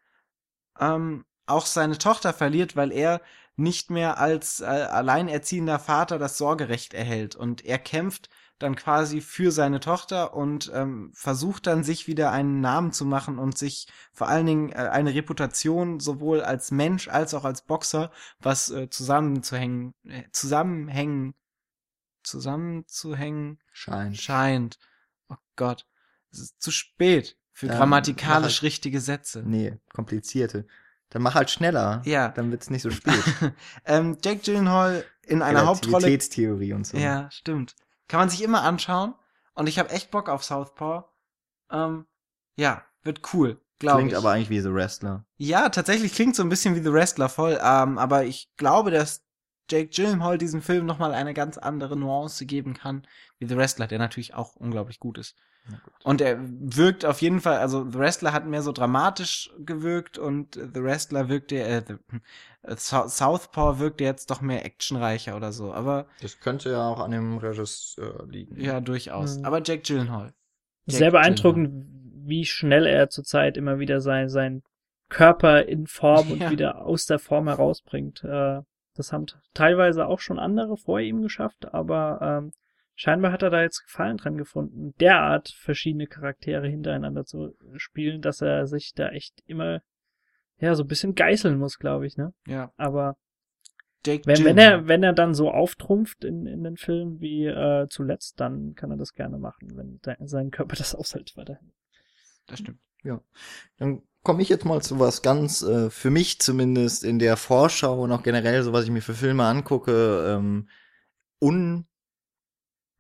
[0.80, 3.22] ähm, auch seine Tochter verliert, weil er
[3.58, 7.36] nicht mehr als äh, alleinerziehender Vater das Sorgerecht erhält.
[7.36, 8.30] Und er kämpft
[8.60, 13.38] dann quasi für seine Tochter und ähm, versucht dann sich wieder einen Namen zu machen
[13.38, 18.12] und sich vor allen Dingen äh, eine Reputation sowohl als Mensch als auch als Boxer,
[18.40, 21.36] was äh, zusammenzuhängen, äh, zusammenhängen,
[22.24, 24.18] zusammenzuhängen Scheint.
[24.18, 24.80] scheint.
[25.30, 25.86] Oh Gott,
[26.32, 29.44] es ist zu spät für Dann grammatikalisch richtige Sätze.
[29.46, 30.68] Nee, komplizierte.
[31.10, 32.02] Dann mach halt schneller.
[32.06, 32.30] Ja.
[32.30, 33.24] Dann wird's nicht so spät.
[33.86, 36.98] ähm, Jake Gyllenhaal in einer Hauptrolle Relativitätstheorie und so.
[36.98, 37.76] Ja, stimmt.
[38.08, 39.14] Kann man sich immer anschauen.
[39.54, 41.06] Und ich habe echt Bock auf Southpaw.
[41.72, 42.06] Ähm,
[42.56, 44.18] ja, wird cool, glaube Klingt ich.
[44.18, 45.26] aber eigentlich wie The Wrestler.
[45.38, 47.60] ja, tatsächlich klingt so ein bisschen wie The Wrestler voll.
[47.62, 49.24] Ähm, aber ich glaube, dass
[49.70, 53.06] Jake Gyllenhaal diesem Film nochmal eine ganz andere Nuance geben kann,
[53.40, 55.36] wie The Wrestler, der natürlich auch unglaublich gut ist.
[56.04, 60.56] Und er wirkt auf jeden Fall, also The Wrestler hat mehr so dramatisch gewirkt und
[60.56, 61.96] The Wrestler wirkte, äh, The,
[62.64, 65.74] äh, Sou- Southpaw wirkte jetzt doch mehr actionreicher oder so.
[65.74, 68.60] Aber Das könnte ja auch an dem Regisseur liegen.
[68.60, 69.40] ja, durchaus.
[69.40, 69.46] Mhm.
[69.46, 70.34] Aber Jack Gyllenhaal.
[70.86, 71.86] Jack Sehr beeindruckend,
[72.26, 74.64] wie schnell er zurzeit immer wieder sein, sein
[75.10, 76.52] Körper in Form und Ja.
[76.52, 78.24] wieder aus der Form herausbringt.
[78.24, 78.62] Äh,
[78.96, 82.52] das haben teilweise auch schon andere vor ihm geschafft, aber ähm,
[82.98, 88.42] scheinbar hat er da jetzt Gefallen dran gefunden, derart verschiedene Charaktere hintereinander zu spielen, dass
[88.42, 89.82] er sich da echt immer,
[90.60, 92.34] ja, so ein bisschen geißeln muss, glaube ich, ne?
[92.48, 92.74] Ja.
[92.76, 93.16] Aber
[94.26, 98.40] wenn, wenn er, wenn er dann so auftrumpft in, in den Film wie äh, zuletzt,
[98.40, 101.72] dann kann er das gerne machen, wenn de- sein Körper das aushält weiterhin.
[102.48, 102.80] Das stimmt.
[103.78, 108.02] Dann komme ich jetzt mal zu was ganz, äh, für mich zumindest in der Vorschau
[108.02, 110.68] und auch generell, so was ich mir für Filme angucke, ähm,
[111.40, 111.86] un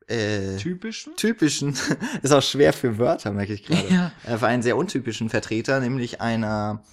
[0.07, 1.15] äh, Typischen?
[1.15, 1.75] typischen,
[2.21, 3.87] ist auch schwer für Wörter, merke ich gerade.
[3.89, 4.11] Ja.
[4.25, 6.83] äh, für einen sehr untypischen Vertreter, nämlich einer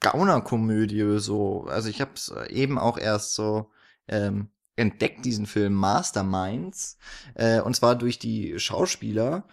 [0.00, 3.70] Gaunerkomödie, so, also ich habe es eben auch erst so
[4.08, 6.98] ähm, entdeckt, diesen Film Masterminds,
[7.34, 9.44] äh, und zwar durch die Schauspieler,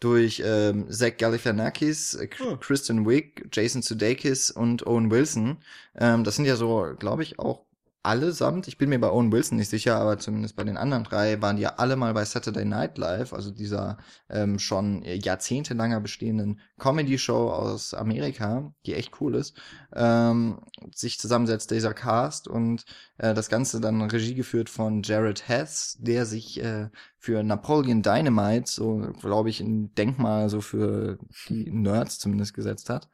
[0.00, 2.56] durch ähm, Zach Galifianakis, äh, Oh.
[2.56, 5.58] Kristen Wiig, Jason Sudeikis und Owen Wilson.
[5.96, 7.64] Ähm, das sind ja so, glaube ich, auch
[8.02, 11.42] allesamt, ich bin mir bei Owen Wilson nicht sicher, aber zumindest bei den anderen drei
[11.42, 13.98] waren die ja alle mal bei Saturday Night Live, also dieser
[14.30, 19.60] ähm, schon jahrzehntelanger bestehenden Comedy-Show aus Amerika, die echt cool ist,
[19.94, 20.60] ähm,
[20.94, 22.84] sich zusammensetzt, dieser Cast und
[23.18, 26.88] äh, das Ganze dann Regie geführt von Jared Hess, der sich äh,
[27.18, 31.18] für Napoleon Dynamite, so glaube ich, ein Denkmal so für
[31.48, 33.08] die Nerds zumindest gesetzt hat.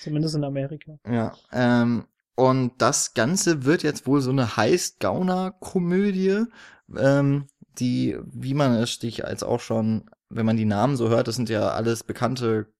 [0.00, 0.98] Zumindest in Amerika.
[1.06, 2.04] Ja, ähm,
[2.38, 6.44] und das Ganze wird jetzt wohl so eine Heist-Gauner-Komödie,
[6.96, 7.46] ähm,
[7.80, 11.34] die, wie man es sich als auch schon, wenn man die Namen so hört, das
[11.34, 12.72] sind ja alles bekannte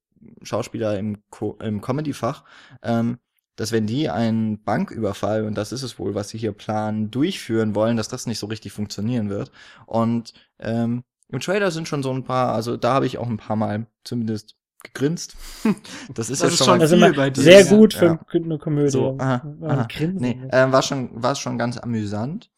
[0.45, 2.45] Schauspieler im, Co im Comedy-Fach,
[2.85, 3.19] ähm,
[3.57, 7.75] dass wenn die einen Banküberfall, und das ist es wohl, was sie hier planen, durchführen
[7.75, 9.51] wollen, dass das nicht so richtig funktionieren wird.
[9.87, 13.39] Und ähm, im Trailer sind schon so ein paar, also da habe ich auch ein
[13.39, 15.37] paar Mal zumindest gegrinst.
[16.15, 17.43] Das ist Das ja ist schon, mal Also viel immer bei dir.
[17.43, 18.21] sehr gut für Ja.
[18.33, 18.91] eine Komödie.
[18.91, 19.89] So, aha, aha.
[20.01, 22.51] Nee, äh, war schon, war schon ganz amüsant.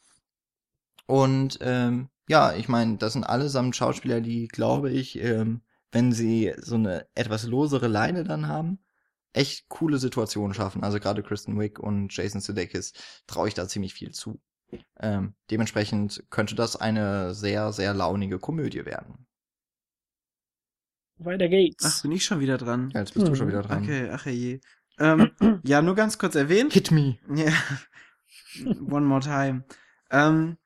[1.06, 6.54] Und ähm, ja, ich meine, das sind allesamt Schauspieler, die, glaube ich, ähm, wenn sie
[6.58, 8.78] so eine etwas losere Leine dann haben,
[9.32, 10.84] echt coole Situationen schaffen.
[10.84, 12.92] Also gerade Kristen Wiig und Jason Sudeikis
[13.26, 14.40] traue ich da ziemlich viel zu.
[15.00, 19.26] Ähm, dementsprechend könnte das eine sehr, sehr launige Komödie werden.
[21.24, 21.84] Weiter geht's.
[21.84, 22.90] Ach, bin ich schon wieder dran?
[22.94, 23.36] Ja, jetzt bist du Mhm.
[23.36, 23.82] schon wieder dran.
[23.82, 24.60] Okay, ach je.
[24.98, 25.30] Ähm,
[25.64, 26.72] ja, nur ganz kurz erwähnt.
[26.72, 27.18] Hit me.
[27.34, 27.52] Ja.
[28.88, 29.64] One more time.
[30.10, 30.56] Ähm,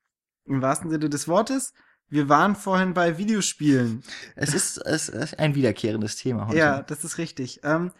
[0.45, 1.73] Im wahrsten Sinne des Wortes.
[2.07, 4.03] Wir waren vorhin bei Videospielen.
[4.35, 6.57] Es ist, es ist ein wiederkehrendes Thema heute.
[6.57, 7.61] Ja, das ist richtig.
[7.63, 7.91] Ähm,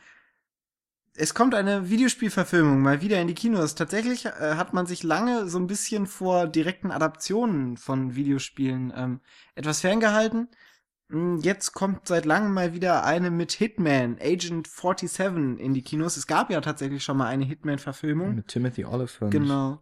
[1.17, 3.73] es kommt eine Videospielverfilmung mal wieder in die Kinos.
[3.75, 9.21] Tatsächlich äh, hat man sich lange so ein bisschen vor direkten Adaptionen von Videospielen ähm,
[9.55, 10.49] etwas ferngehalten.
[11.09, 16.17] Mm, Jetzt kommt seit langem mal wieder eine mit Hitman, Agent 47 in die Kinos.
[16.17, 18.35] Es gab ja tatsächlich schon mal eine Hitman-Verfilmung.
[18.35, 19.31] Mit Timothy Oliphant.
[19.31, 19.81] Genau.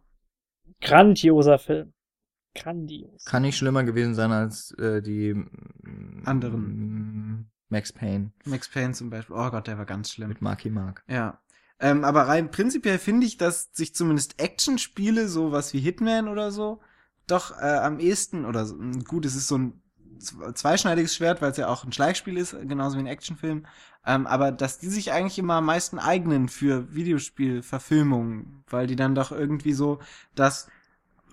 [0.82, 1.94] Grandioser Film.
[2.56, 3.26] Grandios.
[3.26, 6.62] Kann nicht schlimmer gewesen sein als äh, die mm, Anderen.
[6.62, 9.36] mm, Max Payne Max Payne zum Beispiel.
[9.36, 10.30] Oh Gott, der war ganz schlimm.
[10.30, 11.04] mit Marky Mark.
[11.08, 11.40] Ja.
[11.80, 16.82] Ähm, aber rein prinzipiell finde ich, dass sich zumindest Actionspiele, sowas wie Hitman oder so,
[17.26, 19.82] doch äh, am ehesten, oder so, m, gut, es ist so ein
[20.24, 23.66] zweischneidiges Schwert, weil es ja auch ein Schleichspiel ist, genauso wie ein Actionfilm,
[24.06, 29.16] ähm, aber dass die sich eigentlich immer am meisten eignen für Videospielverfilmungen, weil die dann
[29.16, 30.00] doch irgendwie so
[30.36, 30.68] das,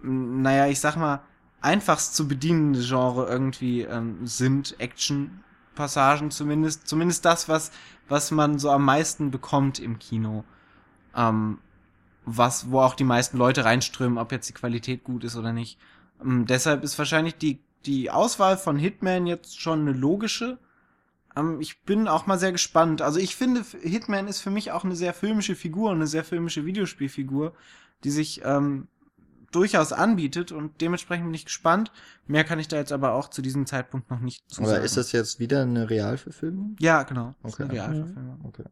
[0.03, 1.23] naja, ich sag mal,
[1.61, 7.71] einfachst zu bedienende Genre irgendwie ähm, sind, Action-Passagen zumindest, zumindest das, was
[8.11, 10.45] was man so am meisten bekommt im Kino.
[11.15, 11.59] Ähm,
[12.27, 15.79] was, wo auch die meisten Leute reinströmen, ob jetzt die Qualität gut ist oder nicht.
[16.23, 20.59] Ähm, deshalb ist wahrscheinlich die, die Auswahl von Hitman jetzt schon eine logische.
[21.37, 23.03] Ähm, ich bin auch mal sehr gespannt.
[23.03, 26.67] Also ich finde, Hitman ist für mich auch eine sehr filmische Figur, eine sehr filmische
[26.67, 27.55] Videospielfigur,
[28.05, 28.89] die sich ähm,
[29.53, 31.91] durchaus anbietet und dementsprechend bin ich gespannt.
[32.27, 34.85] Mehr kann ich da jetzt aber auch zu diesem Zeitpunkt noch nicht zu Oder sagen.
[34.85, 36.77] ist das jetzt wieder eine Realverfilmung?
[36.79, 37.35] Ja, genau.
[37.43, 37.65] Das ist Okay.
[37.65, 38.41] eine Realverfilmung.
[38.45, 38.65] Okay.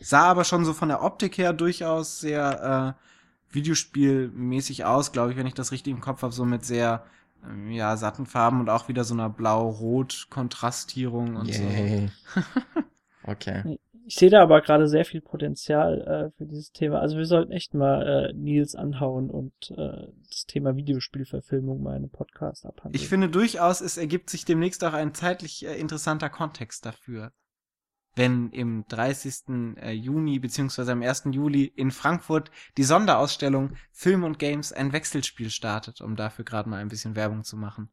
[0.00, 5.36] Sah aber schon so von der Optik her durchaus sehr äh, Videospielmäßig aus, glaube ich,
[5.36, 7.04] wenn ich das richtig im Kopf habe, so mit sehr
[7.68, 12.10] ja, satten Farben und auch wieder so einer Blau-Rot-Kontrastierung und Yay.
[13.24, 13.78] okay.
[14.04, 16.98] Ich sehe da aber gerade sehr viel Potenzial äh, für dieses Thema.
[17.00, 21.98] Also wir sollten echt mal äh, Nils anhauen und äh, das Thema Videospielverfilmung mal in
[21.98, 22.68] einem Podcast so.
[22.68, 23.00] abhandeln.
[23.00, 27.32] Ich finde durchaus, es ergibt sich demnächst auch ein zeitlich äh, interessanter Kontext dafür.
[28.14, 29.76] Wenn im 30.
[29.80, 31.32] äh, Juni beziehungsweise am 1.
[31.32, 36.80] Juli in Frankfurt die Sonderausstellung Film und Games ein Wechselspiel startet, um dafür gerade mal
[36.80, 37.90] ein bisschen Werbung zu machen.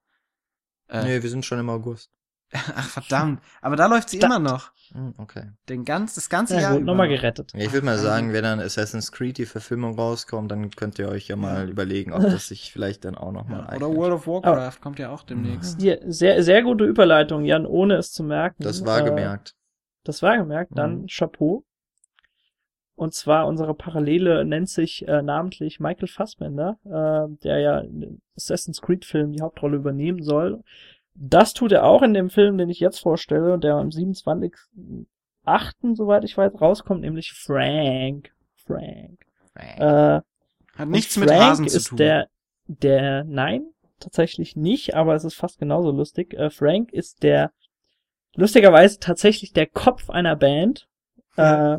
[0.90, 2.12] Äh, Nee, wir sind schon im August.
[2.52, 4.72] Ach verdammt, aber da läuft sie immer noch.
[4.91, 5.52] Hm, Okay.
[5.70, 6.91] Den ganz, das ganze Ja, Jahr gut, über.
[6.94, 7.54] nochmal gerettet.
[7.54, 11.10] Ja, ich würde mal sagen, wenn dann Assassin's Creed die Verfilmung rauskommt, dann könnt ihr
[11.10, 13.88] euch ja mal überlegen, ob das sich vielleicht dann auch noch mal Ja, eignet.
[13.88, 15.80] oder World of Warcraft kommt ja auch demnächst.
[15.80, 18.64] Hier, sehr, sehr gute Überleitung, Jan, ohne es zu merken.
[18.64, 19.56] Das war Äh, gemerkt.
[20.04, 21.08] Das war gemerkt, dann Mhm.
[21.08, 21.64] Chapeau.
[22.96, 28.82] Und zwar unsere Parallele nennt sich äh, namentlich Michael Fassbender, äh, der ja in Assassin's
[28.82, 30.62] Creed Film die Hauptrolle übernehmen soll.
[31.16, 36.24] Das tut er auch in dem Film, den ich jetzt vorstelle, der am 27.8., soweit
[36.24, 38.32] ich weiß, rauskommt, nämlich Frank.
[38.56, 39.20] Frank.
[39.56, 40.22] Äh,
[40.76, 41.98] Hat nichts mit Frank Hasen zu ist tun.
[41.98, 42.28] Der,
[42.68, 43.66] der, nein,
[44.00, 46.34] tatsächlich nicht, aber es ist fast genauso lustig.
[46.34, 47.52] Äh, Frank ist der,
[48.40, 50.88] lustigerweise tatsächlich der Kopf einer Band.
[51.36, 51.78] Äh,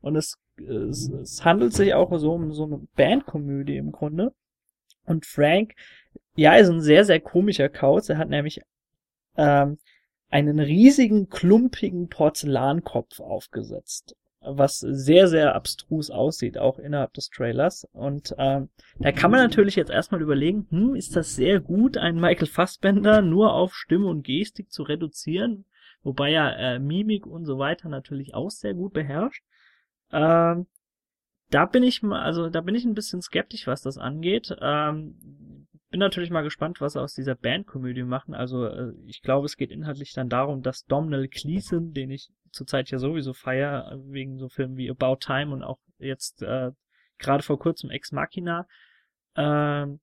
[0.00, 4.32] und es, es, es handelt sich auch so um so eine Bandkomödie im Grunde.
[5.04, 5.74] Und Frank,
[6.34, 8.08] ja, ist ein sehr, sehr komischer Kauz.
[8.08, 8.60] Er hat nämlich
[9.36, 9.78] ähm,
[10.28, 17.86] einen riesigen, klumpigen Porzellankopf aufgesetzt, was sehr, sehr abstrus aussieht, auch innerhalb des Trailers.
[17.92, 18.68] Und ähm,
[18.98, 23.22] da kann man natürlich jetzt erstmal überlegen, hm, ist das sehr gut, einen Michael Fassbender
[23.22, 25.64] nur auf Stimme und Gestik zu reduzieren,
[26.06, 29.42] wobei er äh, Mimik und so weiter natürlich auch sehr gut beherrscht.
[30.12, 30.66] Ähm,
[31.50, 34.56] da bin ich mal, also da bin ich ein bisschen skeptisch, was das angeht.
[34.60, 38.34] Ähm, bin natürlich mal gespannt, was sie aus dieser Bandkomödie machen.
[38.34, 42.88] Also äh, ich glaube, es geht inhaltlich dann darum, dass Domhnall Gleeson, den ich zurzeit
[42.90, 46.70] ja sowieso feier, äh, wegen so Filmen wie About Time und auch jetzt äh,
[47.18, 48.68] gerade vor kurzem Ex Machina,
[49.34, 49.98] ähm,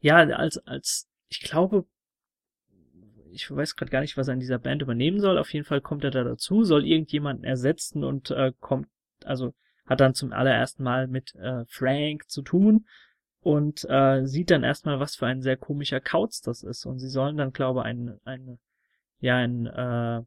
[0.00, 1.86] ja, als, als, ich glaube,
[3.32, 5.38] ich weiß gerade gar nicht, was er in dieser Band übernehmen soll.
[5.38, 8.88] Auf jeden Fall kommt er da dazu, soll irgendjemanden ersetzen und äh, kommt,
[9.24, 9.54] also
[9.86, 12.86] hat dann zum allerersten Mal mit äh, Frank zu tun
[13.40, 16.86] und äh, sieht dann erstmal, was für ein sehr komischer Kauz das ist.
[16.86, 18.58] Und sie sollen dann, glaube ich, ein, ein,
[19.20, 20.22] ja, ein, äh,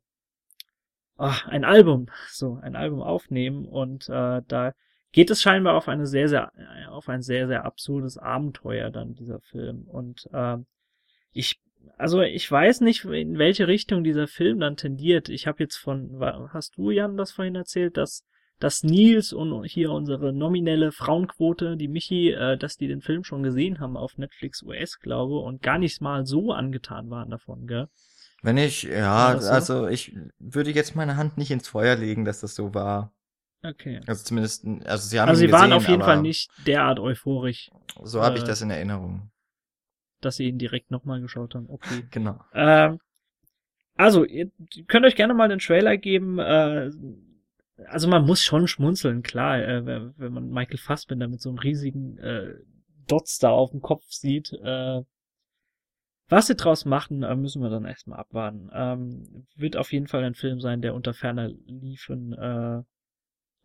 [1.18, 4.74] ach, ein Album, so, ein Album aufnehmen und äh, da
[5.16, 6.52] geht es scheinbar auf eine sehr, sehr,
[6.90, 9.84] auf ein sehr, sehr absurdes Abenteuer dann, dieser Film.
[9.84, 10.58] Und äh,
[11.32, 11.62] ich,
[11.98, 15.30] also ich weiß nicht, in welche Richtung dieser Film dann tendiert.
[15.30, 16.20] Ich habe jetzt von,
[16.52, 18.24] hast du, Jan, das vorhin erzählt, dass
[18.60, 23.44] dass Nils und hier unsere nominelle Frauenquote, die Michi, äh, dass die den Film schon
[23.44, 27.90] gesehen haben auf Netflix US, glaube, und gar nicht mal so angetan waren davon, gell?
[28.42, 29.50] Wenn ich, ja, so?
[29.50, 33.12] also ich würde jetzt meine Hand nicht ins Feuer legen, dass das so war.
[33.64, 34.02] Okay.
[34.06, 37.72] Also zumindest, also sie haben Also sie waren gesehen, auf jeden Fall nicht derart euphorisch,
[38.04, 39.32] So habe ich äh, das in Erinnerung.
[40.26, 41.70] Dass sie ihn direkt nochmal geschaut haben.
[41.70, 42.04] Okay.
[42.12, 42.40] Genau.
[42.54, 43.00] Ähm,
[43.96, 44.52] also, ihr
[44.88, 46.40] könnt euch gerne mal den Trailer geben.
[46.40, 46.92] Äh,
[47.88, 52.18] also man muss schon schmunzeln, klar, äh, wenn, man Michael Fassbender mit so einem riesigen
[52.18, 52.56] äh,
[53.08, 54.54] Dots da auf dem Kopf sieht.
[54.54, 55.02] Äh,
[56.28, 58.70] was sie draus machen, äh, müssen wir dann erstmal abwarten.
[58.74, 62.82] Ähm, wird auf jeden Fall ein Film sein, der unter ferner Liefen äh,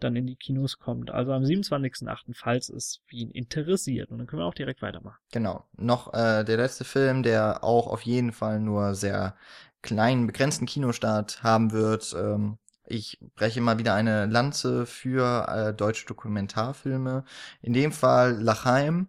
[0.00, 1.10] dann in die Kinos kommt.
[1.10, 4.10] Also am 27.08., falls es ihn interessiert.
[4.10, 5.18] Und dann können wir auch direkt weitermachen.
[5.32, 5.64] Genau.
[5.76, 9.36] Noch äh, der letzte Film, der auch auf jeden Fall nur sehr
[9.82, 12.14] kleinen, begrenzten Kinostart haben wird.
[12.18, 17.24] Ähm, ich breche mal wieder eine Lanze für äh, deutsche Dokumentarfilme.
[17.62, 19.08] In dem Fall Lachheim.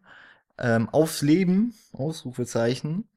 [0.58, 3.08] Ähm, aufs Leben, Ausrufezeichen.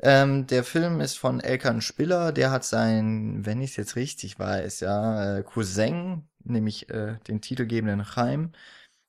[0.00, 4.38] Ähm, der Film ist von Elkan Spiller, der hat sein, wenn ich es jetzt richtig
[4.38, 8.52] weiß, ja, äh, Cousin, nämlich äh, den titelgebenden Chaim,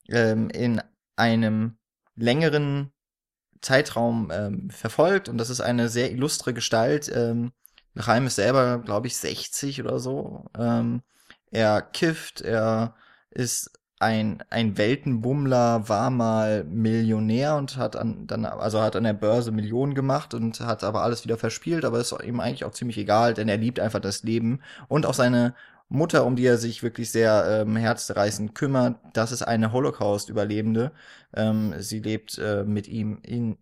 [0.09, 0.81] ähm, in
[1.17, 1.77] einem
[2.15, 2.93] längeren
[3.61, 7.11] Zeitraum ähm, verfolgt und das ist eine sehr illustre Gestalt.
[7.13, 7.51] Ähm,
[7.97, 10.45] Chaim ist selber, glaube ich, 60 oder so.
[10.57, 11.01] Ähm,
[11.51, 12.95] er kifft, er
[13.31, 19.13] ist ein, ein Weltenbummler, war mal Millionär und hat an, dann, also hat an der
[19.13, 22.97] Börse Millionen gemacht und hat aber alles wieder verspielt, aber ist ihm eigentlich auch ziemlich
[22.97, 25.55] egal, denn er liebt einfach das Leben und auch seine
[25.89, 30.91] Mutter, um die er sich wirklich sehr ähm, herzzerreißend kümmert, das ist eine Holocaust-Überlebende.
[31.33, 33.57] Ähm, sie lebt äh, mit ihm in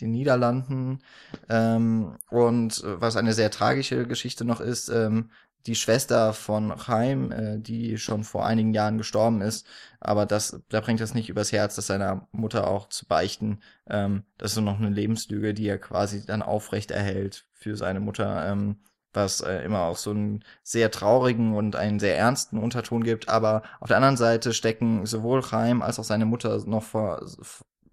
[0.00, 1.00] den Niederlanden
[1.48, 5.30] ähm, und äh, was eine sehr tragische Geschichte noch ist, ähm,
[5.66, 9.66] die Schwester von Chaim, äh, die schon vor einigen Jahren gestorben ist,
[10.00, 13.60] aber das, da bringt das nicht übers Herz, das seiner Mutter auch zu beichten.
[13.88, 18.00] Ähm, das ist so noch eine Lebenslüge, die er quasi dann aufrecht erhält für seine
[18.00, 18.76] Mutter, ähm,
[19.12, 23.28] was äh, immer auch so einen sehr traurigen und einen sehr ernsten Unterton gibt.
[23.28, 27.26] Aber auf der anderen Seite stecken sowohl Chaim als auch seine Mutter noch vor,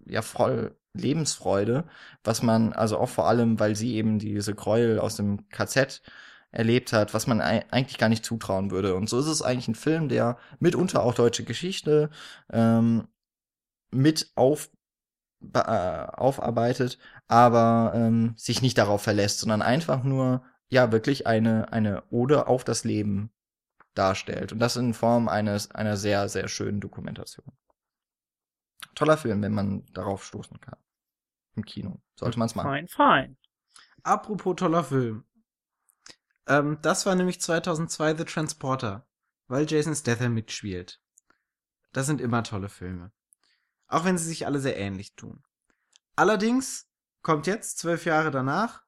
[0.06, 1.84] ja, voll Lebensfreude,
[2.22, 6.02] was man, also auch vor allem, weil sie eben diese Gräuel aus dem KZ
[6.54, 8.94] erlebt hat, was man ei- eigentlich gar nicht zutrauen würde.
[8.94, 12.10] Und so ist es eigentlich ein Film, der mitunter auch deutsche Geschichte
[12.50, 13.08] ähm,
[13.90, 14.70] mit auf,
[15.54, 22.02] äh, aufarbeitet, aber ähm, sich nicht darauf verlässt, sondern einfach nur ja wirklich eine, eine
[22.10, 23.30] Ode auf das Leben
[23.94, 24.52] darstellt.
[24.52, 27.46] Und das in Form eines, einer sehr, sehr schönen Dokumentation.
[28.94, 30.78] Toller Film, wenn man darauf stoßen kann.
[31.56, 32.00] Im Kino.
[32.18, 32.68] Sollte man es machen.
[32.68, 33.36] Fein, fein.
[34.02, 35.24] Apropos toller Film.
[36.46, 39.06] Ähm, das war nämlich 2002 The Transporter,
[39.48, 41.00] weil Jason Statham mitspielt.
[41.92, 43.12] Das sind immer tolle Filme.
[43.86, 45.42] Auch wenn sie sich alle sehr ähnlich tun.
[46.16, 46.88] Allerdings
[47.22, 48.82] kommt jetzt, zwölf Jahre danach,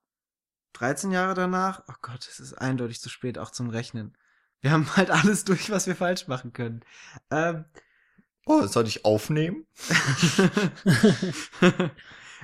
[0.75, 4.17] 13 Jahre danach, oh Gott, es ist eindeutig zu spät auch zum Rechnen.
[4.61, 6.85] Wir haben halt alles durch, was wir falsch machen können.
[7.31, 7.65] Ähm,
[8.49, 9.67] Oh, soll ich aufnehmen?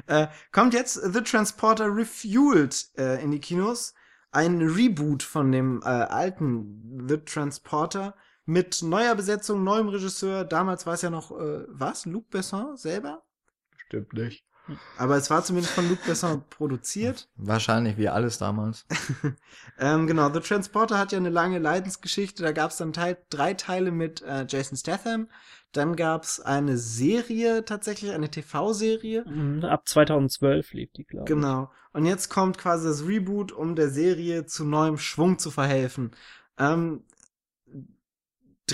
[0.07, 3.95] äh, kommt jetzt The Transporter Refueled äh, in die Kinos.
[4.33, 8.15] Ein Reboot von dem äh, alten The Transporter
[8.47, 10.45] mit neuer Besetzung, neuem Regisseur.
[10.45, 12.07] Damals war es ja noch, äh, was?
[12.07, 13.23] Luc Besson selber?
[13.77, 14.45] Stimmt nicht.
[14.97, 17.29] Aber es war zumindest von Luc Besson produziert.
[17.37, 18.87] Wahrscheinlich wie alles damals.
[19.79, 22.43] ähm, genau, The Transporter hat ja eine lange Leidensgeschichte.
[22.43, 25.29] Da gab es dann Teil, drei Teile mit äh, Jason Statham.
[25.73, 29.25] Dann gab es eine Serie tatsächlich, eine TV-Serie.
[29.27, 31.35] Mhm, Ab 2012 lief die, glaube ich.
[31.35, 31.71] Genau.
[31.93, 36.13] Und jetzt kommt quasi das Reboot, um der Serie zu neuem Schwung zu verhelfen.
[36.59, 37.05] Ähm,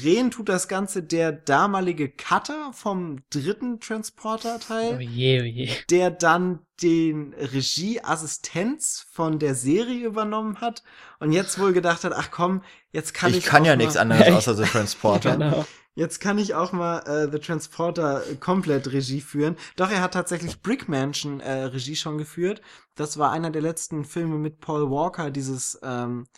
[0.00, 4.96] drehen tut das Ganze der damalige Cutter vom dritten Transporter-Teil.
[4.96, 5.70] Oh je, oh je.
[5.90, 10.82] der dann den Regieassistenz von der Serie übernommen hat
[11.18, 12.62] und jetzt wohl gedacht hat, ach komm,
[12.92, 15.32] jetzt kann ich ich kann auch ja mal, nichts anderes außer The Transporter.
[15.32, 15.66] Genau.
[15.94, 19.56] Jetzt kann ich auch mal äh, The Transporter äh, komplett Regie führen.
[19.74, 22.62] Doch er hat tatsächlich Brick Mansion äh, Regie schon geführt.
[22.94, 26.28] Das war einer der letzten Filme mit Paul Walker, dieses ähm,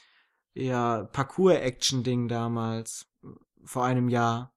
[0.55, 3.10] ja Parkour-Action-Ding damals
[3.65, 4.53] vor einem Jahr.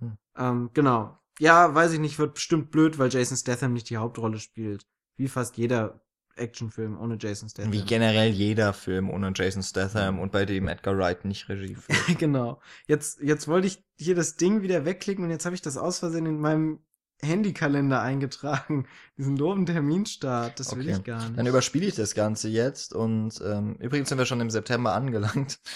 [0.00, 0.18] Hm.
[0.36, 1.18] Ähm, genau.
[1.38, 4.86] Ja, weiß ich nicht, wird bestimmt blöd, weil Jason Statham nicht die Hauptrolle spielt.
[5.16, 6.00] Wie fast jeder
[6.36, 7.72] Actionfilm ohne Jason Statham.
[7.72, 12.18] Wie generell jeder Film ohne Jason Statham und bei dem Edgar Wright nicht Regie führt.
[12.18, 12.60] genau.
[12.86, 15.98] Jetzt, jetzt wollte ich hier das Ding wieder wegklicken und jetzt habe ich das aus
[15.98, 16.80] Versehen in meinem
[17.22, 18.86] Handykalender eingetragen.
[19.18, 20.60] Diesen doofen Terminstart.
[20.60, 20.96] Das will Okay.
[20.98, 21.38] ich gar nicht.
[21.38, 25.58] Dann überspiele ich das Ganze jetzt und ähm, übrigens sind wir schon im September angelangt.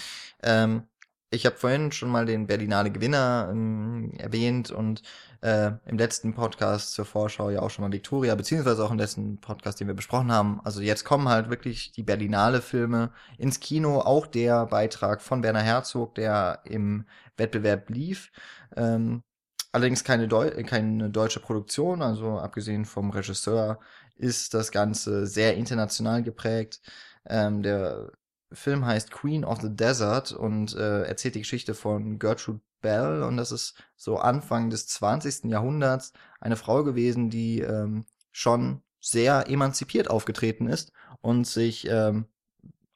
[0.43, 0.85] Ähm,
[1.31, 5.03] ich habe vorhin schon mal den Berlinale Gewinner ähm, erwähnt und
[5.43, 9.41] äh, im letzten Podcast zur Vorschau ja auch schon mal Victoria, beziehungsweise auch im letzten
[9.41, 10.61] Podcast, den wir besprochen haben.
[10.65, 15.63] Also jetzt kommen halt wirklich die Berlinale Filme ins Kino, auch der Beitrag von Werner
[15.63, 17.05] Herzog, der im
[17.37, 18.33] Wettbewerb lief.
[18.77, 19.23] Ähm,
[19.71, 23.79] allerdings keine, Deu keine deutsche Produktion, also abgesehen vom Regisseur
[24.17, 26.81] ist das Ganze sehr international geprägt.
[27.27, 28.11] Ähm, der
[28.53, 33.37] Film heißt Queen of the Desert und äh, erzählt die Geschichte von Gertrude Bell und
[33.37, 35.45] das ist so Anfang des 20.
[35.45, 42.27] Jahrhunderts eine Frau gewesen, die ähm, schon sehr emanzipiert aufgetreten ist und sich ähm,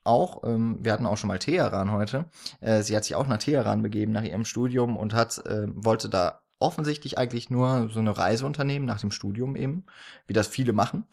[0.04, 2.26] auch, ähm, wir hatten auch schon mal Teheran heute,
[2.60, 6.08] äh, sie hat sich auch nach Teheran begeben nach ihrem Studium und hat, äh, wollte
[6.08, 9.84] da offensichtlich eigentlich nur so eine Reise unternehmen nach dem Studium eben,
[10.26, 11.06] wie das viele machen.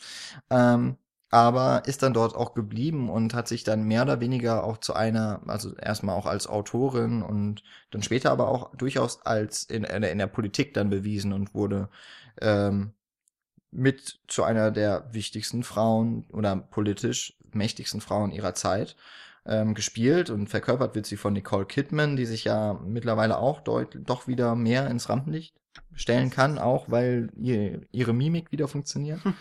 [0.49, 0.97] Ähm,
[1.31, 4.93] aber ist dann dort auch geblieben und hat sich dann mehr oder weniger auch zu
[4.93, 10.17] einer, also erstmal auch als Autorin und dann später aber auch durchaus als in, in,
[10.17, 11.89] der- Politik dann bewiesen und wurde
[12.41, 12.93] ähm,
[13.71, 18.97] mit zu einer der wichtigsten Frauen oder politisch mächtigsten Frauen ihrer Zeit
[19.45, 23.97] ähm, gespielt und verkörpert wird sie von Nicole Kidman, die sich ja mittlerweile auch deut
[24.01, 25.55] doch wieder mehr ins Rampenlicht
[25.93, 29.21] stellen kann, auch weil ihr, ihre Mimik wieder funktioniert.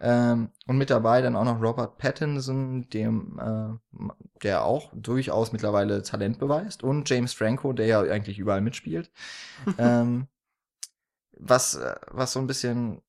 [0.00, 4.08] ähm, und mit dabei dann auch noch Robert Pattinson, dem, äh,
[4.42, 9.10] der auch durchaus mittlerweile Talent beweist, und James Franco, der ja eigentlich überall mitspielt.
[9.78, 10.28] ähm,
[11.32, 13.02] was, äh, was so ein bisschen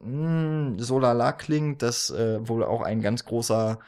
[0.00, 3.78] mh, so lala klingt, dass äh, wohl auch ein ganz großer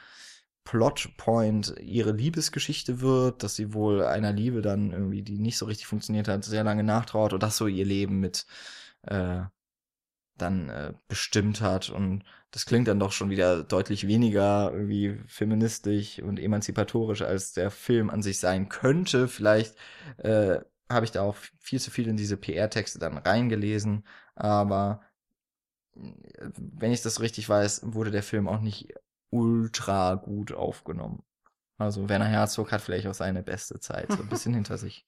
[0.64, 5.86] Plotpoint ihre Liebesgeschichte wird, dass sie wohl einer Liebe dann irgendwie, die nicht so richtig
[5.86, 8.46] funktioniert hat, sehr lange nachtrauert und das so ihr Leben mit
[9.02, 9.42] äh,
[10.38, 16.20] dann äh, bestimmt hat und das klingt dann doch schon wieder deutlich weniger irgendwie feministisch
[16.20, 19.28] und emanzipatorisch als der Film an sich sein könnte.
[19.28, 19.76] Vielleicht
[20.18, 24.04] äh, habe ich da auch viel zu viel in diese PR-Texte dann reingelesen,
[24.34, 25.02] aber
[25.96, 26.00] äh,
[26.56, 28.94] wenn ich das richtig weiß, wurde der Film auch nicht
[29.30, 31.22] ultra gut aufgenommen.
[31.76, 35.06] Also Werner Herzog hat vielleicht auch seine beste Zeit so ein bisschen hinter sich.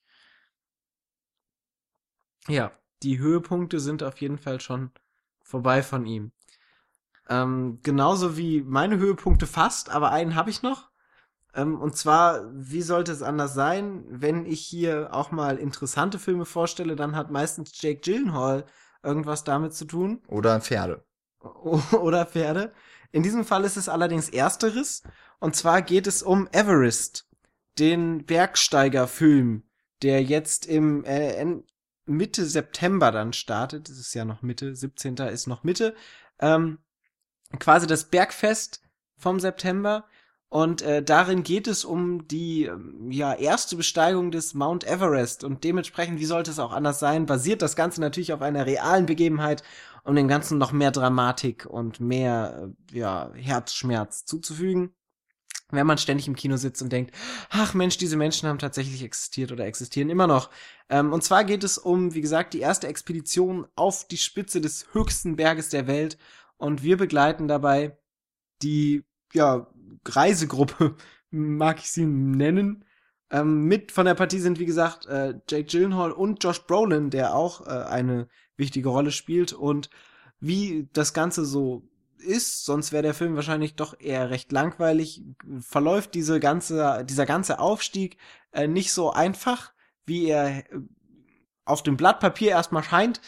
[2.49, 4.93] Ja, die Höhepunkte sind auf jeden Fall schon
[5.51, 6.33] vorbei von ihm.
[7.29, 10.91] Ähm, genauso wie meine Höhepunkte fast, aber einen habe ich noch.
[11.55, 16.45] Ähm, und zwar, wie sollte es anders sein, wenn ich hier auch mal interessante Filme
[16.45, 18.65] vorstelle, dann hat meistens Jake Gyllenhaal
[19.03, 20.23] irgendwas damit zu tun.
[20.29, 21.05] Oder Pferde.
[21.41, 22.73] Oder Pferde.
[23.13, 25.03] In diesem Fall ist es allerdings ersteres.
[25.41, 27.29] Und zwar geht es um Everest,
[27.79, 29.65] den Bergsteigerfilm,
[30.03, 31.45] der jetzt im äh,
[32.11, 33.89] Mitte September dann startet.
[33.89, 35.17] Das ist ja noch Mitte, 17.
[35.17, 35.95] ist noch Mitte.
[36.39, 36.79] Ähm,
[37.59, 38.83] quasi das Bergfest
[39.17, 40.05] vom September.
[40.49, 45.63] Und äh, darin geht es um die ähm, ja erste Besteigung des Mount Everest und
[45.63, 49.63] dementsprechend, wie sollte es auch anders sein, basiert das Ganze natürlich auf einer realen Begebenheit,
[50.03, 54.93] um dem Ganzen noch mehr Dramatik und mehr äh, ja Herzschmerz zuzufügen.
[55.71, 57.15] Wenn man ständig im Kino sitzt und denkt,
[57.51, 60.51] ach Mensch, diese Menschen haben tatsächlich existiert oder existieren immer noch.
[60.89, 64.87] Ähm, und zwar geht es um, wie gesagt, die erste Expedition auf die Spitze des
[64.93, 66.19] höchsten Berges der Welt
[66.57, 67.97] und wir begleiten dabei
[68.63, 69.67] die ja
[70.05, 70.97] Reisegruppe,
[71.31, 72.85] mag ich sie nennen.
[73.31, 77.35] Ähm, mit von der Partie sind, wie gesagt, äh, Jake Gyllenhaal und Josh Brolin, der
[77.35, 79.53] auch äh, eine wichtige Rolle spielt.
[79.53, 79.89] Und
[80.41, 81.89] wie das Ganze so
[82.21, 85.23] ist, sonst wäre der Film wahrscheinlich doch eher recht langweilig,
[85.61, 88.17] verläuft diese ganze, dieser ganze Aufstieg
[88.53, 89.73] äh, nicht so einfach,
[90.07, 90.81] wie er äh,
[91.65, 93.21] auf dem Blatt Papier erstmal scheint.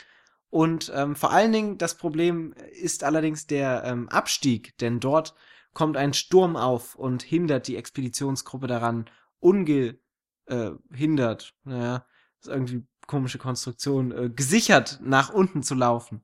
[0.51, 5.35] Und ähm, vor allen Dingen das Problem ist allerdings der ähm, Abstieg, denn dort
[5.73, 9.09] kommt ein Sturm auf und hindert die Expeditionsgruppe daran,
[9.41, 10.01] ungehindert,
[10.47, 12.07] äh, naja,
[12.41, 16.23] ist irgendwie komische Konstruktion, äh, gesichert nach unten zu laufen.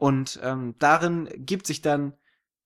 [0.00, 2.14] Und ähm, darin gibt sich dann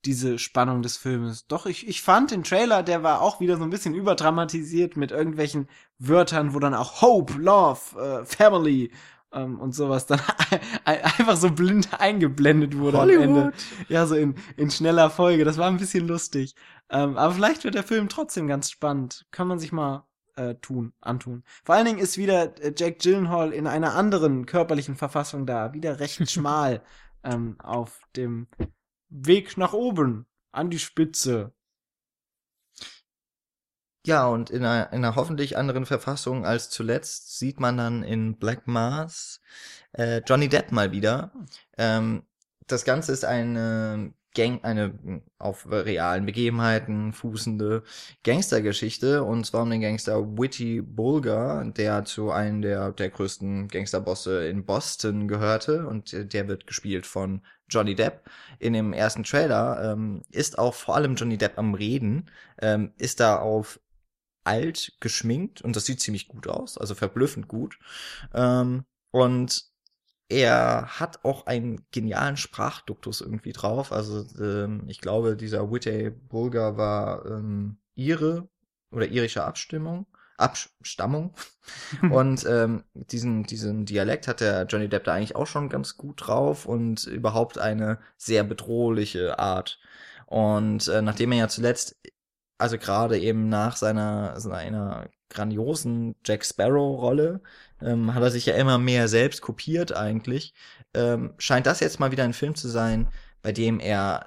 [0.05, 1.49] diese Spannung des Filmes.
[1.49, 5.11] Doch ich, ich fand den Trailer, der war auch wieder so ein bisschen überdramatisiert mit
[5.11, 8.93] irgendwelchen Wörtern, wo dann auch Hope, Love, äh, Family
[9.33, 10.21] ähm, und sowas dann
[10.85, 13.25] einfach so blind eingeblendet wurde Hollywood.
[13.25, 13.53] am Ende.
[13.89, 15.45] Ja, so in, in schneller Folge.
[15.45, 16.55] Das war ein bisschen lustig.
[16.89, 19.27] Ähm, aber vielleicht wird der Film trotzdem ganz spannend.
[19.33, 20.07] Kann man sich mal
[20.37, 21.43] äh, tun, antun.
[21.65, 25.73] Vor allen Dingen ist wieder äh, Jack Gyllenhaal in einer anderen körperlichen Verfassung da.
[25.73, 26.81] Wieder recht schmal
[27.25, 28.49] ähm, auf dem
[29.09, 31.53] Weg nach oben, an die Spitze.
[34.07, 38.39] Ja, und in einer, in einer hoffentlich anderen Verfassung als zuletzt sieht man dann in
[38.39, 39.41] Black Mars
[39.93, 41.33] äh, Johnny Depp mal wieder.
[41.79, 42.25] Ähm,
[42.67, 47.83] das Ganze ist eine Gang, eine auf realen Begebenheiten fußende
[48.25, 54.47] Gangstergeschichte und zwar um den Gangster Witty Bulger, der zu einem der, der größten Gangsterbosse
[54.49, 58.29] in Boston gehörte und der wird gespielt von Johnny Depp.
[58.59, 62.31] In dem ersten Trailer ähm, ist auch vor allem Johnny Depp am Reden,
[62.61, 63.81] ähm, ist da auf
[64.45, 67.79] alt geschminkt und das sieht ziemlich gut aus, also verblüffend gut.
[68.35, 69.74] Ähm, und
[70.29, 73.93] er hat auch einen genialen Sprachduktus irgendwie drauf.
[73.93, 78.49] Also ähm, ich glaube, dieser Whitey Bulger war ähm, ihre
[78.91, 80.07] oder irische Abstimmung.
[80.37, 81.35] Abstammung.
[82.11, 86.27] und ähm, diesen, diesen Dialekt hat der Johnny Depp da eigentlich auch schon ganz gut
[86.27, 89.79] drauf und überhaupt eine sehr bedrohliche Art.
[90.27, 91.97] Und äh, nachdem er ja zuletzt
[92.65, 97.43] also gerade eben nach seiner, seiner grandiosen Jack Sparrow-Rolle,
[97.83, 100.55] ähm, hat er sich ja immer mehr selbst kopiert eigentlich.
[100.95, 103.09] Ähm, scheint das jetzt mal wieder ein Film zu sein,
[103.43, 104.25] bei dem er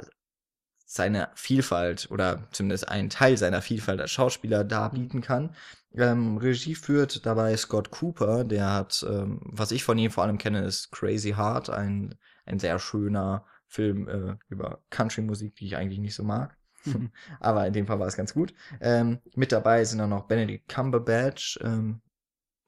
[0.86, 5.56] seine Vielfalt oder zumindest einen Teil seiner Vielfalt als Schauspieler darbieten kann.
[5.96, 10.38] Ähm, Regie führt dabei Scott Cooper, der hat, ähm, was ich von ihm vor allem
[10.38, 12.16] kenne, ist Crazy Heart, ein,
[12.46, 16.57] ein sehr schöner Film äh, über Country-Musik, die ich eigentlich nicht so mag.
[17.40, 18.54] Aber in dem Fall war es ganz gut.
[18.82, 22.02] Ähm, mit dabei sind dann noch Benedict Cumberbatch, ähm,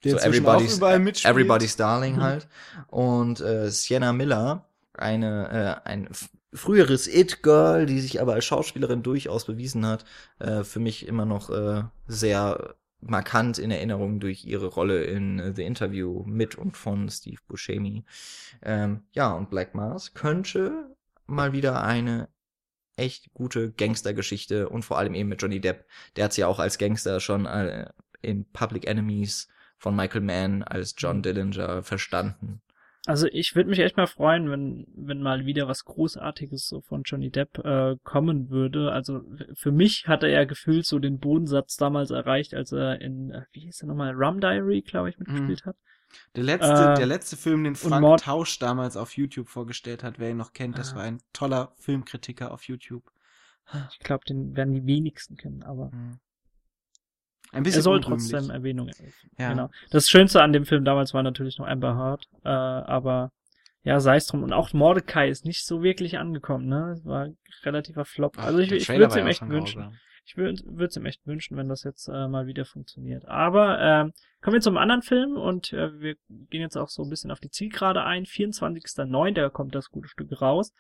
[0.04, 0.80] so everybody's,
[1.26, 2.22] everybody's Darling mhm.
[2.22, 2.48] halt.
[2.88, 6.10] Und äh, Sienna Miller, eine, äh, ein
[6.54, 10.06] früheres It-Girl, die sich aber als Schauspielerin durchaus bewiesen hat.
[10.40, 15.54] Äh, für mich immer noch äh, sehr markant in Erinnerung durch ihre Rolle in uh,
[15.54, 18.04] The Interview mit und von Steve Buscemi.
[18.62, 22.28] Ähm, ja, und Black Mars könnte mal wieder eine
[23.00, 25.86] echt gute Gangstergeschichte und vor allem eben mit Johnny Depp.
[26.16, 27.90] Der hat sie ja auch als Gangster schon äh,
[28.22, 29.48] in Public Enemies
[29.78, 31.22] von Michael Mann als John mhm.
[31.24, 32.62] Dillinger verstanden.
[33.06, 37.04] Also ich würde mich echt mal freuen, wenn wenn mal wieder was Großartiges so von
[37.04, 38.92] Johnny Depp äh, kommen würde.
[38.92, 39.22] Also
[39.54, 43.44] für mich hat er ja gefühlt so den Bodensatz damals erreicht, als er in äh,
[43.52, 45.70] wie hieß er nochmal Rum Diary, glaube ich, mitgespielt mhm.
[45.70, 45.76] hat.
[46.36, 50.32] Der letzte, äh, der letzte Film, den Frank Tausch damals auf YouTube vorgestellt hat, wer
[50.32, 50.98] ihn noch kennt, das ah.
[50.98, 53.12] war ein toller Filmkritiker auf YouTube.
[53.92, 56.20] Ich glaube, den werden die wenigsten kennen, aber mhm.
[57.52, 58.32] ein bisschen er soll unrühmlich.
[58.32, 58.90] trotzdem Erwähnung.
[59.38, 59.50] Ja.
[59.50, 59.70] Genau.
[59.92, 63.32] Das Schönste an dem Film damals war natürlich noch Amber Heard, äh, aber
[63.84, 64.44] ja, sei es drum.
[64.44, 66.92] Und auch Mordecai ist nicht so wirklich angekommen, ne?
[66.98, 67.30] Es war
[67.64, 68.38] relativer Flop.
[68.38, 69.84] Also ich, ich würde es ihm echt wünschen.
[69.84, 70.00] Grausam.
[70.30, 73.26] Ich würde es ihm echt wünschen, wenn das jetzt äh, mal wieder funktioniert.
[73.26, 77.10] Aber ähm, kommen wir zum anderen Film und äh, wir gehen jetzt auch so ein
[77.10, 78.26] bisschen auf die Zielgerade ein.
[78.26, 79.34] 24.09.
[79.34, 80.72] Da kommt das gute Stück raus.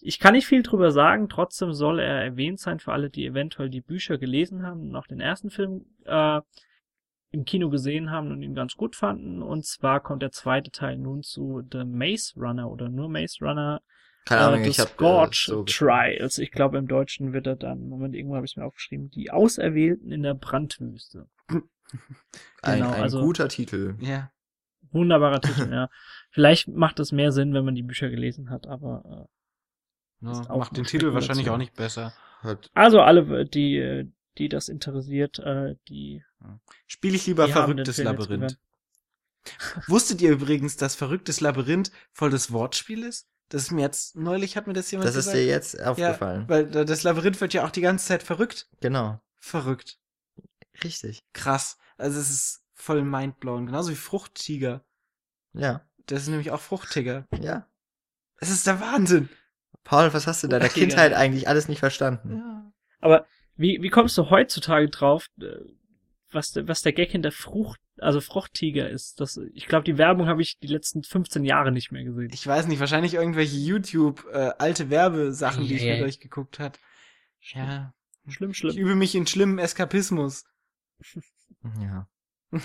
[0.00, 3.70] ich kann nicht viel drüber sagen, trotzdem soll er erwähnt sein für alle, die eventuell
[3.70, 6.42] die Bücher gelesen haben und auch den ersten Film äh,
[7.30, 9.40] im Kino gesehen haben und ihn ganz gut fanden.
[9.40, 13.80] Und zwar kommt der zweite Teil nun zu The Maze Runner oder nur Maze Runner.
[14.28, 16.36] Keine Ahnung, äh, ich habe Scorch so Trials.
[16.36, 20.12] Ich glaube, im Deutschen wird er dann, Moment, irgendwo habe ich mir aufgeschrieben, die Auserwählten
[20.12, 21.28] in der Brandwüste.
[21.48, 23.94] ein, genau, ein also- guter Titel.
[24.00, 24.30] Ja.
[24.90, 25.88] Wunderbarer Titel, ja.
[26.30, 29.28] Vielleicht macht es mehr Sinn, wenn man die Bücher gelesen hat, aber
[30.20, 32.12] äh, ja macht den Titel wahrscheinlich auch nicht besser.
[32.42, 34.06] Hat, also alle, die, äh,
[34.36, 36.22] die das interessiert, äh, die
[36.86, 38.58] Spiele ich lieber Verrücktes Labyrinth.
[39.86, 43.26] Wusstet ihr übrigens, dass Verrücktes Labyrinth voll das Wortspiel ist?
[43.50, 45.36] Das ist mir jetzt, neulich hat mir das jemand das ist gesagt.
[45.38, 46.44] dir jetzt aufgefallen.
[46.48, 48.68] Weil äh, das Labyrinth wird ja auch die ganze Zeit verrückt.
[48.80, 49.20] genau.
[49.40, 49.98] Verrückt.
[50.84, 51.22] Richtig.
[51.32, 51.78] Krass.
[51.96, 53.66] Also es ist voll mindblowing.
[53.66, 54.84] Genauso wie Fruchttiger.
[55.54, 55.86] Ja.
[56.06, 57.26] Das ist nämlich auch Fruchttiger.
[57.40, 57.66] Ja.
[58.40, 59.28] Es ist der Wahnsinn.
[59.84, 61.18] Paul, was hast du in deiner Kindheit ja.
[61.18, 62.36] eigentlich alles nicht verstanden?
[62.36, 62.72] Ja.
[63.00, 63.26] Aber
[63.56, 65.46] wie, wie kommst du heutzutage drauf, äh,
[66.30, 69.20] was, der- was der Gag hinter Frucht, also Fruchttiger ist?
[69.20, 72.30] Das, ich glaube, die Werbung habe ich die letzten 15 Jahre nicht mehr gesehen.
[72.32, 76.78] Ich weiß nicht, wahrscheinlich irgendwelche YouTube äh, alte Werbesachen, die ich mir durchgeguckt hat.
[77.40, 77.92] Ja.
[78.28, 78.76] Schlimm, Ich schlimm.
[78.76, 80.44] übe mich in schlimmen Eskapismus.
[81.80, 82.06] Ja.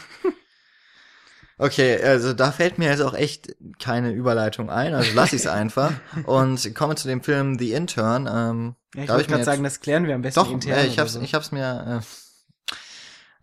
[1.59, 5.47] Okay, also da fällt mir jetzt auch echt keine Überleitung ein, also lass ich es
[5.47, 5.93] einfach
[6.25, 8.27] und komme zu dem Film The Intern.
[8.27, 10.51] Ähm, Ja, ich Darf wollte ich gerade jetzt- sagen, das klären wir am besten doch,
[10.51, 10.79] intern.
[10.79, 11.21] äh, ich hab's, so.
[11.21, 12.01] ich hab's mir,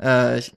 [0.01, 0.05] äh,
[0.35, 0.53] äh, ich,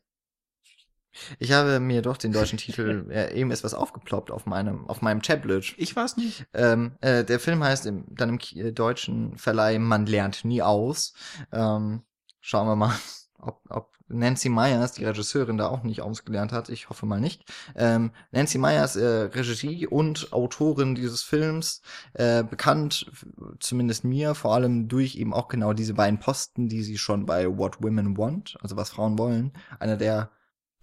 [1.40, 5.02] ich habe mir doch den deutschen Titel, äh, eben ist was aufgeploppt auf meinem, auf
[5.02, 5.74] meinem Tablet.
[5.78, 6.46] ich war's nicht.
[6.54, 11.14] Ähm, äh, der Film heißt im, dann im äh, deutschen Verleih Man lernt nie aus.
[11.52, 12.04] Ähm,
[12.42, 12.94] schauen wir mal,
[13.40, 16.70] ob, ob Nancy Myers, die Regisseurin, da auch nicht ausgelernt hat.
[16.70, 17.44] Ich hoffe mal nicht.
[17.76, 21.82] Ähm, Nancy Myers, äh, Regie und Autorin dieses Films,
[22.14, 23.12] äh, bekannt,
[23.60, 27.58] zumindest mir, vor allem durch eben auch genau diese beiden Posten, die sie schon bei
[27.58, 30.32] What Women Want, also was Frauen wollen, einer der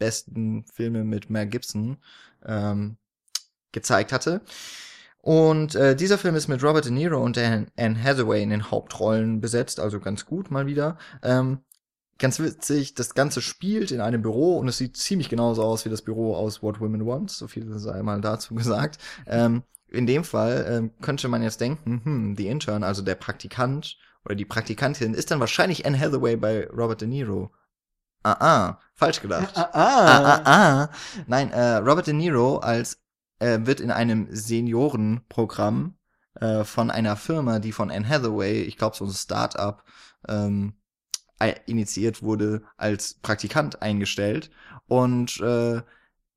[0.01, 1.99] besten Filme mit Mel Gibson,
[2.45, 2.97] ähm,
[3.71, 4.41] gezeigt hatte.
[5.23, 9.41] Und äh, dieser Film ist mit Robert De Niro und Anne Hathaway in den Hauptrollen
[9.41, 10.97] besetzt, also ganz gut mal wieder.
[11.23, 11.59] Ähm,
[12.19, 15.91] ganz witzig, das Ganze spielt in einem Büro und es sieht ziemlich genauso aus wie
[15.91, 18.99] das Büro aus What Women Want, so viel sei mal dazu gesagt.
[19.27, 23.99] Ähm, in dem Fall ähm, könnte man jetzt denken, hm, die Intern, also der Praktikant
[24.25, 27.51] oder die Praktikantin, ist dann wahrscheinlich Anne Hathaway bei Robert De Niro.
[28.23, 29.57] Ah, ah, falsch gedacht.
[29.57, 30.91] Ah, Ah, ah, ah.
[31.27, 32.99] Nein, äh, Robert De Niro als
[33.39, 35.97] äh, wird in einem Seniorenprogramm
[36.35, 39.85] äh, von einer Firma, die von Anne Hathaway, ich glaube so ein Start-up,
[40.29, 40.75] ähm,
[41.67, 44.51] initiiert wurde, als Praktikant eingestellt.
[44.87, 45.81] Und äh,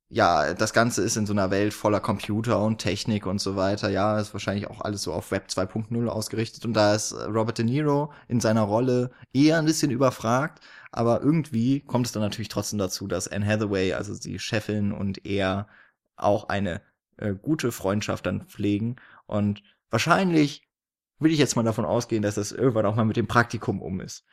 [0.10, 3.90] ja, das Ganze ist in so einer Welt voller Computer und Technik und so weiter.
[3.90, 6.66] Ja, ist wahrscheinlich auch alles so auf Web 2.0 ausgerichtet.
[6.66, 10.62] Und da ist äh, Robert De Niro in seiner Rolle eher ein bisschen überfragt.
[10.96, 15.26] Aber irgendwie kommt es dann natürlich trotzdem dazu, dass Anne Hathaway, also die Chefin und
[15.26, 15.68] er
[16.16, 16.84] auch eine
[17.18, 18.98] äh, gute Freundschaft dann pflegen.
[19.26, 20.70] Und wahrscheinlich
[21.18, 24.02] will ich jetzt mal davon ausgehen, dass das irgendwann auch mal mit dem Praktikum um
[24.02, 24.24] ist.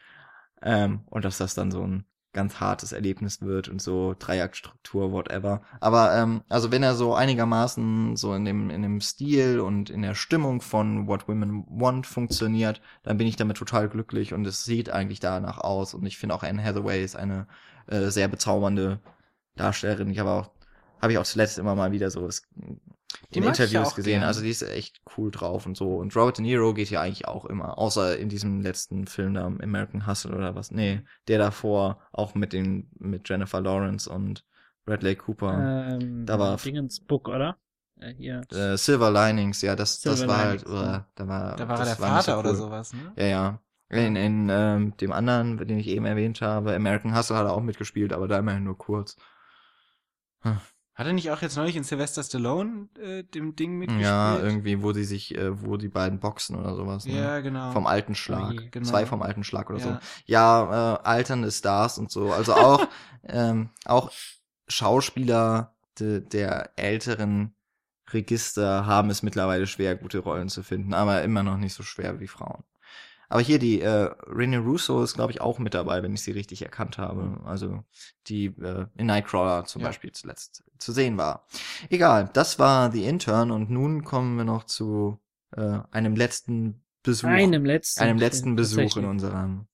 [0.60, 5.62] Ähm, und dass das dann so ein ganz hartes Erlebnis wird und so Dreiaktstruktur, whatever.
[5.80, 10.02] Aber ähm, also wenn er so einigermaßen so in dem in dem Stil und in
[10.02, 14.64] der Stimmung von What Women Want funktioniert, dann bin ich damit total glücklich und es
[14.64, 17.46] sieht eigentlich danach aus und ich finde auch Anne Hathaway ist eine
[17.86, 19.00] äh, sehr bezaubernde
[19.56, 20.10] Darstellerin.
[20.10, 20.50] Ich habe auch
[21.00, 22.42] habe ich auch zuletzt immer mal wieder so es,
[23.34, 24.20] Die in Interviews auch gesehen.
[24.20, 24.24] gern.
[24.24, 25.96] Also die ist echt cool drauf und so.
[25.96, 29.46] Und Robert De Niro geht ja eigentlich auch immer, außer in diesem letzten Film da,
[29.46, 30.70] American Hustle oder was.
[30.70, 34.44] Nee, der davor auch mit den, mit Jennifer Lawrence und
[34.84, 35.96] Bradley Cooper.
[36.00, 37.56] Ähm, Da war- Dingens Book, oder?
[37.98, 38.42] Äh, hier.
[38.52, 41.84] Äh, Silver Linings, ja, das, das war halt, Linings, uh, da war, Da war er
[41.84, 42.56] das der Vater so oder cool.
[42.56, 43.12] sowas, ne?
[43.16, 43.60] Ja, ja.
[43.90, 47.60] In, in ähm, dem anderen, den ich eben erwähnt habe, American Hustle hat er auch
[47.62, 49.16] mitgespielt, aber da immerhin nur kurz.
[51.00, 54.04] Hat er nicht auch jetzt neulich in Sylvester Stallone äh, dem Ding mitgespielt?
[54.04, 57.06] Ja, irgendwie, wo die sich, äh, wo die beiden boxen oder sowas.
[57.06, 57.18] Ne?
[57.18, 57.72] Ja, genau.
[57.72, 58.52] Vom alten Schlag.
[58.52, 58.86] je, genau.
[58.86, 59.88] Zwei vom alten Schlag oder so.
[59.88, 60.00] Ja.
[60.26, 62.30] Ja, äh, alternde Stars und so.
[62.30, 62.86] Also auch,
[63.26, 64.12] ähm, auch
[64.68, 67.54] Schauspieler de, der älteren
[68.10, 72.20] Register haben es mittlerweile schwer, gute Rollen zu finden, aber immer noch nicht so schwer
[72.20, 72.62] wie Frauen.
[73.30, 76.32] Aber hier die äh, Rene Russo ist, glaube ich, auch mit dabei, wenn ich sie
[76.32, 77.40] richtig erkannt habe.
[77.44, 77.84] Also
[78.26, 79.88] die äh, in Nightcrawler zum Ja.
[79.88, 81.46] Beispiel zuletzt zu sehen war.
[81.88, 85.20] Egal, das war The Intern und nun kommen wir noch zu
[85.56, 88.02] äh, einem letzten Besuch Einem letzten.
[88.02, 89.66] einem letzten Besuch in unserem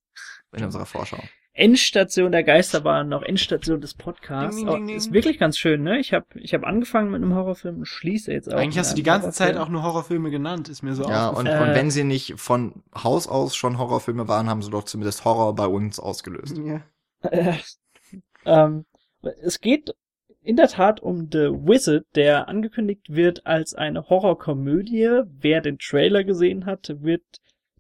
[0.53, 1.23] in unserer Vorschau.
[1.59, 4.57] Endstation der Geisterbahn, noch Endstation des Podcasts.
[4.57, 5.15] Ding, ding, ding, Oh, ist ding.
[5.15, 5.99] wirklich ganz schön, ne?
[5.99, 8.59] Ich habe ich hab angefangen mit einem Horrorfilm und schließe jetzt auch.
[8.59, 9.63] Eigentlich hast du die ganze Zeit Horrorfilm.
[9.65, 11.63] auch nur Horrorfilme genannt, ist mir so Ja, und, aufgefallen.
[11.63, 15.25] und Äh, wenn sie nicht von Haus aus schon Horrorfilme waren, haben sie doch zumindest
[15.25, 16.59] Horror bei uns ausgelöst.
[16.59, 16.83] Ja.
[17.23, 17.55] Äh,
[18.45, 18.85] ähm,
[19.43, 19.95] es geht
[20.43, 25.23] in der Tat um The Wizard, der angekündigt wird als eine Horrorkomödie.
[25.27, 27.23] Wer den Trailer gesehen hat, wird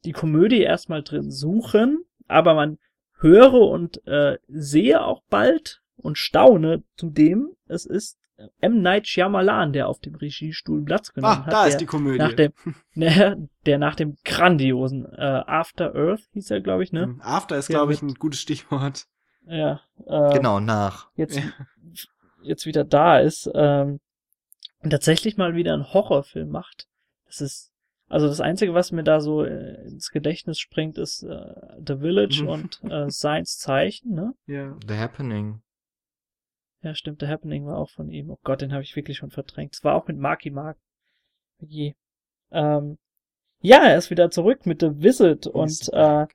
[0.04, 2.78] die Komödie erstmal drin suchen, aber man
[3.18, 8.18] höre und äh, sehe auch bald und staune zudem, es ist
[8.60, 8.82] M.
[8.82, 11.52] Night Shyamalan, der auf dem Regiestuhl Platz genommen Ah, hat.
[11.52, 12.18] da der, ist die Komödie.
[12.18, 12.52] nach dem,
[12.94, 17.04] ne, der nach dem grandiosen äh, After Earth hieß er, glaube ich, ne?
[17.04, 19.06] Hm, After ist, glaube ich, mit- ein gutes Stichwort.
[19.46, 19.80] Ja.
[20.06, 21.08] Äh, Genau, nach.
[21.16, 21.42] jetzt, Ja.
[22.42, 24.00] jetzt wieder da ist, ähm,
[24.82, 26.86] und tatsächlich mal wieder einen Horrorfilm macht.
[27.24, 27.72] Das ist,
[28.08, 31.54] also das Einzige, was mir da so äh, ins Gedächtnis springt, ist äh,
[31.86, 32.48] The Village Mhm.
[32.48, 34.34] und äh, Science Zeichen, ne?
[34.46, 34.76] Ja.
[34.86, 35.60] The Happening.
[36.82, 38.30] Ja, stimmt, The Happening war auch von ihm.
[38.30, 39.74] Oh Gott, den habe ich wirklich schon verdrängt.
[39.74, 40.76] Es war auch mit Marky Mark.
[41.60, 41.94] Je.
[42.52, 42.98] Ähm,
[43.60, 46.26] ja, er ist wieder zurück mit The Visit und äh,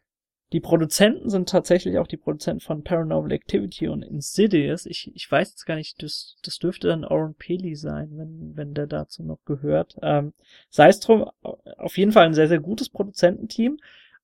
[0.51, 4.85] die Produzenten sind tatsächlich auch die Produzenten von Paranormal Activity und Insidious.
[4.85, 8.73] Ich, ich weiß jetzt gar nicht, das, das dürfte dann Oren Peli sein, wenn, wenn
[8.73, 9.95] der dazu noch gehört.
[10.01, 10.33] Ähm,
[10.69, 13.77] sei es drum, auf jeden Fall ein sehr, sehr gutes Produzententeam.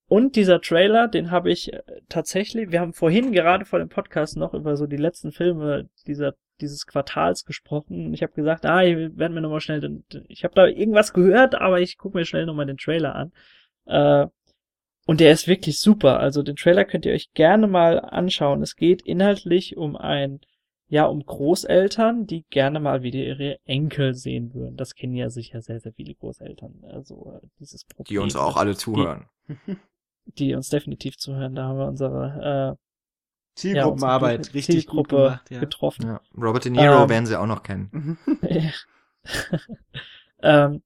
[0.10, 4.36] Und dieser Trailer, den habe ich äh, tatsächlich, wir haben vorhin gerade vor dem Podcast
[4.36, 8.14] noch über so die letzten Filme dieser, dieses Quartals gesprochen.
[8.14, 11.56] Ich habe gesagt, ah, ich werde mir nochmal schnell, den, ich habe da irgendwas gehört,
[11.56, 13.32] aber ich gucke mir schnell nochmal den Trailer an.
[13.86, 14.28] Äh,
[15.08, 16.20] und der ist wirklich super.
[16.20, 18.62] Also den Trailer könnt ihr euch gerne mal anschauen.
[18.62, 20.42] Es geht inhaltlich um ein,
[20.90, 24.76] ja, um Großeltern, die gerne mal wieder ihre Enkel sehen würden.
[24.76, 26.84] Das kennen ja sicher sehr, sehr viele Großeltern.
[26.92, 28.06] Also äh, dieses Problem.
[28.10, 29.28] Die uns auch alle zuhören.
[30.38, 31.56] Die uns definitiv zuhören.
[31.56, 35.60] Da haben wir unsere äh, Zielgruppenarbeit, unsere richtig Zielgruppe gut gemacht, ja.
[35.62, 36.06] getroffen.
[36.06, 36.22] Ja.
[36.36, 38.18] Robert De Niro Ähm, werden sie auch noch kennen.
[38.26, 38.40] Mhm.
[40.42, 40.82] ähm,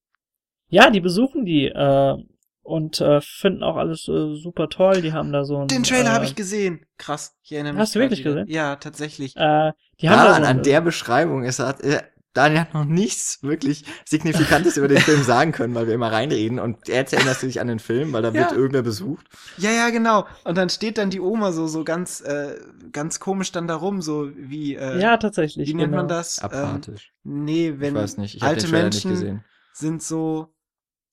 [0.69, 2.18] ja, die besuchen die äh,
[2.64, 5.02] und äh, finden auch alles äh, super toll.
[5.02, 5.68] Die haben da so ein.
[5.68, 6.86] Den Trailer äh, habe ich gesehen.
[6.98, 7.82] Krass, ich erinnere mich.
[7.82, 8.36] Hast du wirklich wieder.
[8.44, 8.48] gesehen?
[8.54, 9.36] Ja, tatsächlich.
[9.36, 12.02] Äh, die haben da Ja, so an, der Beschreibung ist hat, äh,
[12.34, 16.60] Daniel hat noch nichts wirklich Signifikantes über den Film sagen können, weil wir immer reinreden
[16.60, 18.56] und er erinnert sich an den Film, weil da wird Ja.
[18.58, 19.26] irgendwer besucht.
[19.58, 20.26] Ja, ja, genau.
[20.46, 22.56] Und dann steht dann die Oma so, so ganz, äh,
[22.94, 25.68] ganz komisch dann da rum, so wie, äh, ja, tatsächlich.
[25.68, 26.04] wie nennt genau.
[26.04, 26.38] man das?
[26.42, 27.12] Ähm, Apathisch.
[27.24, 29.44] nee, wenn ich weiß nicht, ich alte Menschen nicht gesehen.
[29.74, 30.54] sind so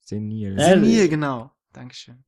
[0.09, 0.57] Senil.
[0.59, 1.51] Ja, senil, genau.
[1.73, 2.25] Dankeschön.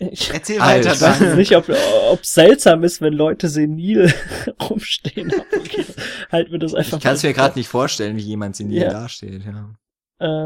[0.00, 1.68] Ich, Erzähl Alter, weiter, ich weiß nicht, ob
[2.10, 4.12] ob seltsam ist, wenn Leute senil
[4.68, 5.32] rumstehen.
[5.56, 5.84] Okay,
[6.30, 8.90] halt mir das einfach Ich kann es mir gerade nicht vorstellen, wie jemand senil Ja.
[8.90, 9.42] dasteht.
[9.44, 9.74] Ja.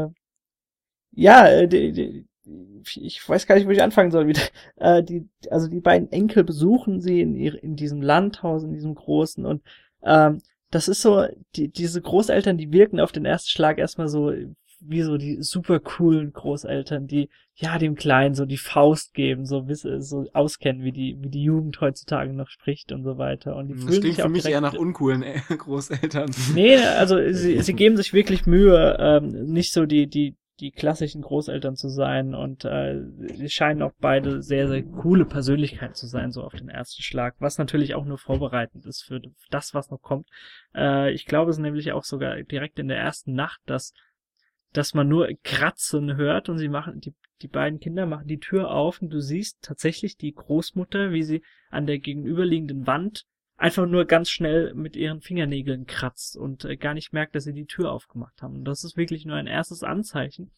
[0.05, 0.09] Äh,
[1.11, 2.25] ja, äh, die, die,
[2.99, 4.27] ich weiß gar nicht, wo ich anfangen soll.
[4.27, 4.41] Wieder.
[4.77, 8.95] Äh, die, also die beiden Enkel besuchen sie in, ihre, in diesem Landhaus, in diesem
[8.95, 9.61] großen und
[10.03, 10.39] ähm,
[10.71, 14.33] das ist so, die, diese Großeltern, die wirken auf den ersten Schlag erstmal so
[14.85, 19.67] wie so die super coolen Großeltern, die ja dem Kleinen so die Faust geben, so
[19.67, 23.55] wissen, so auskennen, wie die wie die Jugend heutzutage noch spricht und so weiter.
[23.55, 26.31] Und die Das fühlen klingt sich für mich eher nach uncoolen äh, Großeltern.
[26.53, 31.21] Nee, also sie, sie geben sich wirklich Mühe, ähm, nicht so die, die, die klassischen
[31.21, 33.01] Großeltern zu sein und äh,
[33.35, 37.35] sie scheinen auch beide sehr, sehr coole Persönlichkeiten zu sein, so auf den ersten Schlag,
[37.39, 40.27] was natürlich auch nur vorbereitend ist für das, was noch kommt.
[40.75, 43.93] Äh, ich glaube es ist nämlich auch sogar direkt in der ersten Nacht, dass
[44.73, 48.71] dass man nur Kratzen hört und sie machen, die, die beiden Kinder machen die Tür
[48.71, 53.25] auf und du siehst tatsächlich die Großmutter, wie sie an der gegenüberliegenden Wand
[53.55, 57.53] einfach nur ganz schnell mit ihren Fingernägeln kratzt und äh, gar nicht merkt, dass sie
[57.53, 58.55] die Tür aufgemacht haben.
[58.55, 60.51] Und das ist wirklich nur ein erstes Anzeichen,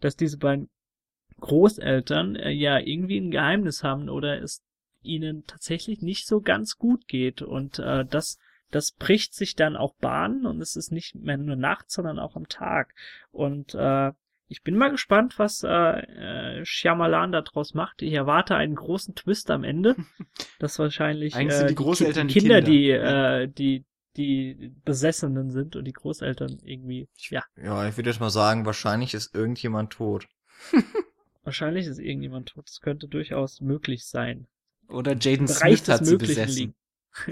[0.00, 0.70] dass diese beiden
[1.40, 4.62] Großeltern äh, ja irgendwie ein Geheimnis haben oder es
[5.02, 7.42] ihnen tatsächlich nicht so ganz gut geht.
[7.42, 8.38] Und äh, das,
[8.70, 12.36] das bricht sich dann auch Bahn und es ist nicht mehr nur nachts, sondern auch
[12.36, 12.94] am Tag.
[13.30, 14.12] Und äh,
[14.48, 18.02] ich bin mal gespannt, was äh, äh, Shyamalan daraus macht.
[18.02, 19.96] Ich erwarte einen großen Twist am Ende.
[20.58, 22.70] Das wahrscheinlich Eigentlich äh, sind die Großeltern die Kinder, Kinder.
[22.70, 23.84] die äh, die
[24.16, 27.08] die Besessenen sind und die Großeltern irgendwie.
[27.28, 30.28] Ja, ja, ich würde jetzt mal sagen, wahrscheinlich ist irgendjemand tot.
[31.44, 32.68] wahrscheinlich ist irgendjemand tot.
[32.68, 34.46] Das könnte durchaus möglich sein.
[34.88, 36.74] Oder Jaden Smith hat sie besessen.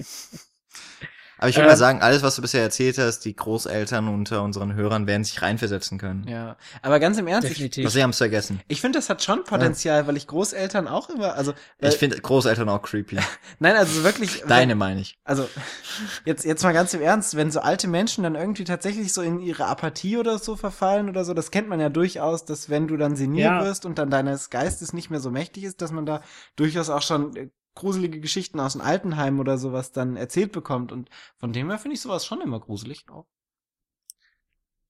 [1.39, 4.43] Aber ich würde Ähm, mal sagen, alles, was du bisher erzählt hast, die Großeltern unter
[4.43, 6.27] unseren Hörern werden sich reinversetzen können.
[6.29, 7.87] Ja, aber ganz im Ernst, ich, Definitiv.
[7.87, 8.61] Was sie haben es vergessen.
[8.69, 12.21] ich finde, das hat schon Potenzial, weil ich Großeltern auch immer, also, äh, Ich finde
[12.21, 13.19] Großeltern auch creepy.
[13.59, 15.19] nein, also wirklich, Deine meine ich.
[15.25, 15.49] also
[16.25, 19.41] jetzt jetzt mal ganz im Ernst, wenn so alte Menschen dann irgendwie tatsächlich so in
[19.41, 22.97] ihre Apathie oder so verfallen oder so, das kennt man ja durchaus, dass wenn du
[22.97, 23.65] dann senil Ja.
[23.65, 26.21] wirst und dann deines Geistes nicht mehr so mächtig ist, dass man da
[26.57, 30.93] durchaus auch schon äh, gruselige Geschichten aus dem Altenheim oder sowas dann erzählt bekommt.
[30.93, 33.27] Und von dem her finde ich sowas schon immer gruselig auch.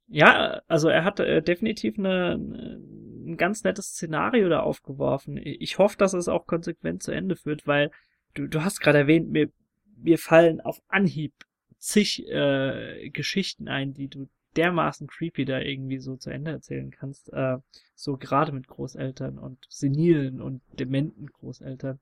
[0.07, 5.39] Ja, also er hat äh, definitiv eine, ein ganz nettes Szenario da aufgeworfen.
[5.43, 7.91] Ich hoffe, dass es auch konsequent zu Ende führt, weil
[8.35, 9.51] du, du hast gerade erwähnt, mir,
[9.97, 11.33] mir fallen auf Anhieb
[11.79, 17.33] zig äh, Geschichten ein, die du dermaßen creepy da irgendwie so zu Ende erzählen kannst.
[17.33, 17.59] Äh,
[17.95, 21.99] so gerade mit Großeltern und senilen und dementen Großeltern.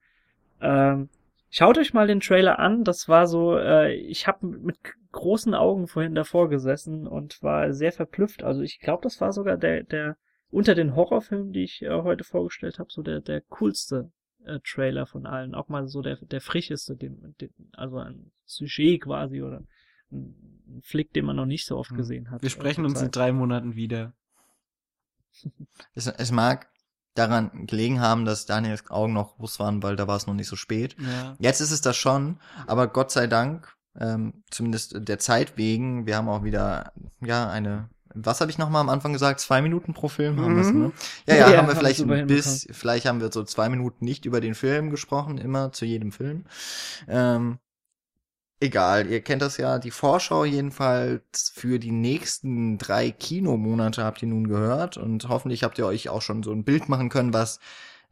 [0.62, 1.08] Ähm,
[1.50, 2.84] schaut euch mal den Trailer an.
[2.84, 4.78] Das war so, äh, ich habe mit
[5.12, 8.42] großen Augen vorhin davor gesessen und war sehr verblüfft.
[8.42, 10.16] Also ich glaube, das war sogar der, der
[10.50, 14.10] unter den Horrorfilmen, die ich äh, heute vorgestellt habe, so der, der coolste
[14.44, 15.54] äh, Trailer von allen.
[15.54, 19.62] Auch mal so der, der frischeste, dem, dem, also ein Sujet quasi oder
[20.10, 21.96] ein Flick, den man noch nicht so oft hm.
[21.96, 22.42] gesehen hat.
[22.42, 24.14] Wir sprechen uns in drei Monaten wieder.
[25.94, 26.71] es, es mag
[27.14, 30.48] daran gelegen haben, dass Daniels Augen noch groß waren, weil da war es noch nicht
[30.48, 30.96] so spät.
[30.98, 31.36] Ja.
[31.38, 36.16] Jetzt ist es das schon, aber Gott sei Dank, ähm, zumindest der Zeit wegen, wir
[36.16, 39.40] haben auch wieder ja eine was habe ich noch mal am Anfang gesagt?
[39.40, 40.80] Zwei Minuten pro Film haben wir mhm.
[40.80, 40.92] ne?
[41.26, 44.24] Ja, ja, ja, haben wir vielleicht ein bis, vielleicht haben wir so zwei Minuten nicht
[44.24, 46.44] über den Film gesprochen, immer zu jedem Film.
[47.08, 47.58] Ähm,
[48.62, 49.78] egal, ihr kennt das ja.
[49.78, 55.78] Die Vorschau jedenfalls für die nächsten drei Kinomonate habt ihr nun gehört und hoffentlich habt
[55.78, 57.58] ihr euch auch schon so ein Bild machen können, was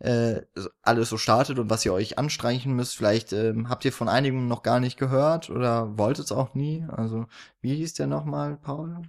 [0.01, 0.43] äh,
[0.83, 2.97] alles so startet und was ihr euch anstreichen müsst.
[2.97, 6.85] Vielleicht ähm, habt ihr von einigen noch gar nicht gehört oder wollt es auch nie.
[6.89, 7.27] Also,
[7.61, 9.03] wie hieß der nochmal, Paul?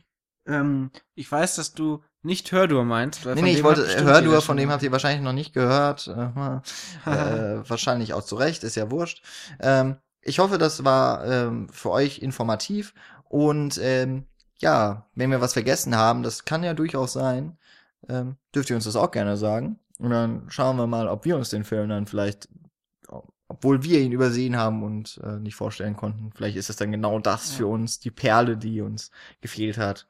[0.46, 3.26] Ähm, ich weiß, dass du nicht Hördur meinst.
[3.26, 6.08] Weil nee, nee, ich wollte, Hördur, von dem habt ihr wahrscheinlich noch nicht gehört.
[6.08, 6.12] Äh,
[7.10, 9.24] äh, wahrscheinlich auch zu Recht, ist ja wurscht.
[9.60, 12.94] Ähm, ich hoffe, das war ähm, für euch informativ
[13.30, 14.26] und ähm,
[14.60, 17.58] ja, wenn wir was vergessen haben, das kann ja durchaus sein,
[18.08, 19.80] ähm, dürft ihr uns das auch gerne sagen.
[19.98, 22.48] Und dann schauen wir mal, ob wir uns den Film dann vielleicht,
[23.48, 27.20] obwohl wir ihn übersehen haben und äh, nicht vorstellen konnten, vielleicht ist es dann genau
[27.20, 27.58] das ja.
[27.58, 29.12] für uns, die Perle, die uns
[29.42, 30.08] gefehlt hat.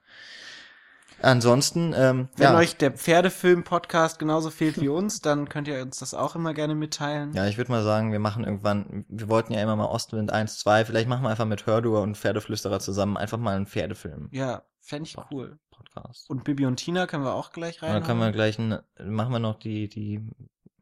[1.22, 2.58] Ansonsten, ähm, wenn ja.
[2.58, 6.76] euch der Pferdefilm-Podcast genauso fehlt wie uns, dann könnt ihr uns das auch immer gerne
[6.76, 7.34] mitteilen.
[7.34, 10.60] Ja, ich würde mal sagen, wir machen irgendwann, wir wollten ja immer mal Ostwind 1,
[10.60, 14.30] 2, vielleicht machen wir einfach mit Hördur und Pferdeflüsterer zusammen einfach mal einen Pferdefilm.
[14.32, 15.60] Ja, fände ich cool.
[15.70, 16.30] Podcast.
[16.30, 17.94] Und Bibi und Tina können wir auch gleich rein.
[17.94, 20.20] Dann können wir gleich, ein, machen wir noch die, die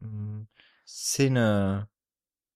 [0.00, 0.48] hm,
[0.86, 1.88] Szene.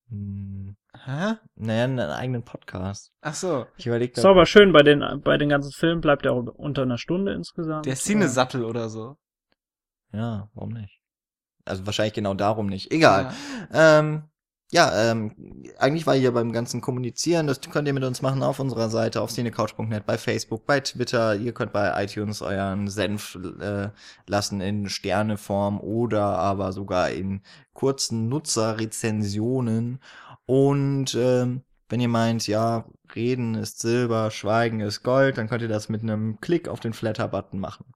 [0.09, 1.35] Mh, hm, Hä?
[1.57, 3.13] Naja, einen eigenen Podcast.
[3.21, 3.67] Ach so.
[3.77, 4.13] Ich überlege.
[4.13, 7.33] Ist aber schön, bei den, bei den ganzen Filmen bleibt er auch unter einer Stunde
[7.33, 7.87] insgesamt.
[7.87, 9.17] Der Cinesattel oder so.
[10.13, 11.01] Ja, warum nicht?
[11.65, 12.93] Also wahrscheinlich genau darum nicht.
[12.93, 13.33] Egal.
[13.73, 13.99] Ja.
[13.99, 14.25] Ähm,
[14.71, 18.59] ja, ähm, eigentlich war hier beim ganzen Kommunizieren, das könnt ihr mit uns machen auf
[18.59, 21.37] unserer Seite, auf cinecouch.net, bei Facebook, bei Twitter.
[21.37, 23.91] Ihr könnt bei iTunes euren Senf äh,
[24.27, 27.43] lassen in Sterneform oder aber sogar in
[27.73, 30.01] kurzen Nutzerrezensionen.
[30.47, 35.69] Und ähm, wenn ihr meint, ja, reden ist Silber, Schweigen ist Gold, dann könnt ihr
[35.69, 37.87] das mit einem Klick auf den Flatter-Button machen.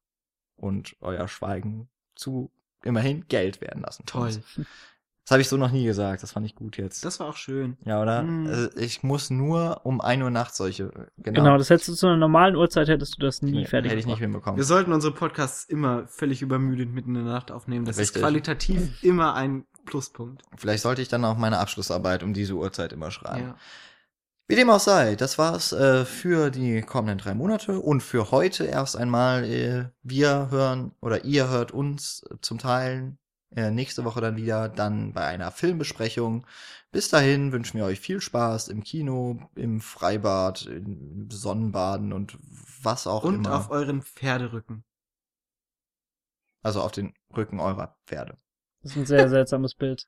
[0.57, 2.51] Und euer Schweigen zu
[2.83, 4.05] immerhin Geld werden lassen.
[4.07, 4.43] Toll.
[5.29, 6.23] Das habe ich so noch nie gesagt.
[6.23, 7.05] Das fand ich gut jetzt.
[7.05, 7.77] Das war auch schön.
[7.85, 8.23] Ja, oder?
[8.23, 8.47] Mm.
[8.47, 10.91] Also ich muss nur um ein Uhr nachts solche.
[11.19, 11.43] Genau.
[11.43, 14.01] genau, das hättest du zu einer normalen Uhrzeit hättest du das nie nee, fertig Hätte
[14.01, 14.57] ich nicht hinbekommen.
[14.57, 17.85] Wir sollten unsere Podcasts immer völlig übermüdet mitten in der Nacht aufnehmen.
[17.85, 18.17] Das Richtig.
[18.17, 20.45] ist qualitativ immer ein Pluspunkt.
[20.57, 23.49] Vielleicht sollte ich dann auch meine Abschlussarbeit um diese Uhrzeit immer schreiben.
[23.49, 23.57] Ja.
[24.47, 28.65] Wie dem auch sei, das war's äh, für die kommenden drei Monate und für heute
[28.65, 29.45] erst einmal.
[29.45, 33.19] Äh, wir hören oder ihr hört uns zum Teil
[33.55, 36.47] äh, nächste Woche dann wieder, dann bei einer Filmbesprechung.
[36.91, 42.39] Bis dahin wünschen wir euch viel Spaß im Kino, im Freibad, im Sonnenbaden und
[42.83, 43.49] was auch und immer.
[43.49, 44.85] Und auf euren Pferderücken.
[46.63, 48.37] Also auf den Rücken eurer Pferde.
[48.83, 50.07] Das ist ein sehr seltsames Bild.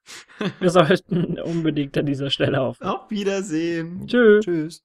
[0.58, 2.80] Wir sollten unbedingt an dieser Stelle auf.
[2.80, 4.06] Auf Wiedersehen.
[4.06, 4.44] Tschüss.
[4.44, 4.84] Tschüss.